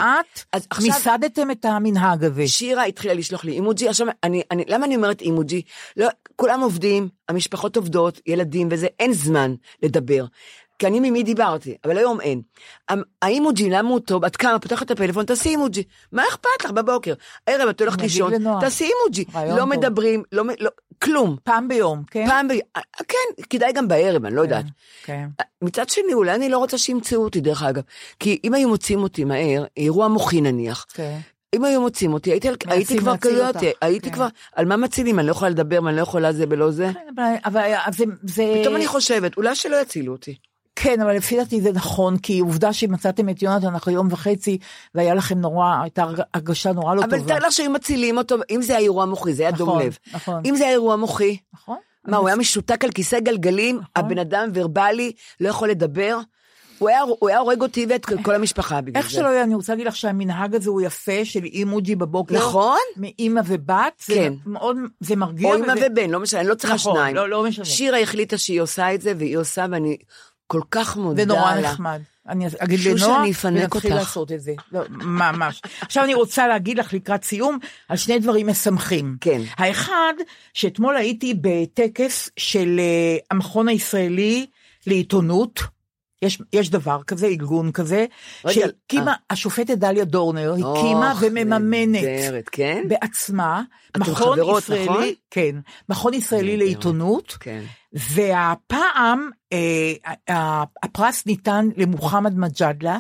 [0.53, 2.47] אז עכשיו- מיסדתם את המנהג הזה.
[2.47, 4.07] שירה התחילה לשלוח לי אימוג'י, עכשיו,
[4.67, 5.61] למה אני אומרת אימוג'י?
[5.97, 9.53] לא, כולם עובדים, המשפחות עובדות, ילדים וזה, אין זמן
[9.83, 10.25] לדבר.
[10.79, 12.41] כי אני ממי דיברתי, אבל היום אין.
[13.21, 14.25] האימוג'י, למה הוא טוב?
[14.25, 15.83] את קמה, פותחת את הפלאפון, תעשי אימוג'י.
[16.11, 17.13] מה אכפת לך בבוקר?
[17.45, 18.33] ערב את הולכת לישון.
[18.59, 19.25] תעשי אימוג'י.
[19.57, 19.65] לא.
[19.65, 20.69] מדברים, לא, לא,
[21.01, 21.35] כלום.
[21.43, 22.27] פעם ביום, כן?
[22.27, 22.51] פעם ב...
[23.07, 24.65] כן, כדאי גם בערב, אני לא יודעת.
[25.03, 25.27] כן.
[25.61, 27.83] מצד שני, אולי אני לא רוצה שימצאו אותי, דרך אגב.
[28.19, 31.17] כי אם היו מוצאים אותי מהר, אירוע מוחי נניח, כן.
[31.55, 34.15] אם היו מוצאים אותי, הייתי, הייתי כבר להציל כזאת, הייתי כן.
[34.15, 35.19] כבר, על מה מצילים?
[35.19, 36.89] אני לא יכולה לדבר, ואני לא יכולה זה ולא זה.
[36.93, 38.43] כן, אבל- אבל זה, זה...
[38.61, 40.35] פתאום אני חושבת, אולי שלא יצילו אותי.
[40.75, 44.57] כן, אבל לפי דעתי זה נכון, כי עובדה שמצאתם את יונתן אחרי יום וחצי,
[44.95, 47.27] והיה לכם נורא, הייתה הרג- הרגשה נורא לא אבל טובה.
[47.39, 49.97] תאר לך שהיו מצילים אותו, אם זה היה אירוע מוחי, זה היה דום נכון, לב.
[50.13, 50.41] נכון.
[50.45, 51.77] אם זה היה אירוע מוחי, נכון?
[52.07, 56.17] מה, הוא היה משותק על כיסא גלגלים, הבן אדם ורבלי, לא יכול לדבר?
[56.79, 59.17] הוא היה, הוא היה הורג אותי ואת כל המשפחה בגלל איך זה.
[59.17, 62.35] שלא יהיה, אני רוצה להגיד לך שהמנהג הזה הוא יפה, של אימוג'י בבוקר.
[62.35, 62.77] נכון?
[62.97, 64.03] מאימא ובת.
[64.05, 64.33] זה כן.
[64.45, 65.53] מאוד, זה מרגיע.
[65.55, 67.15] או וזה- ובן, לא משנה, אני לא צריכה נכון, שניים.
[67.15, 67.65] לא, לא משנה.
[67.65, 69.97] שירה החליטה שהיא עושה את זה, והיא עושה, ואני
[70.47, 71.71] כל כך מודה זה נורא לה.
[71.71, 72.01] נחמד.
[72.27, 74.03] אני אגיד לנועה, שאני אפנק ונתחיל אותך.
[74.03, 74.53] לעשות את זה.
[74.71, 75.61] לא, ממש.
[75.81, 79.17] עכשיו אני רוצה להגיד לך לקראת סיום על שני דברים משמחים.
[79.21, 79.41] כן.
[79.57, 80.13] האחד,
[80.53, 84.45] שאתמול הייתי בטקס של אה, המכון הישראלי
[84.87, 85.74] לעיתונות.
[86.21, 88.05] יש, יש דבר כזה, ארגון כזה,
[88.45, 89.17] רגע, שהקימה, אה.
[89.29, 92.83] השופטת דליה דורנר, הקימה אוח, ומממנת נהדרת, כן?
[92.87, 93.61] בעצמה,
[93.97, 95.03] מכון חברות, ישראלי, נכון?
[95.31, 95.55] כן,
[95.89, 96.59] מכון ישראלי נהדרת.
[96.59, 97.63] לעיתונות, כן.
[97.93, 102.97] והפעם אה, הפרס ניתן למוחמד מג'אדלה,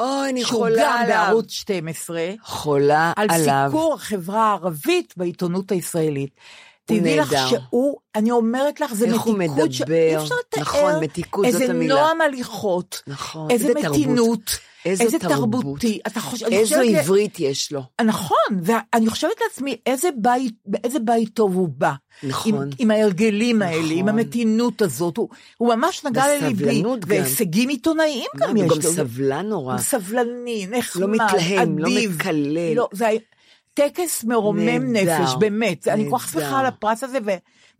[0.00, 1.26] אוי, אני שהוא חולה גם עליו.
[1.26, 3.66] בערוץ 12, חולה על עליו.
[3.70, 6.30] סיקור החברה הערבית בעיתונות הישראלית.
[6.90, 7.34] הוא תדעי לך.
[7.48, 9.94] שהוא, אני אומרת לך, זה איך הוא מתיקות, ש- מדבר.
[9.94, 11.94] אי אפשר לתאר נכון, מתיקות, זאת איזה המילה.
[11.94, 13.88] נועם הליכות, נכון, איזה איזה.
[13.88, 14.50] מתינות,
[14.84, 15.62] איזו איזה תרבות.
[15.62, 15.98] תרבותי.
[16.06, 17.82] אתה חושב, איזו חושבת עברית יש לו.
[18.04, 21.92] נכון, ואני חושבת לעצמי, איזה בית, באיזה בית טוב הוא בא.
[22.22, 22.54] נכון.
[22.54, 24.08] עם, עם ההרגלים האלה, עם נכון.
[24.08, 25.28] המתינות הזאת, הוא,
[25.58, 26.64] הוא ממש נגע לליבי.
[26.64, 27.08] בסבלנות גם.
[27.10, 28.92] והישגים עיתונאיים גם הוא יש גם לו.
[28.92, 29.72] סבלן נורא.
[29.74, 32.14] הוא סבלני, נחמד, לא מתלהם, לא אדיב.
[32.16, 32.74] מקלל.
[32.74, 33.08] לא, זה
[33.74, 35.88] טקס מרומם נהדר, נפש, באמת.
[35.88, 36.32] אני כל כך.
[36.32, 37.30] שמחה על הפרס הזה, ו,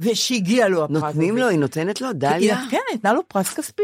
[0.01, 1.03] ושהגיע לו הפרס.
[1.03, 2.62] נותנים לו, היא נותנת לו, דליה?
[2.70, 3.82] כן, נתנה לו פרס כספי.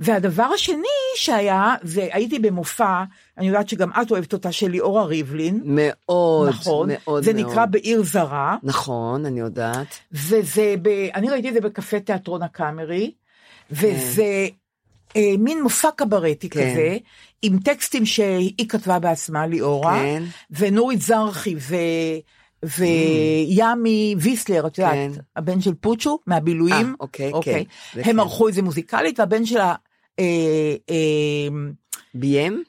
[0.00, 0.82] והדבר השני
[1.16, 3.04] שהיה, זה הייתי במופע,
[3.38, 5.60] אני יודעת שגם את אוהבת אותה, של ליאורה ריבלין.
[5.64, 7.46] מאוד, נכון, מאוד זה מאוד.
[7.50, 9.98] נקרא בעיר זרה, נכון, אני יודעת.
[10.12, 13.12] וזה, ב, אני ראיתי את זה בקפה תיאטרון הקאמרי,
[13.70, 14.48] וזה
[15.16, 16.60] אה, מין מופע קברטי כן.
[16.60, 16.96] כזה,
[17.42, 20.22] עם טקסטים שהיא כתבה בעצמה, ליאורה, כן.
[20.50, 21.76] ונורית זרחי ו...
[22.62, 25.10] וימי ויסלר, את יודעת, כן.
[25.36, 27.62] הבן של פוצ'ו, מהבילויים, אה, אוקיי, כן,
[27.94, 28.18] זה הם כן.
[28.18, 29.74] ערכו את זה מוזיקלית, והבן שלה,
[30.18, 31.48] אה, אה,
[32.14, 32.62] ביים?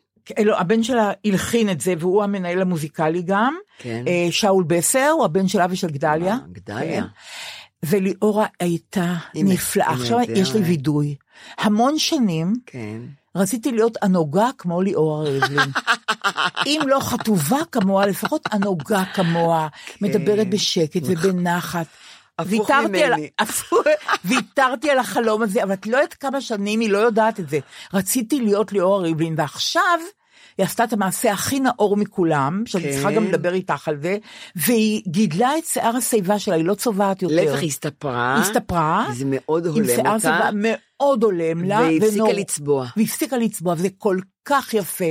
[0.44, 3.58] לא, הבן שלה הלחין את זה, והוא המנהל המוזיקלי גם.
[3.80, 4.04] כן.
[4.08, 6.34] אה, שאול בסר, הוא הבן של אבי של גדליה.
[6.34, 7.02] אה, גדליה.
[7.02, 7.08] כן.
[7.86, 9.94] וליאורה הייתה נפלאה.
[9.94, 11.16] עכשיו יש לי וידוי.
[11.58, 13.02] המון שנים כן.
[13.36, 15.72] רציתי להיות ענוגה כמו ליאורה ריבלין.
[16.68, 19.68] אם לא חטובה כמוה, לפחות ענוגה כמוה,
[20.02, 21.86] מדברת בשקט ובנחת.
[21.86, 22.10] כן.
[22.40, 23.14] הפוך ויתרתי על,
[24.26, 27.60] ויתרתי על החלום הזה, אבל את לא יודעת כמה שנים היא לא יודעת את זה.
[27.94, 30.00] רציתי להיות ליאורה ריבלין, ועכשיו
[30.60, 32.92] היא עשתה את המעשה הכי נאור מכולם, שאני כן.
[32.92, 34.18] צריכה גם לדבר איתך על זה,
[34.56, 37.36] והיא גידלה את שיער השיבה שלה, היא לא צובעת יותר.
[37.36, 38.34] להפך, היא הסתפרה.
[38.36, 39.08] היא הסתפרה.
[39.14, 40.20] זה מאוד עם הולם שיער אותה.
[40.20, 41.80] שיבה מאוד הולם לה.
[41.80, 42.86] והיא הפסיקה ונור- לצבוע.
[42.98, 45.06] והפסיקה לצבוע, וזה כל כך יפה.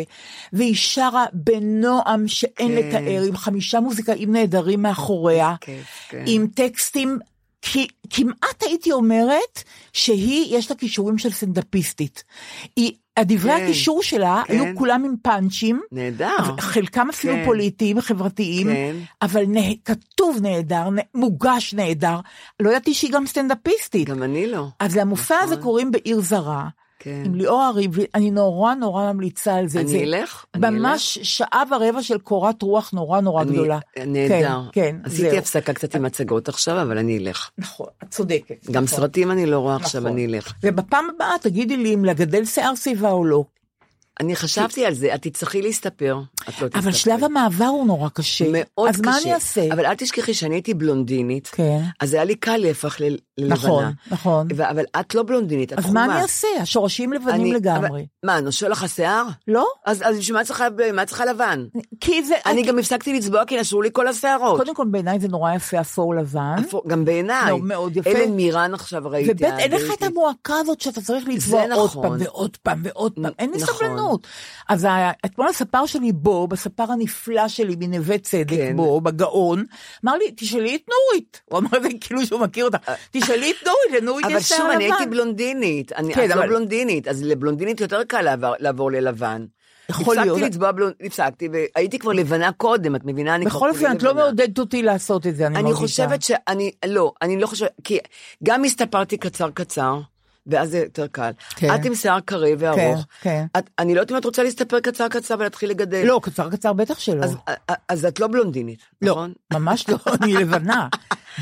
[0.53, 2.75] והיא שרה בנועם שאין כן.
[2.89, 6.25] לתאר, עם חמישה מוזיקאים נהדרים מאחוריה, כיף, כן.
[6.27, 7.19] עם טקסטים,
[7.63, 12.25] כי, כמעט הייתי אומרת שהיא, יש לה כישורים של סטנדאפיסטית.
[12.77, 14.53] היא, הדברי כן, הקישור שלה כן.
[14.53, 15.81] היו כולם עם פאנצ'ים.
[15.93, 16.57] נהדר.
[16.61, 17.45] חלקם אפילו כן.
[17.45, 18.97] פוליטיים, חברתיים, כן.
[19.23, 22.21] אבל נה, כתוב נהדר, נ, מוגש נהדר.
[22.61, 24.09] לא ידעתי שהיא גם סטנדאפיסטית.
[24.09, 24.67] גם אני לא.
[24.81, 26.69] אז למופע הזה קוראים בעיר זרה.
[26.99, 27.23] כן.
[27.27, 29.81] עם ליאורה ריבלין, אני נורא נורא ממליצה על זה.
[29.81, 33.79] אני זה אלך, אני ממש שעה ורבע של קורת רוח נורא נורא אני- גדולה.
[34.07, 34.61] נהדר.
[34.73, 35.39] כן, כן, עשיתי זהו.
[35.39, 37.51] הפסקה קצת עם הצגות עכשיו, אבל אני אלך.
[37.59, 38.67] נכון, את צודקת.
[38.71, 38.97] גם נכון.
[38.99, 40.13] סרטים אני לא רואה עכשיו, נכון.
[40.13, 40.53] אני אלך.
[40.63, 43.45] ובפעם הבאה תגידי לי אם לגדל שיער שיבה או לא.
[44.21, 46.19] אני חשבתי על זה, את תצטרכי להסתפר.
[46.49, 46.93] את לא אבל תסתפרי.
[46.93, 48.45] שלב המעבר הוא נורא קשה.
[48.53, 49.11] מאוד אז קשה.
[49.11, 49.73] מה אני אעשה?
[49.73, 51.81] אבל אל תשכחי שאני הייתי בלונדינית, כן.
[52.01, 53.05] אז היה לי קל להפך ל-
[53.39, 53.55] ללבנה.
[53.55, 54.49] נכון, נכון.
[54.57, 56.07] ו- אבל את לא בלונדינית, את אז חומה.
[56.07, 56.49] מה אני אעשה?
[56.61, 57.89] השורשים לבנים אני- לגמרי.
[57.89, 59.25] אבל- מה, נושל לך השיער?
[59.49, 59.67] לא?
[59.87, 61.65] אז אז בשביל מה צריכה- מה צריכה לבן?
[62.01, 62.35] כי זה...
[62.47, 64.57] אני גם הפסקתי לצבוע כי נשרו לי כל השערות.
[64.59, 66.57] קודם כל בעיניי זה נורא יפה אפור לבן.
[66.69, 67.51] אפור- גם בעיניי.
[67.51, 68.11] לא, מאוד יפה.
[68.11, 69.31] אלן מירן עכשיו ראיתי.
[69.33, 70.03] וב' אין לך את.
[70.03, 72.03] המועקה הזאת שאתה צריך לצבוע עוד נכון.
[72.03, 73.75] פעם ועוד פעם ועוד פעם, אין לי נכון.
[73.75, 74.27] סבלנות.
[74.69, 74.87] אז
[75.27, 78.77] אתמול הספר שלי בו, בספר הנפלא שלי מנווה צדק כן.
[78.77, 79.65] בו, בגאון,
[80.05, 81.41] אמר לי, תשאלי את נורית.
[81.45, 82.79] הוא אמר זה כאילו שהוא מכיר אותה,
[83.11, 84.77] תשאלי את נורית, לנורית אבל יש שיער שוב, לבן.
[84.77, 85.93] אני הייתי בלונדינית.
[85.93, 89.45] אני כן, לא אבל- בלונדינית, אז לבלונדינית יותר קל לעבור- לעבור ללבן.
[89.91, 90.29] יכול להיות.
[90.37, 93.35] הפסקתי לצבוע בלונדינית, הפסקתי, והייתי כבר לבנה קודם, את מבינה?
[93.35, 94.15] אני בכל אופן, את לא.
[94.15, 95.81] מעודדת אותי לעשות את זה, אני אני מרגישה.
[95.81, 97.99] חושבת שאני, לא, אני לא חושבת, כי
[98.45, 100.01] גם הסתפרתי קצר קצר,
[100.49, 101.31] ואז זה יותר קל.
[101.57, 101.75] כן.
[101.75, 103.07] את עם שיער קרב וארוך.
[103.21, 103.47] כן.
[103.59, 106.03] את- אני לא יודעת אם את רוצה להסתפר קצר קצר ולהתחיל לגדל.
[106.07, 107.25] לא, קצר קצר בטח שלא.
[107.25, 107.37] אז-
[107.89, 109.33] אז את לא בלונדינית, לא, נכון?
[109.53, 110.89] ממש לא, אני לבנה.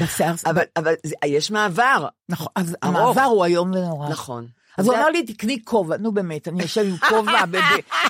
[0.00, 0.34] בשיער...
[0.46, 2.06] אבל, אבל זה, יש מעבר.
[2.28, 2.96] נכון, אז ארוך.
[2.96, 4.08] המעבר הוא איום ונורא.
[4.08, 4.46] נכון.
[4.78, 7.40] אז הוא אמר לי, תקני כובע, נו באמת, אני יושב עם כובע,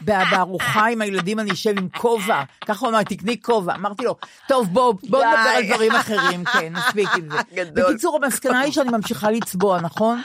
[0.03, 3.75] בארוחה עם הילדים אני יושב עם כובע, ככה הוא אמר, תקני כובע.
[3.75, 4.17] אמרתי לו,
[4.49, 5.19] טוב, בוא, בוא.
[5.25, 7.37] נדבר על דברים אחרים, כן, מספיק עם זה.
[7.75, 10.23] בקיצור, המסקנה היא שאני ממשיכה לצבוע, נכון?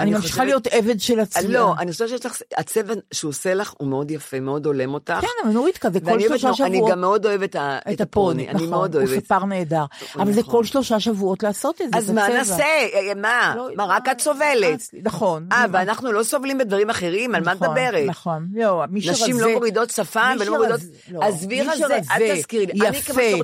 [0.00, 1.42] אני ממשיכה להיות עבד של הצבע.
[1.48, 5.14] לא, אני חושבת שיש לך, הצבע שהוא עושה לך הוא מאוד יפה, מאוד הולם אותך.
[5.20, 6.92] כן, אבל נורית כזה, כל שלושה מאוד- אני שבועות.
[6.92, 7.56] גם מאוד אוהבת
[7.92, 9.24] את הפוני, אני נכון, מאוד הוא אוהבת.
[9.24, 9.84] ספר נהדר.
[10.18, 10.52] אבל זה נכון.
[10.52, 12.28] כל שלושה שבועות לעשות את זה, אז מה.
[12.28, 12.64] נעשה?
[12.64, 13.54] אה, מה?
[13.56, 14.80] לא, מה, רק את סובלת?
[15.02, 15.46] נכון.
[15.52, 17.34] אה, ואנחנו לא סובלים בדברים אחרים?
[17.34, 18.06] על מה את נכון, מדברת?
[18.08, 19.22] נכון, לא, מי שרזה...
[19.24, 20.80] נשים לא מורידות שפם ולא מורידות...
[21.10, 22.88] לא, עזבי רזה, אל תזכירי לי.
[22.88, 22.98] אני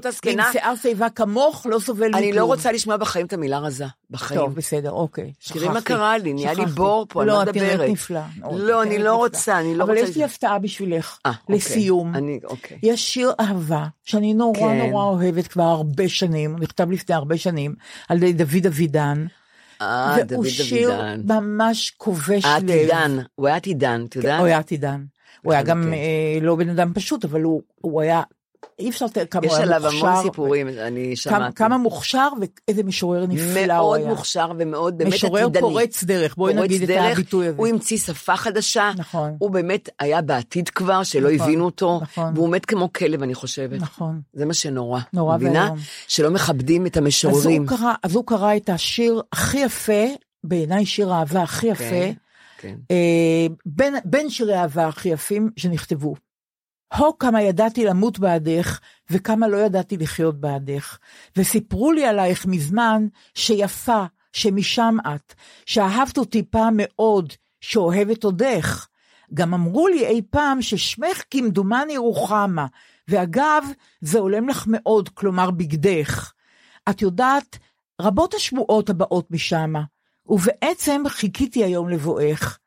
[0.05, 2.23] הזקנה, עם שיער שיבה כמוך, לא סובל מכלום.
[2.23, 3.87] אני לא רוצה לשמוע בחיים את המילה רזה.
[4.11, 4.41] בחיים.
[4.41, 5.33] טוב, בסדר, אוקיי.
[5.53, 5.81] תראי מה.
[5.81, 6.67] קרה לי, נהיה לי.
[6.67, 7.91] בור פה, על לא, מה את נראית מדברת?
[7.91, 8.21] נפלא.
[8.39, 9.23] מאוד, לא, את אני נראית לא נפלא.
[9.25, 10.11] רוצה, אני לא אבל רוצה...
[10.11, 11.57] יש לי הפתעה בשבילך, אה, אוקיי.
[11.57, 12.15] לסיום.
[12.15, 12.79] אני, אוקיי.
[12.83, 14.79] יש שיר אהבה שאני נורא כן.
[14.91, 17.75] נורא אוהבת כבר הרבה שנים, נכתב לפני הרבה שנים,
[18.09, 19.27] על ידי דוד אבידן.
[19.83, 20.93] אה, דוד והוא שיר.
[21.25, 22.51] ממש כובש לב.
[22.51, 24.39] העתידן, הוא היה עתידן, את יודעת?
[24.39, 25.05] הוא היה עתידן.
[25.43, 25.93] הוא היה גם כן.
[25.93, 27.43] אה, לא בן אדם פשוט, אבל
[27.81, 28.23] הוא היה
[28.79, 30.07] אי אפשר לתאר כמה יש הוא היה עליו מוכשר.
[30.07, 31.55] המון סיפורים, אני כמה, שמעתי.
[31.55, 34.09] כמה מוכשר ואיזה משורר נפלא הוא מאוד היה.
[34.09, 35.61] מוכשר ומאוד באמת משורר עתידני.
[35.61, 37.59] פורץ דרך, בואי פורץ נגיד את דרך, הביטוי הזה.
[37.59, 39.37] הוא המציא שפה חדשה, נכון.
[39.39, 42.33] הוא באמת היה בעתיד כבר, שלא נכון, הבינו אותו, נכון.
[42.35, 43.81] והוא מת כמו כלב, אני חושבת.
[43.81, 44.21] נכון.
[44.33, 45.01] זה מה שנורא.
[45.13, 45.63] נורא מבינה?
[45.63, 45.79] ואיום.
[46.09, 47.63] שלא מכבדים את אז המשוררים.
[47.63, 50.05] הוא, קרא, אז הוא קרא את השיר הכי יפה,
[50.45, 52.13] בעיניי שיר האהבה הכי יפה, כן,
[52.59, 52.75] כן.
[52.91, 56.15] אה, בין, בין שירי האהבה הכי יפים שנכתבו.
[56.97, 60.99] הו כמה ידעתי למות בעדך, וכמה לא ידעתי לחיות בעדך.
[61.37, 65.35] וסיפרו לי עלייך מזמן, שיפה, שמשם את,
[65.67, 68.87] שאהבת אותי פעם מאוד, שאוהבת עודך.
[69.35, 72.67] גם אמרו לי אי פעם ששמך כמדומני רוחמה,
[73.09, 73.65] ואגב,
[74.01, 76.33] זה הולם לך מאוד, כלומר בגדך.
[76.91, 77.59] את יודעת,
[78.01, 79.83] רבות השמועות הבאות משמה,
[80.27, 82.59] ובעצם חיכיתי היום לבואך.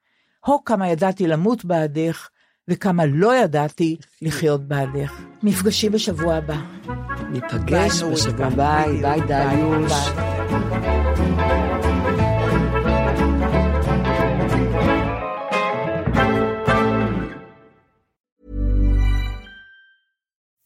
[0.45, 2.29] הו כמה ידעתי למות בעדך,
[2.68, 5.12] וכמה לא ידעתי לחיות בעדך.
[5.42, 6.56] מפגשים בשבוע הבא.
[7.30, 8.56] ניפגש ביי, בשבוע, נורית.
[8.56, 9.02] ביי, בדיוק.
[9.02, 9.92] ביי דליוש.
[9.92, 10.40] ביי.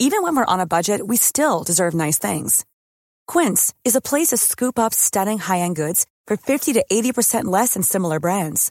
[0.06, 2.64] Even when we're on a budget, we still deserve nice things.
[3.26, 7.74] Quince is a place to scoop up stunning high-end goods for 50 to 80% less
[7.74, 8.70] than similar brands.